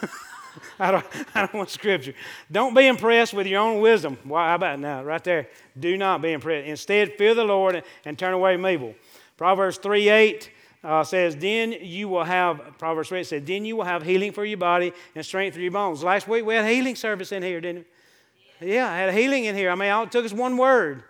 I 0.78 0.90
don't, 0.90 1.06
I 1.34 1.40
don't 1.40 1.54
want 1.54 1.70
scripture. 1.70 2.14
Don't 2.50 2.74
be 2.74 2.86
impressed 2.86 3.34
with 3.34 3.46
your 3.46 3.60
own 3.60 3.80
wisdom. 3.80 4.18
Well, 4.24 4.44
how 4.44 4.54
about 4.54 4.78
now? 4.78 5.02
Right 5.02 5.22
there. 5.22 5.48
Do 5.78 5.96
not 5.96 6.22
be 6.22 6.32
impressed. 6.32 6.66
Instead, 6.66 7.14
fear 7.14 7.34
the 7.34 7.44
Lord 7.44 7.76
and, 7.76 7.84
and 8.04 8.18
turn 8.18 8.34
away 8.34 8.56
from 8.56 8.66
evil. 8.66 8.94
Proverbs 9.36 9.78
3 9.78 10.08
8 10.08 10.50
uh, 10.82 11.04
says, 11.04 11.36
Then 11.36 11.72
you 11.72 12.08
will 12.08 12.24
have, 12.24 12.78
Proverbs 12.78 13.08
3 13.08 13.24
says, 13.24 13.42
Then 13.44 13.64
you 13.64 13.76
will 13.76 13.84
have 13.84 14.02
healing 14.02 14.32
for 14.32 14.44
your 14.44 14.58
body 14.58 14.92
and 15.14 15.24
strength 15.24 15.54
for 15.54 15.60
your 15.60 15.70
bones. 15.70 16.02
Last 16.02 16.28
week 16.28 16.44
we 16.44 16.54
had 16.54 16.64
a 16.64 16.68
healing 16.68 16.96
service 16.96 17.32
in 17.32 17.42
here, 17.42 17.60
didn't 17.60 17.86
we? 18.60 18.74
Yeah, 18.74 18.90
I 18.90 18.96
had 18.98 19.08
a 19.08 19.12
healing 19.12 19.46
in 19.46 19.54
here. 19.54 19.70
I 19.70 19.74
mean, 19.74 19.90
all 19.90 20.04
it 20.04 20.12
took 20.12 20.24
us 20.24 20.32
one 20.32 20.56
word. 20.56 21.02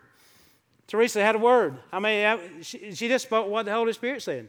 Teresa 0.87 1.21
had 1.21 1.37
a 1.37 1.39
word. 1.39 1.79
I 1.93 2.01
mean, 2.01 2.27
I, 2.27 2.63
she, 2.63 2.95
she 2.95 3.09
just 3.09 3.27
spoke 3.27 3.49
what 3.49 3.65
the 3.65 3.73
Holy 3.73 3.93
Spirit 3.93 4.23
said. 4.23 4.49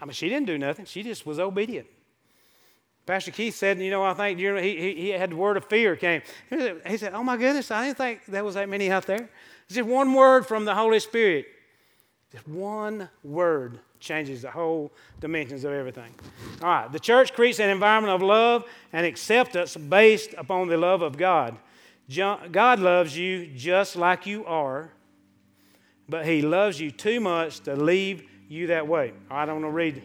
I 0.00 0.06
mean, 0.06 0.12
she 0.12 0.28
didn't 0.28 0.46
do 0.46 0.56
nothing, 0.56 0.86
she 0.86 1.02
just 1.02 1.26
was 1.26 1.38
obedient. 1.38 1.86
Pastor 3.06 3.30
Keith 3.30 3.56
said, 3.56 3.80
you 3.80 3.90
know, 3.90 4.04
I 4.04 4.14
think 4.14 4.38
he, 4.38 4.94
he, 4.94 5.08
had 5.08 5.30
the 5.30 5.36
word 5.36 5.56
of 5.56 5.64
fear 5.64 5.96
came. 5.96 6.22
He 6.86 6.96
said, 6.96 7.12
oh 7.14 7.24
my 7.24 7.36
goodness, 7.36 7.70
I 7.70 7.86
didn't 7.86 7.98
think 7.98 8.26
there 8.26 8.44
was 8.44 8.54
that 8.54 8.68
many 8.68 8.90
out 8.90 9.06
there. 9.06 9.28
Just 9.68 9.88
one 9.88 10.14
word 10.14 10.46
from 10.46 10.64
the 10.64 10.74
Holy 10.74 11.00
Spirit. 11.00 11.46
Just 12.32 12.46
one 12.46 13.08
word 13.24 13.80
changes 13.98 14.42
the 14.42 14.50
whole 14.50 14.92
dimensions 15.20 15.64
of 15.64 15.72
everything. 15.72 16.14
All 16.62 16.68
right, 16.68 16.92
the 16.92 17.00
church 17.00 17.34
creates 17.34 17.58
an 17.58 17.68
environment 17.68 18.14
of 18.14 18.22
love 18.22 18.64
and 18.92 19.04
acceptance 19.04 19.76
based 19.76 20.34
upon 20.38 20.68
the 20.68 20.76
love 20.76 21.02
of 21.02 21.16
God. 21.16 21.56
God 22.08 22.80
loves 22.80 23.16
you 23.16 23.46
just 23.46 23.96
like 23.96 24.26
you 24.26 24.44
are, 24.46 24.90
but 26.08 26.26
He 26.26 26.42
loves 26.42 26.80
you 26.80 26.90
too 26.90 27.20
much 27.20 27.60
to 27.60 27.76
leave 27.76 28.24
you 28.48 28.68
that 28.68 28.86
way. 28.86 29.12
All 29.30 29.36
right, 29.36 29.48
I'm 29.48 29.60
going 29.60 29.62
to 29.62 29.70
read. 29.70 30.02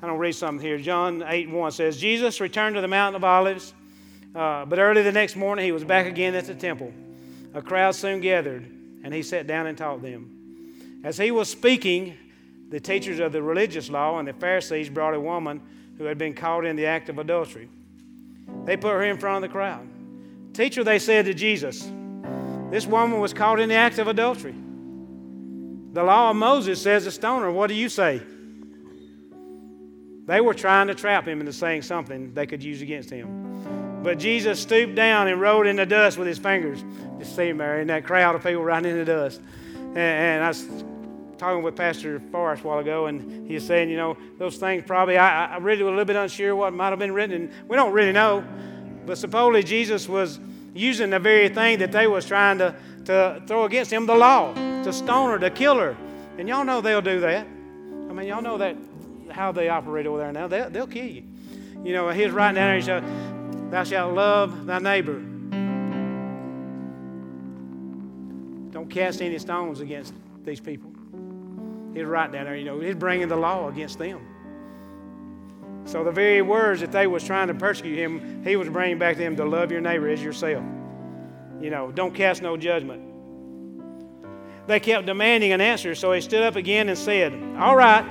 I 0.00 0.06
don't 0.06 0.18
read 0.18 0.32
something 0.32 0.64
here. 0.64 0.78
John 0.78 1.24
8 1.26 1.50
1 1.50 1.72
says, 1.72 1.96
Jesus 1.96 2.40
returned 2.40 2.76
to 2.76 2.80
the 2.80 2.88
Mountain 2.88 3.16
of 3.16 3.24
Olives, 3.24 3.74
uh, 4.34 4.64
but 4.64 4.78
early 4.78 5.02
the 5.02 5.12
next 5.12 5.34
morning 5.34 5.64
he 5.64 5.72
was 5.72 5.82
back 5.82 6.06
again 6.06 6.34
at 6.34 6.46
the 6.46 6.54
temple. 6.54 6.92
A 7.54 7.62
crowd 7.62 7.94
soon 7.94 8.20
gathered, 8.20 8.64
and 9.02 9.12
he 9.12 9.22
sat 9.22 9.46
down 9.46 9.66
and 9.66 9.76
taught 9.76 10.02
them. 10.02 11.00
As 11.02 11.18
he 11.18 11.30
was 11.30 11.50
speaking, 11.50 12.16
the 12.68 12.78
teachers 12.78 13.18
of 13.18 13.32
the 13.32 13.42
religious 13.42 13.90
law 13.90 14.18
and 14.18 14.28
the 14.28 14.34
Pharisees 14.34 14.88
brought 14.88 15.14
a 15.14 15.20
woman 15.20 15.60
who 15.96 16.04
had 16.04 16.18
been 16.18 16.34
caught 16.34 16.64
in 16.64 16.76
the 16.76 16.86
act 16.86 17.08
of 17.08 17.18
adultery. 17.18 17.68
They 18.64 18.76
put 18.76 18.92
her 18.92 19.02
in 19.02 19.18
front 19.18 19.44
of 19.44 19.50
the 19.50 19.52
crowd. 19.52 19.88
Teacher, 20.52 20.84
they 20.84 20.98
said 20.98 21.24
to 21.24 21.34
Jesus, 21.34 21.90
this 22.70 22.86
woman 22.86 23.18
was 23.18 23.32
caught 23.32 23.58
in 23.58 23.68
the 23.68 23.74
act 23.74 23.98
of 23.98 24.06
adultery. 24.06 24.54
The 25.92 26.02
law 26.02 26.30
of 26.30 26.36
Moses 26.36 26.80
says 26.80 27.04
to 27.04 27.10
stone 27.10 27.42
her. 27.42 27.50
What 27.50 27.68
do 27.68 27.74
you 27.74 27.88
say? 27.88 28.22
They 30.28 30.42
were 30.42 30.52
trying 30.52 30.88
to 30.88 30.94
trap 30.94 31.26
him 31.26 31.40
into 31.40 31.54
saying 31.54 31.82
something 31.82 32.34
they 32.34 32.46
could 32.46 32.62
use 32.62 32.82
against 32.82 33.08
him. 33.08 34.02
But 34.02 34.18
Jesus 34.18 34.60
stooped 34.60 34.94
down 34.94 35.26
and 35.26 35.40
wrote 35.40 35.66
in 35.66 35.76
the 35.76 35.86
dust 35.86 36.18
with 36.18 36.28
his 36.28 36.38
fingers. 36.38 36.84
Just 37.18 37.34
see 37.34 37.50
Mary 37.54 37.80
in 37.80 37.86
that 37.86 38.04
crowd 38.04 38.34
of 38.34 38.42
people 38.42 38.62
right 38.62 38.84
in 38.84 38.98
the 38.98 39.06
dust. 39.06 39.40
And, 39.74 39.96
and 39.96 40.44
I 40.44 40.48
was 40.48 40.66
talking 41.38 41.62
with 41.62 41.76
Pastor 41.76 42.20
Forrest 42.30 42.62
a 42.62 42.66
while 42.66 42.78
ago, 42.78 43.06
and 43.06 43.48
he 43.48 43.54
was 43.54 43.66
saying, 43.66 43.88
you 43.88 43.96
know, 43.96 44.18
those 44.36 44.58
things 44.58 44.84
probably, 44.86 45.16
I, 45.16 45.46
I 45.46 45.56
really 45.56 45.82
was 45.82 45.92
a 45.92 45.92
little 45.92 46.04
bit 46.04 46.16
unsure 46.16 46.54
what 46.54 46.74
might 46.74 46.90
have 46.90 46.98
been 46.98 47.14
written. 47.14 47.34
And 47.34 47.68
we 47.68 47.76
don't 47.76 47.94
really 47.94 48.12
know. 48.12 48.44
But 49.06 49.16
supposedly 49.16 49.62
Jesus 49.62 50.10
was 50.10 50.38
using 50.74 51.08
the 51.08 51.18
very 51.18 51.48
thing 51.48 51.78
that 51.78 51.90
they 51.90 52.06
was 52.06 52.26
trying 52.26 52.58
to, 52.58 52.76
to 53.06 53.42
throw 53.46 53.64
against 53.64 53.90
him, 53.90 54.04
the 54.04 54.14
law, 54.14 54.52
to 54.52 54.92
stone 54.92 55.30
her, 55.30 55.38
to 55.38 55.48
kill 55.48 55.78
her. 55.78 55.96
And 56.36 56.46
y'all 56.46 56.66
know 56.66 56.82
they'll 56.82 57.00
do 57.00 57.18
that. 57.20 57.46
I 57.46 58.12
mean, 58.12 58.26
y'all 58.26 58.42
know 58.42 58.58
that 58.58 58.76
how 59.38 59.52
they 59.52 59.68
operate 59.68 60.04
over 60.04 60.18
there 60.18 60.32
now. 60.32 60.48
They'll, 60.48 60.68
they'll 60.68 60.86
kill 60.88 61.06
you. 61.06 61.22
You 61.84 61.92
know, 61.92 62.10
he's 62.10 62.32
writing 62.32 62.56
down 62.56 62.68
there, 62.68 62.76
he 62.76 62.82
said, 62.82 63.70
Thou 63.70 63.84
shalt 63.84 64.14
love 64.14 64.66
thy 64.66 64.80
neighbor. 64.80 65.20
Don't 68.72 68.90
cast 68.90 69.22
any 69.22 69.38
stones 69.38 69.80
against 69.80 70.12
these 70.44 70.58
people. 70.60 70.92
He's 71.94 72.04
right 72.04 72.30
down 72.30 72.46
there, 72.46 72.56
you 72.56 72.64
know, 72.64 72.80
he's 72.80 72.96
bringing 72.96 73.28
the 73.28 73.36
law 73.36 73.68
against 73.68 73.98
them. 73.98 74.20
So 75.84 76.04
the 76.04 76.12
very 76.12 76.42
words 76.42 76.80
that 76.80 76.92
they 76.92 77.06
was 77.06 77.24
trying 77.24 77.48
to 77.48 77.54
persecute 77.54 77.96
him, 77.96 78.42
he 78.44 78.56
was 78.56 78.68
bringing 78.68 78.98
back 78.98 79.16
to 79.16 79.22
them 79.22 79.36
to 79.36 79.44
love 79.44 79.70
your 79.70 79.80
neighbor 79.80 80.08
as 80.08 80.22
yourself. 80.22 80.64
You 81.60 81.70
know, 81.70 81.92
don't 81.92 82.14
cast 82.14 82.42
no 82.42 82.56
judgment. 82.56 83.04
They 84.66 84.80
kept 84.80 85.06
demanding 85.06 85.52
an 85.52 85.60
answer, 85.60 85.94
so 85.94 86.12
he 86.12 86.20
stood 86.20 86.42
up 86.42 86.56
again 86.56 86.88
and 86.88 86.98
said, 86.98 87.32
All 87.56 87.74
right, 87.74 88.04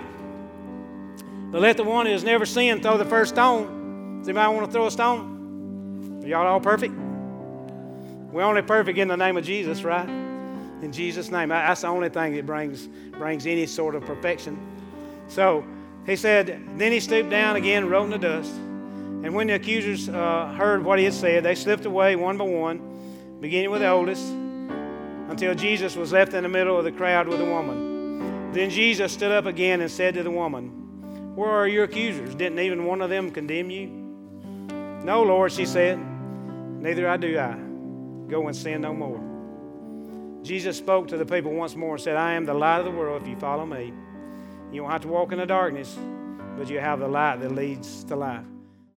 but 1.51 1.61
let 1.61 1.77
the 1.77 1.83
one 1.83 2.05
who 2.05 2.11
has 2.11 2.23
never 2.23 2.45
sinned 2.45 2.83
throw 2.83 2.97
the 2.97 3.05
first 3.05 3.35
stone. 3.35 4.19
Does 4.19 4.29
anybody 4.29 4.53
want 4.53 4.65
to 4.67 4.71
throw 4.71 4.87
a 4.87 4.91
stone? 4.91 6.21
Are 6.23 6.27
y'all 6.27 6.47
all 6.47 6.59
perfect? 6.59 6.93
We're 8.31 8.43
only 8.43 8.61
perfect 8.61 8.97
in 8.97 9.07
the 9.07 9.17
name 9.17 9.37
of 9.37 9.45
Jesus, 9.45 9.83
right? 9.83 10.07
in 10.81 10.91
Jesus' 10.91 11.31
name. 11.31 11.49
That's 11.49 11.81
the 11.81 11.87
only 11.87 12.09
thing 12.09 12.35
that 12.35 12.45
brings, 12.45 12.87
brings 13.17 13.45
any 13.45 13.65
sort 13.65 13.95
of 13.95 14.05
perfection. 14.05 14.57
So 15.27 15.65
he 16.05 16.15
said, 16.15 16.63
then 16.75 16.91
he 16.91 16.99
stooped 16.99 17.29
down 17.29 17.55
again, 17.55 17.89
wrote 17.89 18.05
in 18.05 18.11
the 18.11 18.17
dust. 18.17 18.53
And 18.53 19.33
when 19.33 19.47
the 19.47 19.55
accusers 19.55 20.09
uh, 20.09 20.53
heard 20.57 20.83
what 20.83 20.99
he 20.99 21.05
had 21.05 21.13
said, 21.13 21.43
they 21.43 21.55
slipped 21.55 21.85
away 21.85 22.15
one 22.15 22.37
by 22.37 22.45
one, 22.45 23.37
beginning 23.41 23.71
with 23.71 23.81
the 23.81 23.89
oldest, 23.89 24.23
until 25.29 25.55
Jesus 25.55 25.95
was 25.95 26.11
left 26.11 26.33
in 26.33 26.43
the 26.43 26.49
middle 26.49 26.77
of 26.77 26.83
the 26.83 26.91
crowd 26.91 27.27
with 27.27 27.39
the 27.39 27.45
woman. 27.45 28.51
Then 28.53 28.69
Jesus 28.69 29.11
stood 29.11 29.31
up 29.31 29.45
again 29.45 29.81
and 29.81 29.91
said 29.91 30.13
to 30.13 30.23
the 30.23 30.31
woman, 30.31 30.86
Where 31.37 31.51
are 31.51 31.67
your 31.67 31.83
accusers? 31.83 32.33
Didn't 32.33 32.57
even 32.57 32.85
one 32.85 32.99
of 32.99 33.11
them 33.11 33.29
condemn 33.29 33.69
you? 33.69 33.85
No, 35.05 35.21
Lord, 35.21 35.51
she 35.51 35.67
said. 35.67 35.99
Neither 35.99 37.07
I 37.07 37.17
do 37.17 37.37
I. 37.37 37.55
Go 38.27 38.47
and 38.47 38.55
sin 38.55 38.81
no 38.81 38.91
more. 38.91 40.41
Jesus 40.41 40.79
spoke 40.79 41.09
to 41.09 41.17
the 41.17 41.27
people 41.27 41.53
once 41.53 41.75
more 41.75 41.93
and 41.93 42.01
said, 42.01 42.17
I 42.17 42.33
am 42.33 42.45
the 42.45 42.55
light 42.55 42.79
of 42.79 42.85
the 42.85 42.91
world 42.91 43.21
if 43.21 43.27
you 43.27 43.35
follow 43.35 43.67
me. 43.67 43.93
You 44.71 44.81
don't 44.81 44.89
have 44.89 45.03
to 45.03 45.09
walk 45.09 45.31
in 45.31 45.37
the 45.37 45.45
darkness, 45.45 45.95
but 46.57 46.71
you 46.71 46.79
have 46.79 46.97
the 47.01 47.07
light 47.07 47.39
that 47.41 47.51
leads 47.51 48.03
to 48.05 48.15
life. 48.15 48.43